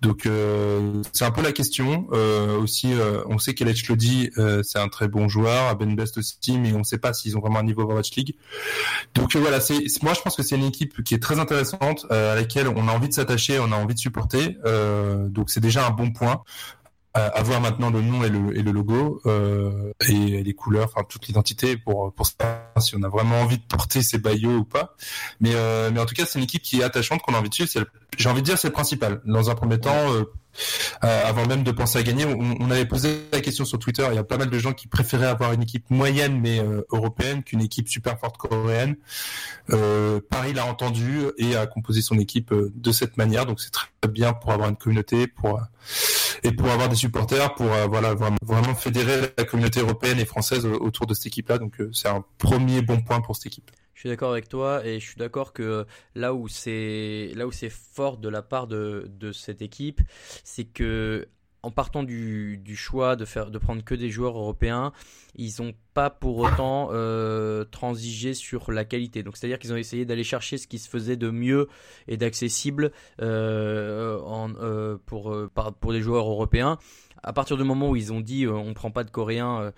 Donc 0.00 0.26
euh, 0.26 1.02
c'est 1.12 1.24
un 1.24 1.30
peu 1.30 1.42
la 1.42 1.52
question. 1.52 2.06
Euh, 2.12 2.58
aussi, 2.58 2.92
euh, 2.92 3.22
on 3.26 3.38
sait 3.38 3.54
qu'Elech 3.54 3.88
Lodi, 3.88 4.30
euh, 4.38 4.62
c'est 4.62 4.78
un 4.78 4.88
très 4.88 5.08
bon 5.08 5.28
joueur, 5.28 5.76
Ben 5.76 5.94
Best 5.94 6.18
aussi, 6.18 6.58
mais 6.58 6.72
on 6.72 6.78
ne 6.78 6.84
sait 6.84 6.98
pas 6.98 7.12
s'ils 7.12 7.36
ont 7.36 7.40
vraiment 7.40 7.60
un 7.60 7.64
niveau 7.64 7.82
Overwatch 7.82 8.14
League. 8.16 8.34
Donc 9.14 9.34
euh, 9.34 9.40
voilà, 9.40 9.60
c'est 9.60 9.84
moi 10.02 10.14
je 10.14 10.20
pense 10.20 10.36
que 10.36 10.42
c'est 10.42 10.56
une 10.56 10.64
équipe 10.64 11.02
qui 11.04 11.14
est 11.14 11.22
très 11.22 11.38
intéressante, 11.38 12.06
euh, 12.10 12.32
à 12.32 12.36
laquelle 12.36 12.68
on 12.68 12.88
a 12.88 12.92
envie 12.92 13.08
de 13.08 13.14
s'attacher, 13.14 13.58
on 13.58 13.72
a 13.72 13.76
envie 13.76 13.94
de 13.94 14.00
supporter. 14.00 14.58
Donc 15.30 15.50
c'est 15.50 15.60
déjà 15.60 15.86
un 15.86 15.90
bon 15.90 16.12
point. 16.12 16.42
Avoir 17.16 17.60
maintenant 17.60 17.90
le 17.90 18.00
nom 18.00 18.24
et 18.24 18.28
le, 18.28 18.58
et 18.58 18.62
le 18.62 18.72
logo 18.72 19.20
euh, 19.26 19.92
et 20.08 20.42
les 20.42 20.52
couleurs, 20.54 20.90
enfin 20.92 21.06
toute 21.08 21.28
l'identité 21.28 21.76
pour 21.76 22.12
pour 22.12 22.26
savoir 22.26 22.58
si 22.80 22.96
on 22.96 23.04
a 23.04 23.08
vraiment 23.08 23.40
envie 23.40 23.58
de 23.58 23.62
porter 23.62 24.02
ces 24.02 24.18
maillots 24.18 24.56
ou 24.56 24.64
pas. 24.64 24.96
Mais 25.38 25.52
euh, 25.54 25.92
mais 25.92 26.00
en 26.00 26.06
tout 26.06 26.16
cas 26.16 26.26
c'est 26.26 26.40
une 26.40 26.44
équipe 26.44 26.62
qui 26.62 26.80
est 26.80 26.82
attachante 26.82 27.22
qu'on 27.22 27.34
a 27.34 27.38
envie 27.38 27.50
de 27.50 27.54
suivre. 27.54 27.70
J'ai 28.18 28.28
envie 28.28 28.40
de 28.40 28.46
dire 28.46 28.58
c'est 28.58 28.66
le 28.66 28.72
principal. 28.72 29.20
Dans 29.26 29.48
un 29.48 29.54
premier 29.54 29.78
temps, 29.78 30.12
euh, 30.12 30.24
euh, 31.04 31.22
avant 31.24 31.46
même 31.46 31.62
de 31.62 31.70
penser 31.70 32.00
à 32.00 32.02
gagner, 32.02 32.24
on, 32.24 32.56
on 32.58 32.70
avait 32.72 32.84
posé 32.84 33.20
la 33.32 33.40
question 33.40 33.64
sur 33.64 33.78
Twitter. 33.78 34.04
Il 34.10 34.16
y 34.16 34.18
a 34.18 34.24
pas 34.24 34.36
mal 34.36 34.50
de 34.50 34.58
gens 34.58 34.72
qui 34.72 34.88
préféraient 34.88 35.26
avoir 35.26 35.52
une 35.52 35.62
équipe 35.62 35.88
moyenne 35.90 36.40
mais 36.40 36.58
euh, 36.58 36.82
européenne 36.90 37.44
qu'une 37.44 37.62
équipe 37.62 37.88
super 37.88 38.18
forte 38.18 38.38
coréenne. 38.38 38.96
Euh, 39.70 40.18
Paris 40.30 40.52
l'a 40.52 40.66
entendu 40.66 41.20
et 41.38 41.54
a 41.54 41.68
composé 41.68 42.02
son 42.02 42.18
équipe 42.18 42.52
de 42.52 42.90
cette 42.90 43.16
manière. 43.18 43.46
Donc 43.46 43.60
c'est 43.60 43.70
très 43.70 43.86
bien 44.08 44.32
pour 44.32 44.50
avoir 44.50 44.68
une 44.68 44.76
communauté, 44.76 45.28
pour 45.28 45.60
et 46.44 46.52
pour 46.52 46.68
avoir 46.70 46.88
des 46.88 46.94
supporters, 46.94 47.54
pour 47.54 47.72
euh, 47.72 47.86
voilà 47.86 48.14
vraiment, 48.14 48.74
fédérer 48.74 49.32
la 49.36 49.44
communauté 49.44 49.80
européenne 49.80 50.20
et 50.20 50.26
française 50.26 50.66
euh, 50.66 50.76
autour 50.78 51.06
de 51.06 51.14
cette 51.14 51.26
équipe-là. 51.26 51.58
Donc 51.58 51.80
euh, 51.80 51.90
c'est 51.92 52.08
un 52.08 52.22
premier 52.38 52.82
bon 52.82 53.00
point 53.00 53.20
pour 53.20 53.34
cette 53.34 53.46
équipe. 53.46 53.70
Je 53.94 54.00
suis 54.00 54.08
d'accord 54.10 54.32
avec 54.32 54.48
toi 54.48 54.84
et 54.84 55.00
je 55.00 55.06
suis 55.06 55.16
d'accord 55.16 55.52
que 55.52 55.86
là 56.14 56.34
où 56.34 56.46
c'est 56.46 57.30
là 57.34 57.46
où 57.46 57.52
c'est 57.52 57.70
fort 57.70 58.18
de 58.18 58.28
la 58.28 58.42
part 58.42 58.66
de, 58.66 59.10
de 59.18 59.32
cette 59.32 59.62
équipe, 59.62 60.00
c'est 60.42 60.64
que 60.64 61.26
en 61.64 61.70
partant 61.70 62.02
du, 62.02 62.60
choix 62.76 63.16
de 63.16 63.58
prendre 63.58 63.82
que 63.82 63.94
des 63.94 64.10
joueurs 64.10 64.36
européens, 64.36 64.92
ils 65.34 65.52
n'ont 65.60 65.72
pas 65.94 66.10
pour 66.10 66.38
autant 66.38 66.90
euh, 66.92 67.64
transigé 67.64 68.34
sur 68.34 68.70
la 68.70 68.84
qualité. 68.84 69.22
Donc 69.22 69.36
c'est-à-dire 69.36 69.58
qu'ils 69.58 69.72
ont 69.72 69.76
essayé 69.76 70.04
d'aller 70.04 70.24
chercher 70.24 70.58
ce 70.58 70.66
qui 70.66 70.78
se 70.78 70.88
faisait 70.88 71.16
de 71.16 71.30
mieux 71.30 71.68
et 72.06 72.16
d'accessible 72.16 72.92
euh, 73.22 74.18
euh, 74.60 74.98
pour 75.06 75.36
pour 75.80 75.92
des 75.92 76.02
joueurs 76.02 76.28
européens. 76.28 76.78
À 77.22 77.32
partir 77.32 77.56
du 77.56 77.64
moment 77.64 77.88
où 77.90 77.96
ils 77.96 78.12
ont 78.12 78.20
dit 78.20 78.46
on 78.46 78.74
prend 78.74 78.90
pas 78.90 79.04
de 79.04 79.10
coréens 79.10 79.72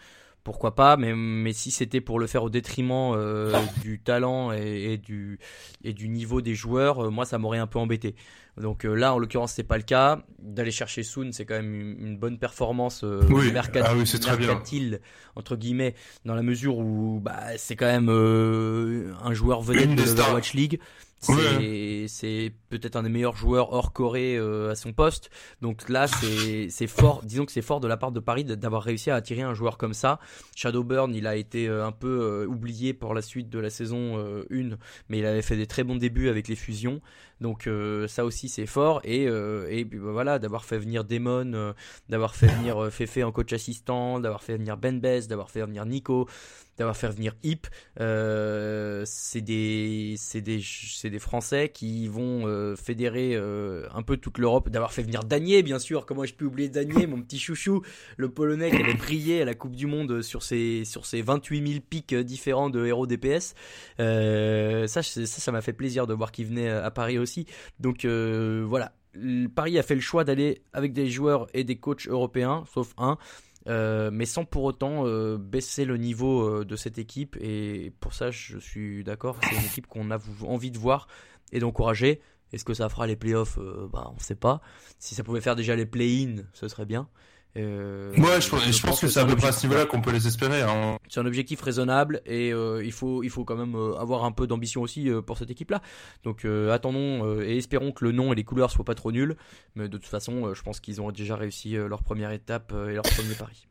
pourquoi 0.47 0.76
pas, 0.76 0.97
mais, 0.97 1.12
mais 1.14 1.53
si 1.53 1.72
c'était 1.72 2.01
pour 2.01 2.20
le 2.20 2.28
faire 2.28 2.44
au 2.44 2.51
détriment 2.51 3.12
euh, 3.16 3.53
du 3.82 3.99
talent 3.99 4.53
et, 4.53 4.92
et 4.92 4.97
du, 4.97 5.40
et 5.82 5.92
du 5.92 6.09
niveau 6.09 6.40
des 6.40 6.55
joueurs, 6.55 7.07
euh, 7.07 7.11
moi 7.11 7.24
ça 7.24 7.36
m'aurait 7.36 7.59
un 7.59 7.66
peu 7.66 7.80
embêté. 7.80 8.14
Donc 8.57 8.84
euh, 8.86 8.94
là, 8.94 9.12
en 9.12 9.18
l'occurrence, 9.18 9.53
c'est 9.53 9.64
pas 9.64 9.76
le 9.76 9.82
cas. 9.82 10.22
D'aller 10.38 10.70
chercher 10.70 11.03
Soon, 11.03 11.32
c'est 11.32 11.44
quand 11.44 11.57
même 11.57 11.74
une, 11.74 12.07
une 12.07 12.16
bonne 12.16 12.38
performance 12.38 13.03
euh, 13.03 13.20
Oui, 13.28 13.51
mercat- 13.51 13.82
ah 13.84 13.94
oui, 13.97 14.05
mercantile, 14.38 15.01
entre 15.34 15.57
guillemets, 15.57 15.94
dans 16.24 16.34
la 16.36 16.42
mesure 16.42 16.78
où 16.78 17.20
bah, 17.20 17.59
c'est 17.59 17.74
quand 17.74 17.84
même 17.86 18.09
euh, 18.09 19.12
un 19.24 19.34
joueur 19.34 19.61
vedette 19.62 19.97
de 19.97 20.03
stars. 20.03 20.14
l'Overwatch 20.16 20.55
League. 20.55 20.80
C'est 21.19 22.53
peut-être 22.69 22.97
un 22.97 23.03
des 23.03 23.09
meilleurs 23.09 23.37
joueurs 23.37 23.73
hors 23.73 23.93
Corée 23.93 24.37
euh, 24.37 24.71
à 24.71 24.75
son 24.75 24.93
poste. 24.93 25.31
Donc 25.61 25.89
là, 25.89 26.07
c'est 26.07 26.87
fort. 26.87 27.23
Disons 27.25 27.47
que 27.47 27.53
c'est 27.53 27.62
fort 27.62 27.81
de 27.81 27.89
la 27.89 27.97
part 27.97 28.12
de 28.12 28.21
Paris 28.21 28.45
d'avoir 28.45 28.83
réussi 28.83 29.11
à 29.11 29.17
attirer 29.17 29.43
un 29.43 29.55
joueur 29.55 29.79
comme 29.79 29.95
ça. 29.95 30.21
Shadowburn, 30.55 31.14
il 31.14 31.27
a 31.27 31.37
été 31.37 31.69
euh, 31.69 31.87
un 31.87 31.93
peu 31.93 32.21
euh, 32.23 32.47
oublié 32.47 32.95
pour 32.95 33.14
la 33.14 33.23
suite 33.23 33.49
de 33.49 33.59
la 33.59 33.71
saison 33.71 34.19
euh, 34.19 34.45
1, 34.51 34.77
mais 35.09 35.19
il 35.19 35.27
avait 35.27 35.43
fait 35.43 35.57
des 35.57 35.67
très 35.67 35.85
bons 35.85 35.97
débuts 35.97 36.29
avec 36.29 36.49
les 36.49 36.57
fusions. 36.57 37.01
Donc 37.43 37.69
ça 38.09 38.25
aussi 38.25 38.49
c'est 38.49 38.64
fort 38.64 39.03
et 39.05 39.25
et 39.25 39.85
puis 39.85 39.99
bah, 39.99 40.11
voilà 40.11 40.39
d'avoir 40.39 40.64
fait 40.64 40.79
venir 40.79 41.05
Demon, 41.05 41.75
d'avoir 42.09 42.35
fait 42.35 42.47
venir 42.47 42.91
Fefe 42.91 43.19
en 43.19 43.31
coach 43.31 43.53
assistant, 43.53 44.21
d'avoir 44.21 44.43
fait 44.43 44.57
venir 44.57 44.79
Ben 44.79 44.99
Bess, 45.01 45.29
d'avoir 45.29 45.51
fait 45.51 45.61
venir 45.61 45.85
Nico, 45.85 46.27
d'avoir 46.77 46.97
fait 46.97 47.09
venir 47.09 47.35
Hip, 47.43 47.66
euh, 48.01 49.03
c'est 49.07 49.41
des 49.41 50.16
des 50.35 50.61
des 51.11 51.18
Français 51.18 51.70
qui 51.72 52.09
vont 52.09 52.47
euh, 52.47 52.77
fédérer 52.77 53.35
euh, 53.35 53.87
un 53.95 54.03
peu 54.03 54.16
toute 54.16 54.39
l'Europe. 54.39 54.68
D'avoir 54.68 54.93
fait 54.93 55.03
venir 55.03 55.24
Danier, 55.24 55.62
bien 55.62 55.79
sûr. 55.79 56.07
Comment 56.07 56.24
je 56.24 56.35
peux 56.35 56.45
oublier 56.45 56.68
Danier, 56.68 57.07
mon 57.07 57.20
petit 57.22 57.39
chouchou, 57.39 57.83
le 58.16 58.29
Polonais 58.29 58.70
qui 58.70 58.83
avait 58.83 58.95
brillé 58.95 59.43
à 59.43 59.45
la 59.45 59.55
Coupe 59.55 59.77
du 59.77 59.87
Monde 59.87 60.22
sur 60.22 60.43
ses, 60.43 60.85
sur 60.85 61.07
ses 61.07 61.22
28 61.22 61.66
000 61.66 61.81
pics 61.89 62.14
différents 62.14 62.70
de 62.70 62.85
héros 62.85 63.07
DPS. 63.07 63.55
Ça, 63.99 65.03
ça, 65.03 65.53
m'a 65.53 65.61
fait 65.61 65.72
plaisir 65.72 66.07
de 66.07 66.14
voir 66.14 66.33
qu'il 66.33 66.47
venait 66.47 66.68
à 66.68 66.91
Paris 66.91 67.18
aussi. 67.18 67.47
Donc 67.81 68.05
voilà. 68.05 68.93
Paris 69.55 69.79
a 69.79 69.83
fait 69.83 69.95
le 69.95 70.01
choix 70.01 70.24
d'aller 70.24 70.62
avec 70.72 70.93
des 70.93 71.09
joueurs 71.09 71.47
et 71.55 71.64
des 71.64 71.77
coachs 71.77 72.07
européens, 72.07 72.64
sauf 72.72 72.93
un. 72.99 73.16
Euh, 73.69 74.11
mais 74.12 74.27
sans 74.27 74.45
pour 74.45 74.64
autant 74.64 75.07
euh, 75.07 75.39
baisser 75.39 75.85
le 75.85 75.97
niveau 75.97 76.61
euh, 76.61 76.64
de 76.64 76.77
cette 76.77 76.99
équipe. 76.99 77.37
Et 77.41 77.93
pour 78.01 78.14
ça, 78.14 78.31
je 78.31 78.59
suis 78.59 79.03
d'accord. 79.05 79.39
C'est 79.43 79.57
une 79.57 79.64
équipe 79.67 79.87
qu'on 79.87 80.11
a 80.11 80.19
envie 80.43 80.71
de 80.71 80.79
voir 80.79 81.09
et 81.53 81.59
d'encourager. 81.59 82.21
Est-ce 82.53 82.64
que 82.64 82.75
ça 82.75 82.89
fera 82.89 83.07
les 83.07 83.17
playoffs? 83.17 83.59
Bah, 83.93 84.09
On 84.12 84.14
ne 84.14 84.21
sait 84.21 84.37
pas. 84.37 84.61
Si 84.99 85.14
ça 85.14 85.25
pouvait 85.25 85.41
faire 85.41 85.57
déjà 85.57 85.75
les 85.75 85.87
play-in, 85.87 86.45
ce 86.53 86.69
serait 86.69 86.87
bien. 86.87 87.09
Euh, 87.57 88.13
Ouais, 88.17 88.41
je, 88.41 88.73
je 88.73 88.83
pense 88.83 89.01
que 89.01 89.09
c'est 89.09 89.21
à 89.21 89.25
peu 89.25 89.37
près 89.37 89.49
à 89.49 89.53
ce 89.53 89.67
niveau-là 89.67 89.87
qu'on 89.87 90.01
peut 90.01 90.13
les 90.13 90.27
espérer. 90.27 90.63
Hein. 90.63 90.99
c'est 91.09 91.21
un 91.21 91.27
objectif 91.27 91.61
raisonnable 91.61 92.21
et 92.27 92.53
euh, 92.53 92.85
il 92.85 92.93
faut 92.93 93.23
il 93.23 93.31
faut 93.31 93.45
quand 93.45 93.57
même 93.57 93.75
euh, 93.75 93.97
avoir 93.97 94.25
un 94.25 94.33
peu 94.33 94.47
d'ambition 94.47 94.83
aussi 94.83 95.11
pour 95.27 95.39
cette 95.39 95.51
équipe 95.51 95.71
là. 95.71 95.81
Donc 96.25 96.45
attendons 96.45 97.41
et 97.41 97.57
espérons 97.57 97.93
que 97.93 98.05
le 98.05 98.13
nom 98.13 98.33
et 98.33 98.37
les 98.37 98.45
couleurs 98.45 98.71
soient 98.71 98.85
pas 98.85 98.95
trop 98.95 99.13
nuls. 99.13 99.37
Mais 99.75 99.89
de 99.89 99.97
toute 99.97 100.07
façon, 100.07 100.55
je 100.55 100.63
pense 100.63 100.81
qu'ils 100.81 101.01
ont 101.01 101.11
déjà 101.11 101.37
réussi 101.37 101.73
leur 101.73 102.03
première 102.03 102.31
étape 102.33 102.73
et 102.89 102.95
leur 102.95 103.05
premier 103.05 103.35
pari. 103.35 103.67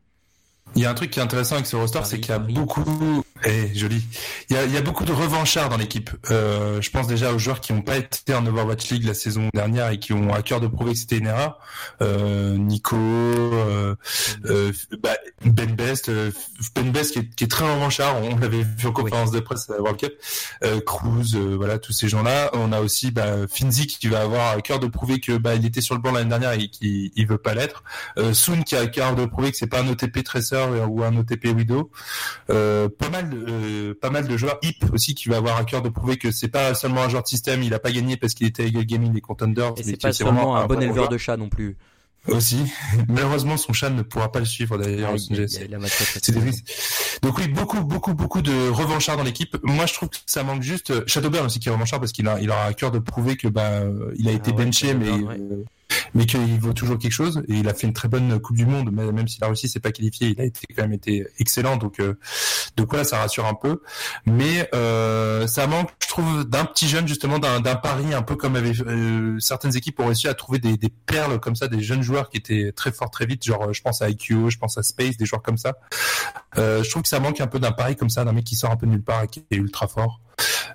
Il 0.74 0.82
y 0.82 0.86
a 0.86 0.90
un 0.90 0.94
truc 0.94 1.10
qui 1.10 1.20
est 1.20 1.22
intéressant 1.22 1.54
avec 1.54 1.66
ce 1.66 1.76
roster, 1.76 2.00
c'est 2.04 2.20
qu'il 2.20 2.30
y 2.30 2.34
a 2.34 2.40
Paris. 2.40 2.54
beaucoup, 2.54 3.24
eh, 3.44 3.74
joli. 3.74 4.02
Il 4.48 4.56
y 4.56 4.58
a, 4.58 4.64
il 4.64 4.72
y 4.72 4.76
a 4.76 4.80
beaucoup 4.80 5.04
de 5.04 5.12
revanchards 5.12 5.68
dans 5.68 5.76
l'équipe. 5.76 6.10
Euh, 6.30 6.80
je 6.80 6.90
pense 6.90 7.06
déjà 7.06 7.32
aux 7.32 7.38
joueurs 7.38 7.60
qui 7.60 7.72
n'ont 7.72 7.82
pas 7.82 7.96
été 7.96 8.34
en 8.34 8.44
Overwatch 8.46 8.90
League 8.90 9.04
la 9.04 9.14
saison 9.14 9.48
dernière 9.54 9.90
et 9.90 9.98
qui 9.98 10.12
ont 10.12 10.32
à 10.32 10.42
cœur 10.42 10.60
de 10.60 10.66
prouver 10.66 10.92
que 10.92 10.98
c'était 10.98 11.18
une 11.18 11.26
erreur. 11.26 11.58
Euh, 12.02 12.56
Nico, 12.56 12.96
euh, 12.96 13.94
bah, 15.02 15.16
Ben 15.44 15.74
Best, 15.74 16.10
Ben 16.74 16.90
Best 16.90 17.12
qui 17.12 17.18
est, 17.20 17.34
qui 17.34 17.44
est 17.44 17.48
très 17.48 17.70
revanchard. 17.70 18.22
On 18.22 18.36
l'avait 18.38 18.62
vu 18.62 18.86
en 18.86 18.92
conférence 18.92 19.30
de 19.30 19.40
presse 19.40 19.68
à 19.70 19.74
la 19.74 19.80
World 19.80 20.00
Cup. 20.00 20.14
Cruz, 20.86 21.36
voilà, 21.56 21.78
tous 21.78 21.92
ces 21.92 22.08
gens-là. 22.08 22.50
On 22.54 22.72
a 22.72 22.80
aussi 22.80 23.10
bah, 23.10 23.46
Finzi 23.48 23.86
qui 23.86 24.08
va 24.08 24.22
avoir 24.22 24.56
à 24.56 24.60
cœur 24.62 24.78
de 24.80 24.86
prouver 24.86 25.20
que 25.20 25.36
bah, 25.36 25.54
il 25.54 25.66
était 25.66 25.80
sur 25.80 25.94
le 25.94 26.00
banc 26.00 26.12
l'année 26.12 26.30
dernière 26.30 26.52
et 26.52 26.68
qu'il 26.68 27.10
il 27.14 27.26
veut 27.26 27.38
pas 27.38 27.54
l'être. 27.54 27.84
Soon 28.32 28.62
qui 28.62 28.76
a 28.76 28.80
à 28.80 28.86
cœur 28.86 29.14
de 29.14 29.26
prouver 29.26 29.50
que 29.50 29.56
c'est 29.56 29.66
pas 29.66 29.80
un 29.80 29.88
OTP 29.88 30.22
Tracer 30.24 30.66
ou 30.88 31.02
un 31.02 31.16
OTP 31.16 31.46
Widow. 31.46 31.90
Pas 32.46 33.10
mal, 33.10 33.25
euh, 33.34 33.94
pas 34.00 34.10
mal 34.10 34.26
de 34.26 34.36
joueurs. 34.36 34.58
Hip 34.62 34.84
aussi 34.92 35.14
qui 35.14 35.28
va 35.28 35.36
avoir 35.36 35.56
à 35.56 35.64
cœur 35.64 35.82
de 35.82 35.88
prouver 35.88 36.16
que 36.16 36.30
c'est 36.30 36.48
pas 36.48 36.74
seulement 36.74 37.02
un 37.02 37.08
joueur 37.08 37.22
de 37.22 37.28
système. 37.28 37.62
Il 37.62 37.74
a 37.74 37.78
pas 37.78 37.92
gagné 37.92 38.16
parce 38.16 38.34
qu'il 38.34 38.46
était 38.46 38.64
à 38.64 38.66
Eagle 38.66 38.84
Gaming 38.84 39.12
des 39.12 39.20
Contenders. 39.20 39.74
Et 39.76 39.82
c'est 39.82 40.00
pas 40.00 40.12
seulement 40.12 40.34
vraiment 40.34 40.56
un 40.56 40.66
bon 40.66 40.80
éleveur 40.80 40.94
joueur 40.94 41.08
de 41.08 41.18
chat 41.18 41.36
non 41.36 41.48
plus. 41.48 41.76
aussi. 42.28 42.58
Malheureusement, 43.08 43.56
son 43.56 43.72
chat 43.72 43.90
ne 43.90 44.02
pourra 44.02 44.32
pas 44.32 44.40
le 44.40 44.44
suivre 44.44 44.78
d'ailleurs. 44.78 45.14
C'est-. 45.18 45.68
Donc 47.22 47.38
oui, 47.38 47.48
beaucoup, 47.48 47.80
beaucoup, 47.80 48.14
beaucoup 48.14 48.42
de 48.42 48.68
revanchards 48.68 49.16
dans 49.16 49.22
l'équipe. 49.22 49.56
Moi, 49.62 49.86
je 49.86 49.94
trouve 49.94 50.08
que 50.08 50.16
ça 50.26 50.42
manque 50.42 50.62
juste 50.62 50.90
euh, 50.90 51.02
Shadowburn 51.06 51.46
aussi 51.46 51.60
qui 51.60 51.68
est 51.68 51.72
revanchard 51.72 52.00
parce 52.00 52.12
qu'il 52.12 52.28
a, 52.28 52.40
il 52.40 52.50
aura 52.50 52.64
à 52.64 52.72
cœur 52.74 52.90
de 52.90 52.98
prouver 52.98 53.36
que 53.36 53.48
bah, 53.48 53.82
il 54.16 54.28
a 54.28 54.32
été 54.32 54.50
ouais, 54.50 54.64
benché, 54.64 54.94
mais 54.94 55.10
ouais. 55.10 55.36
euh, 55.38 55.64
mais 56.14 56.26
qu'il 56.26 56.58
vaut 56.60 56.72
toujours 56.72 56.98
quelque 56.98 57.12
chose. 57.12 57.42
Et 57.48 57.54
il 57.54 57.68
a 57.68 57.74
fait 57.74 57.86
une 57.86 57.92
très 57.92 58.08
bonne 58.08 58.38
Coupe 58.40 58.56
du 58.56 58.66
Monde, 58.66 58.90
même 58.90 59.28
s'il 59.28 59.42
a 59.44 59.46
réussi, 59.46 59.68
c'est 59.68 59.80
pas 59.80 59.92
qualifié, 59.92 60.28
il 60.28 60.40
a 60.40 60.44
été 60.44 60.66
quand 60.74 60.82
même 60.82 60.92
été 60.92 61.26
excellent. 61.38 61.76
Donc, 61.76 62.00
euh, 62.00 62.18
donc 62.76 62.90
voilà, 62.90 63.04
ça 63.04 63.18
rassure 63.18 63.46
un 63.46 63.54
peu. 63.54 63.82
Mais 64.26 64.68
euh, 64.74 65.46
ça 65.46 65.66
manque, 65.66 65.90
je 66.02 66.08
trouve, 66.08 66.44
d'un 66.44 66.64
petit 66.64 66.88
jeune 66.88 67.08
justement, 67.08 67.38
d'un 67.38 67.60
d'un 67.60 67.76
pari 67.76 68.14
un 68.14 68.22
peu 68.22 68.36
comme 68.36 68.56
avait 68.56 68.72
euh, 68.82 69.38
certaines 69.40 69.76
équipes 69.76 69.98
ont 70.00 70.06
réussi 70.06 70.28
à 70.28 70.34
trouver 70.34 70.58
des, 70.58 70.76
perles 71.06 71.40
comme 71.40 71.56
ça, 71.56 71.68
des 71.68 71.82
jeunes 71.82 72.02
joueurs 72.02 72.28
qui 72.28 72.36
étaient 72.36 72.72
très 72.72 72.92
forts 72.92 73.10
très 73.10 73.26
vite. 73.26 73.44
Genre, 73.44 73.62
euh, 73.64 73.72
je 73.72 73.82
pense 73.82 74.02
à 74.02 74.10
IQO, 74.10 74.50
je 74.50 74.58
pense 74.58 74.78
à 74.78 74.82
Space, 74.82 75.16
des 75.16 75.26
joueurs 75.26 75.42
comme 75.42 75.58
ça. 75.58 75.74
Je 76.56 76.88
trouve 76.88 77.02
que 77.02 77.08
ça 77.08 77.20
manque 77.20 77.40
un 77.40 77.46
peu 77.46 77.58
d'un 77.58 77.72
pari 77.72 77.96
comme 77.96 78.10
ça, 78.10 78.24
d'un 78.24 78.32
mec 78.32 78.44
qui 78.44 78.56
sort 78.56 78.70
un 78.70 78.76
peu 78.76 78.86
de 78.86 78.92
nulle 78.92 79.02
part 79.04 79.24
et 79.24 79.28
qui 79.28 79.44
est 79.50 79.56
ultra 79.56 79.88
fort. 79.88 80.20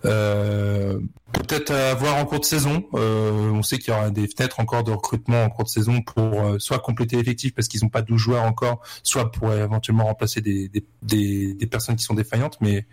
Euh, 0.06 1.00
peut-être 1.32 1.72
à 1.72 1.94
voir 1.94 2.18
en 2.18 2.26
cours 2.26 2.40
de 2.40 2.46
saison. 2.46 2.86
Euh, 2.94 3.52
on 3.52 3.64
sait 3.64 3.78
qu'il 3.78 3.94
y 3.94 3.98
aura 3.98 4.10
des 4.10 4.28
fenêtres 4.28 4.60
encore 4.60 4.84
de 4.84 4.92
recrutement 4.92 5.44
en 5.44 5.50
cours 5.50 5.66
de 5.66 5.70
saison 5.70 6.02
pour 6.02 6.42
euh, 6.42 6.60
soit 6.60 6.80
compléter 6.80 7.16
l'effectif 7.18 7.54
parce 7.54 7.68
qu'ils 7.68 7.82
n'ont 7.84 7.90
pas 7.90 8.02
12 8.02 8.20
joueurs 8.20 8.44
encore, 8.44 8.82
soit 9.04 9.32
pour 9.32 9.54
éventuellement 9.54 10.06
remplacer 10.06 10.42
des, 10.42 10.70
des, 10.70 10.86
des, 11.02 11.54
des 11.54 11.68
personnes 11.68 11.96
qui 11.96 12.04
sont 12.04 12.14
défaillantes. 12.14 12.58
Mais 12.62 12.86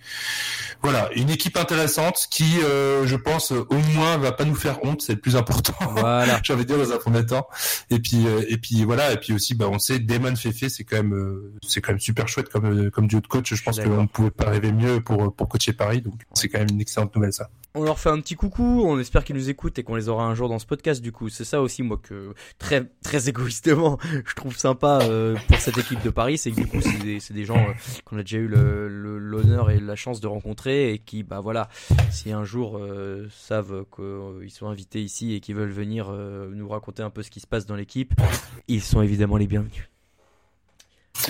voilà, 0.83 1.11
une 1.17 1.31
équipe 1.31 1.57
intéressante 1.57 2.29
qui, 2.31 2.61
euh, 2.63 3.07
je 3.07 3.17
pense, 3.17 3.51
au 3.53 3.79
moins 3.95 4.17
va 4.19 4.33
pas 4.33 4.45
nous 4.45 4.55
faire 4.55 4.85
honte, 4.85 5.03
c'est 5.03 5.15
le 5.15 5.21
plus 5.21 5.37
important. 5.37 5.75
Voilà. 5.93 6.41
De 6.49 6.63
dire 6.63 6.79
dans 6.79 6.93
un 6.93 6.97
premier 6.99 7.25
temps. 7.25 7.47
Et 7.91 8.01
puis, 8.01 8.27
euh, 8.27 8.43
et 8.49 8.57
puis 8.57 8.85
voilà, 8.85 9.13
et 9.13 9.17
puis 9.17 9.33
aussi, 9.33 9.55
bah, 9.55 9.69
on 9.71 9.79
sait, 9.79 9.99
Damon 9.99 10.35
Fefe, 10.35 10.69
c'est 10.69 10.83
quand 10.83 10.97
même, 10.97 11.15
euh, 11.15 11.53
c'est 11.65 11.81
quand 11.81 11.93
même 11.93 12.01
super 12.01 12.27
chouette 12.27 12.49
comme, 12.49 12.91
comme 12.91 13.07
duo 13.07 13.21
de 13.21 13.27
coach. 13.27 13.55
Je 13.55 13.63
pense 13.63 13.75
suis 13.75 13.83
d'accord. 13.83 13.99
qu'on 13.99 14.03
ne 14.03 14.09
pouvait 14.09 14.31
pas 14.31 14.51
rêver 14.51 14.73
mieux 14.73 15.01
pour, 15.01 15.35
pour 15.35 15.49
coacher 15.49 15.73
Paris, 15.73 16.01
donc 16.01 16.15
c'est 16.35 16.49
une 16.63 16.81
excellente 16.81 17.15
nouvelle 17.15 17.33
ça. 17.33 17.51
On 17.75 17.85
leur 17.85 17.99
fait 17.99 18.09
un 18.09 18.21
petit 18.21 18.35
coucou, 18.35 18.83
on 18.85 18.99
espère 18.99 19.25
qu'ils 19.25 19.37
nous 19.37 19.51
écoutent 19.51 19.79
et 19.79 19.83
qu'on 19.83 19.95
les 19.95 20.09
aura 20.09 20.25
un 20.25 20.35
jour 20.35 20.49
dans 20.49 20.59
ce 20.59 20.67
podcast 20.67 21.03
du 21.03 21.13
coup. 21.13 21.29
C'est 21.29 21.45
ça 21.45 21.61
aussi 21.61 21.83
moi 21.83 22.01
que 22.03 22.35
très 22.59 22.91
très 23.03 23.29
égoïstement 23.29 23.99
je 24.25 24.35
trouve 24.35 24.57
sympa 24.57 25.01
euh, 25.03 25.37
pour 25.47 25.59
cette 25.59 25.79
équipe 25.79 26.03
de 26.03 26.11
Paris, 26.11 26.39
c'est 26.39 26.51
que 26.51 26.57
du 26.57 26.67
coup 26.67 26.81
c'est 26.81 27.33
des, 27.33 27.45
gens 27.45 27.59
euh, 27.59 27.73
qu'on 28.05 28.19
a 28.19 28.23
déjà 28.23 28.39
eu 28.39 28.49
l'honneur 28.49 29.71
et 29.71 29.81
la 29.81 29.97
chance 29.97 30.21
de 30.21 30.27
rencontrer 30.27 30.93
et 30.93 30.99
qui 30.99 31.23
bah 31.23 31.41
voilà, 31.41 31.69
si 32.11 32.33
un 32.33 32.45
jour 32.45 32.79
euh, 32.79 33.29
savent 33.31 33.85
qu'ils 33.95 34.51
sont 34.51 34.67
invités 34.67 35.03
ici 35.03 35.35
et 35.35 35.41
qu'ils 35.41 35.55
veulent 35.55 35.71
venir 35.71 36.11
nous 36.11 36.69
raconter 36.69 37.03
un 37.03 37.11
peu 37.11 37.23
ce 37.23 37.31
qui 37.31 37.41
se 37.41 37.47
passe 37.47 37.67
dans 37.67 37.77
l'équipe, 37.77 38.15
ils 38.67 38.83
sont 38.83 39.03
évidemment 39.03 39.37
les 39.37 39.47
bienvenus. 39.47 39.89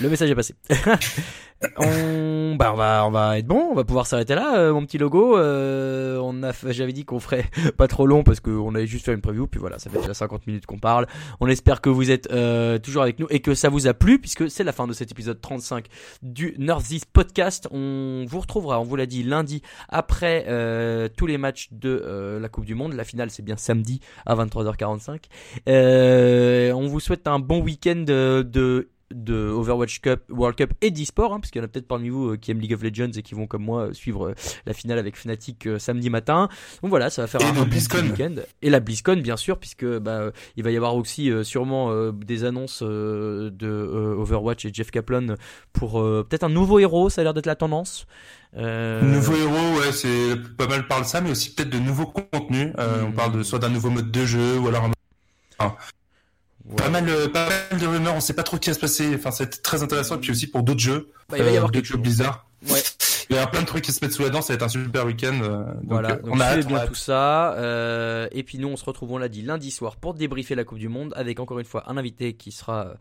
Le 0.00 0.08
message 0.08 0.30
est 0.30 0.34
passé. 0.34 0.54
on, 1.78 2.54
bah 2.56 2.72
on 2.72 2.76
va, 2.76 3.04
on 3.06 3.10
va 3.10 3.38
être 3.38 3.46
bon, 3.46 3.68
on 3.70 3.74
va 3.74 3.82
pouvoir 3.82 4.06
s'arrêter 4.06 4.34
là, 4.34 4.58
euh, 4.58 4.72
mon 4.72 4.84
petit 4.84 4.98
logo. 4.98 5.36
Euh, 5.36 6.18
on 6.22 6.42
a, 6.42 6.52
j'avais 6.68 6.92
dit 6.92 7.04
qu'on 7.04 7.18
ferait 7.18 7.46
pas 7.76 7.88
trop 7.88 8.06
long 8.06 8.22
parce 8.22 8.38
qu'on 8.40 8.74
allait 8.74 8.86
juste 8.86 9.04
faire 9.04 9.14
une 9.14 9.20
preview, 9.20 9.46
puis 9.46 9.58
voilà, 9.58 9.78
ça 9.78 9.90
fait 9.90 9.98
déjà 9.98 10.14
50 10.14 10.46
minutes 10.46 10.66
qu'on 10.66 10.78
parle. 10.78 11.06
On 11.40 11.48
espère 11.48 11.80
que 11.80 11.90
vous 11.90 12.10
êtes 12.10 12.30
euh, 12.32 12.78
toujours 12.78 13.02
avec 13.02 13.18
nous 13.18 13.26
et 13.30 13.40
que 13.40 13.54
ça 13.54 13.68
vous 13.68 13.88
a 13.88 13.94
plu, 13.94 14.20
puisque 14.20 14.48
c'est 14.50 14.64
la 14.64 14.72
fin 14.72 14.86
de 14.86 14.92
cet 14.92 15.10
épisode 15.10 15.40
35 15.40 15.86
du 16.22 16.54
Northeast 16.58 17.06
Podcast. 17.12 17.68
On 17.72 18.24
vous 18.28 18.40
retrouvera, 18.40 18.80
on 18.80 18.84
vous 18.84 18.96
l'a 18.96 19.06
dit, 19.06 19.22
lundi 19.22 19.62
après 19.88 20.44
euh, 20.48 21.08
tous 21.08 21.26
les 21.26 21.38
matchs 21.38 21.68
de 21.72 22.02
euh, 22.04 22.38
la 22.38 22.48
Coupe 22.48 22.64
du 22.64 22.74
Monde. 22.74 22.92
La 22.92 23.04
finale, 23.04 23.30
c'est 23.30 23.44
bien 23.44 23.56
samedi 23.56 24.00
à 24.26 24.36
23h45. 24.36 25.24
Euh, 25.68 26.72
on 26.72 26.86
vous 26.86 27.00
souhaite 27.00 27.26
un 27.26 27.38
bon 27.38 27.60
week-end 27.60 28.04
de, 28.06 28.88
de 29.12 29.48
Overwatch 29.48 30.00
Cup, 30.00 30.22
World 30.28 30.56
Cup 30.56 30.72
et 30.82 30.90
d'e-sport, 30.90 31.32
hein, 31.32 31.40
parce 31.40 31.50
qu'il 31.50 31.60
y 31.60 31.62
en 31.62 31.64
a 31.64 31.68
peut-être 31.68 31.88
parmi 31.88 32.10
vous 32.10 32.30
euh, 32.30 32.36
qui 32.36 32.50
aiment 32.50 32.60
League 32.60 32.74
of 32.74 32.82
Legends 32.82 33.12
et 33.16 33.22
qui 33.22 33.34
vont 33.34 33.46
comme 33.46 33.64
moi 33.64 33.88
euh, 33.88 33.92
suivre 33.92 34.28
euh, 34.28 34.34
la 34.66 34.74
finale 34.74 34.98
avec 34.98 35.16
Fnatic 35.16 35.66
euh, 35.66 35.78
samedi 35.78 36.10
matin. 36.10 36.48
Donc 36.82 36.90
voilà, 36.90 37.08
ça 37.08 37.22
va 37.22 37.28
faire 37.28 37.40
Et 37.40 37.44
un, 37.44 37.64
BlizzCon. 37.64 38.02
week-end. 38.02 38.34
Et 38.62 38.70
la 38.70 38.80
BlizzCon 38.80 39.16
bien 39.16 39.36
sûr, 39.36 39.58
puisque 39.58 39.86
bah, 39.86 40.30
il 40.56 40.62
va 40.62 40.70
y 40.70 40.76
avoir 40.76 40.94
aussi 40.96 41.30
sûrement 41.42 42.12
des 42.12 42.44
annonces 42.44 42.82
de 42.82 44.14
Overwatch 44.18 44.64
et 44.66 44.70
Jeff 44.72 44.90
Kaplan 44.90 45.34
pour 45.72 46.02
peut-être 46.02 46.44
un 46.44 46.48
nouveau 46.48 46.78
héros, 46.78 47.10
ça 47.10 47.20
a 47.20 47.24
l'air 47.24 47.34
d'être 47.34 47.46
la 47.46 47.56
tendance. 47.56 48.06
Euh, 48.56 49.02
Nouveau 49.02 49.34
héros, 49.36 49.78
ouais, 49.78 49.92
c'est 49.92 50.36
pas 50.56 50.66
mal 50.66 50.86
parle 50.86 51.04
ça, 51.04 51.20
mais 51.20 51.30
aussi 51.30 51.54
peut-être 51.54 51.70
de 51.70 51.78
nouveaux 51.78 52.06
contenus. 52.06 52.72
On 52.78 53.12
parle 53.12 53.32
de 53.38 53.42
soit 53.42 53.58
d'un 53.58 53.70
nouveau 53.70 53.90
mode 53.90 54.10
de 54.10 54.24
jeu 54.24 54.58
ou 54.58 54.68
alors 54.68 54.90
un 55.58 55.74
Pas 56.76 56.90
mal, 56.90 57.08
euh, 57.08 57.28
pas 57.28 57.48
mal 57.48 57.80
de 57.80 57.86
rumeurs, 57.86 58.14
on 58.14 58.20
sait 58.20 58.34
pas 58.34 58.42
trop 58.42 58.56
ce 58.56 58.60
qui 58.60 58.70
va 58.70 58.74
se 58.74 58.80
passer. 58.80 59.14
Enfin, 59.14 59.30
c'est 59.30 59.62
très 59.62 59.82
intéressant. 59.82 60.16
Et 60.16 60.18
puis 60.18 60.30
aussi 60.30 60.46
pour 60.46 60.62
d'autres 60.62 60.80
jeux, 60.80 61.10
Bah, 61.28 61.38
il 61.38 61.44
va 61.44 61.50
y 61.50 61.56
avoir 61.56 61.70
euh, 61.70 61.72
quelque 61.72 61.86
chose. 61.86 62.00
Ouais. 62.68 62.82
Il 63.30 63.36
y 63.36 63.38
aura 63.38 63.50
plein 63.50 63.60
de 63.60 63.66
trucs 63.66 63.84
qui 63.84 63.92
se 63.92 64.02
mettent 64.04 64.14
sous 64.14 64.22
la 64.22 64.30
dent. 64.30 64.40
Ça 64.40 64.52
va 64.52 64.54
être 64.56 64.62
un 64.62 64.68
super 64.68 65.04
week-end. 65.04 65.38
euh, 65.42 65.64
donc, 65.74 65.82
Voilà, 65.84 66.12
euh, 66.12 66.16
donc 66.22 66.34
on 66.34 66.40
a 66.40 66.44
hâte, 66.44 66.64
on 66.64 66.68
bien 66.68 66.76
a 66.78 66.80
hâte. 66.80 66.88
tout 66.88 66.94
ça. 66.94 67.52
euh, 67.58 68.26
et 68.32 68.42
puis 68.42 68.58
nous, 68.58 68.68
on 68.68 68.76
se 68.76 68.84
retrouve, 68.84 69.12
on 69.12 69.18
l'a 69.18 69.28
dit, 69.28 69.42
lundi 69.42 69.70
soir 69.70 69.96
pour 69.96 70.14
débriefer 70.14 70.54
la 70.54 70.64
Coupe 70.64 70.78
du 70.78 70.88
Monde 70.88 71.12
avec 71.16 71.38
encore 71.38 71.58
une 71.58 71.66
fois 71.66 71.84
un 71.90 71.96
invité 71.98 72.32
qui 72.34 72.52
sera, 72.52 72.86
euh, 72.86 72.94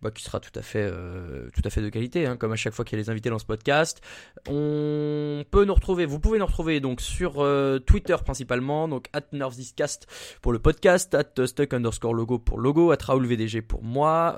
bah, 0.00 0.10
qui 0.12 0.22
sera 0.22 0.38
tout 0.40 0.56
à 0.56 0.62
fait, 0.62 0.82
euh, 0.82 1.48
tout 1.54 1.62
à 1.64 1.70
fait 1.70 1.80
de 1.82 1.88
qualité, 1.88 2.26
hein, 2.26 2.36
comme 2.36 2.52
à 2.52 2.56
chaque 2.56 2.74
fois 2.74 2.84
qu'il 2.84 2.96
y 2.96 3.00
a 3.00 3.02
les 3.02 3.10
invités 3.10 3.28
dans 3.30 3.38
ce 3.40 3.44
podcast. 3.44 4.00
On 4.48 5.44
peut 5.50 5.64
nous 5.64 5.74
retrouver, 5.74 6.06
vous 6.06 6.20
pouvez 6.20 6.38
nous 6.38 6.46
retrouver 6.46 6.78
donc 6.80 7.00
sur 7.00 7.42
euh, 7.42 7.78
Twitter 7.80 8.16
principalement, 8.24 8.86
donc 8.86 9.06
at 9.12 9.22
NorthEastCast 9.32 10.06
pour 10.42 10.52
le 10.52 10.58
podcast, 10.58 11.14
at 11.14 11.46
stuck 11.46 11.72
underscore 11.74 12.14
logo 12.14 12.38
pour 12.38 12.58
logo, 12.60 12.92
at 12.92 12.98
Raoul 13.04 13.26
VDG 13.26 13.62
pour 13.62 13.82
moi. 13.82 14.36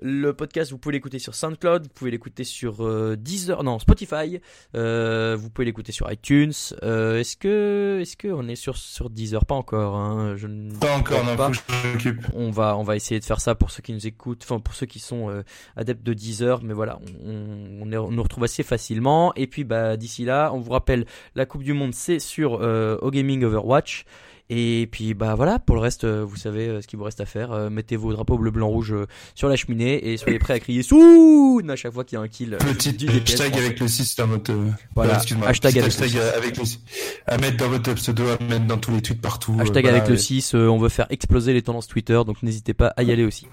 Le 0.00 0.32
podcast, 0.32 0.70
vous 0.70 0.78
pouvez 0.78 0.92
l'écouter 0.92 1.18
sur 1.18 1.34
SoundCloud, 1.34 1.84
vous 1.84 1.88
pouvez 1.94 2.10
l'écouter 2.10 2.44
sur 2.44 3.16
Deezer, 3.16 3.62
non 3.64 3.78
Spotify. 3.78 4.40
Euh, 4.76 5.36
vous 5.38 5.50
pouvez 5.50 5.64
l'écouter 5.64 5.92
sur 5.92 6.10
iTunes. 6.12 6.52
Euh, 6.82 7.18
est-ce 7.18 7.36
que, 7.36 7.98
est-ce 8.00 8.16
que 8.16 8.28
on 8.28 8.46
est 8.48 8.54
sur 8.56 8.76
sur 8.76 9.10
Deezer? 9.10 9.44
Pas 9.44 9.54
encore. 9.54 9.96
Hein, 9.96 10.34
je 10.36 10.46
ne 10.46 10.72
Pas 10.78 10.96
encore, 10.96 11.24
non, 11.24 11.36
pas. 11.36 11.52
faut 11.52 11.62
que 11.98 11.98
je. 11.98 12.10
On 12.34 12.50
va, 12.50 12.76
on 12.76 12.82
va 12.82 12.96
essayer 12.96 13.18
de 13.20 13.24
faire 13.24 13.40
ça 13.40 13.54
pour 13.54 13.70
ceux 13.70 13.82
qui 13.82 13.92
nous 13.92 14.06
écoutent, 14.06 14.42
enfin 14.44 14.60
pour 14.60 14.74
ceux 14.74 14.86
qui 14.86 14.98
sont 15.00 15.28
euh, 15.30 15.42
adeptes 15.76 16.02
de 16.04 16.12
Deezer, 16.14 16.62
mais 16.62 16.74
voilà, 16.74 16.98
on, 17.24 17.82
on, 17.82 17.92
est- 17.92 17.96
on 17.96 18.10
nous 18.10 18.22
retrouve 18.22 18.44
assez 18.44 18.62
facilement. 18.62 19.32
Et 19.34 19.46
puis 19.46 19.64
bah 19.64 19.96
d'ici 19.96 20.24
là, 20.24 20.50
on 20.54 20.60
vous 20.60 20.72
rappelle, 20.72 21.06
la 21.34 21.46
Coupe 21.46 21.62
du 21.64 21.72
Monde 21.72 21.94
c'est 21.94 22.18
sur 22.18 22.58
euh, 22.62 22.96
au 23.02 23.10
Gaming 23.10 23.44
Overwatch. 23.44 24.04
Et 24.52 24.88
puis 24.90 25.14
bah 25.14 25.36
voilà, 25.36 25.60
pour 25.60 25.76
le 25.76 25.80
reste, 25.80 26.02
euh, 26.02 26.24
vous 26.24 26.34
savez 26.36 26.66
euh, 26.66 26.80
ce 26.82 26.88
qu'il 26.88 26.98
vous 26.98 27.04
reste 27.04 27.20
à 27.20 27.24
faire. 27.24 27.52
Euh, 27.52 27.70
mettez 27.70 27.94
vos 27.96 28.12
drapeaux 28.12 28.36
bleu, 28.36 28.50
blanc, 28.50 28.66
rouge 28.68 28.94
sur 29.36 29.48
la 29.48 29.54
cheminée 29.54 30.10
et 30.12 30.16
soyez 30.16 30.40
prêts 30.40 30.54
à 30.54 30.58
crier 30.58 30.82
Soun 30.82 31.70
à 31.70 31.76
chaque 31.76 31.92
fois 31.92 32.02
qu'il 32.04 32.16
y 32.16 32.18
a 32.18 32.22
un 32.24 32.28
kill. 32.28 32.56
Petit 32.58 32.92
du 32.92 33.08
hashtag 33.08 33.56
avec 33.56 33.78
le 33.78 33.86
6 33.86 34.16
dans 34.16 34.26
votre. 34.26 34.50
euh, 34.52 34.70
Voilà, 34.96 35.14
excuse-moi, 35.18 35.46
hashtag 35.46 35.78
avec 35.78 35.82
le 35.96 36.04
hashtag 36.04 36.10
6. 36.10 36.18
avec 36.36 36.56
le 36.58 36.64
6. 36.64 36.80
À 37.26 37.38
mettre 37.38 37.56
dans 37.58 37.68
votre 37.68 37.92
pseudo, 37.94 38.24
à 38.28 38.42
mettre 38.42 38.66
dans 38.66 38.78
tous 38.78 38.90
les 38.90 39.02
tweets 39.02 39.20
partout. 39.22 39.56
Hashtag 39.60 39.86
avec 39.86 40.08
le 40.08 40.14
et- 40.14 40.18
6, 40.18 40.54
euh, 40.56 40.66
on 40.66 40.78
veut 40.78 40.88
faire 40.88 41.06
exploser 41.10 41.52
les 41.52 41.62
tendances 41.62 41.86
Twitter, 41.86 42.20
donc 42.26 42.42
n'hésitez 42.42 42.74
pas 42.74 42.88
à 42.96 43.04
y 43.04 43.12
aller 43.12 43.24
aussi. 43.24 43.46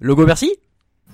Logo, 0.00 0.24
merci. 0.26 0.50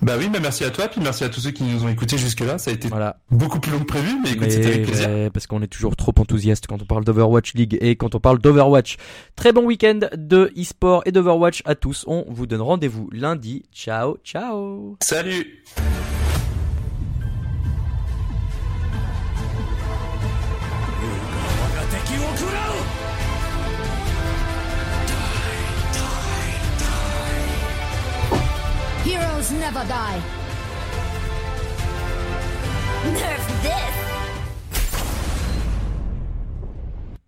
Bah 0.02 0.14
oui, 0.18 0.28
bah 0.28 0.38
merci 0.42 0.64
à 0.64 0.70
toi, 0.70 0.88
puis 0.88 1.00
merci 1.00 1.24
à 1.24 1.28
tous 1.28 1.40
ceux 1.40 1.52
qui 1.52 1.62
nous 1.62 1.84
ont 1.84 1.88
écoutés 1.88 2.18
jusque-là. 2.18 2.58
Ça 2.58 2.70
a 2.70 2.74
été 2.74 2.88
Voilà. 2.88 3.16
beaucoup 3.30 3.60
plus 3.60 3.70
long 3.72 3.78
que 3.78 3.84
prévu, 3.84 4.16
mais 4.22 4.32
écoute, 4.32 4.50
c'était 4.50 4.66
avec 4.66 4.86
plaisir. 4.86 5.08
ouais, 5.08 5.30
parce 5.30 5.46
qu'on 5.46 5.62
est 5.62 5.68
toujours 5.68 5.94
trop 5.96 6.12
enthousiaste 6.18 6.66
quand 6.66 6.82
on 6.82 6.84
parle 6.86 7.04
d'Overwatch 7.04 7.54
League 7.54 7.78
et 7.80 7.96
quand 7.96 8.14
on 8.14 8.20
parle 8.20 8.38
d'Overwatch. 8.40 8.96
Très 9.36 9.52
bon 9.52 9.64
week-end 9.64 10.00
de 10.16 10.52
e-sport 10.58 11.02
et 11.06 11.12
d'Overwatch 11.12 11.62
à 11.64 11.74
tous. 11.76 12.04
On 12.08 12.24
vous 12.28 12.46
donne 12.46 12.60
rendez-vous 12.62 13.08
lundi. 13.12 13.62
Ciao, 13.72 14.16
ciao. 14.24 14.96
Salut 15.00 15.62
never 29.58 29.84
die. 29.84 30.22
Nerf 33.12 33.62
this! 33.62 34.11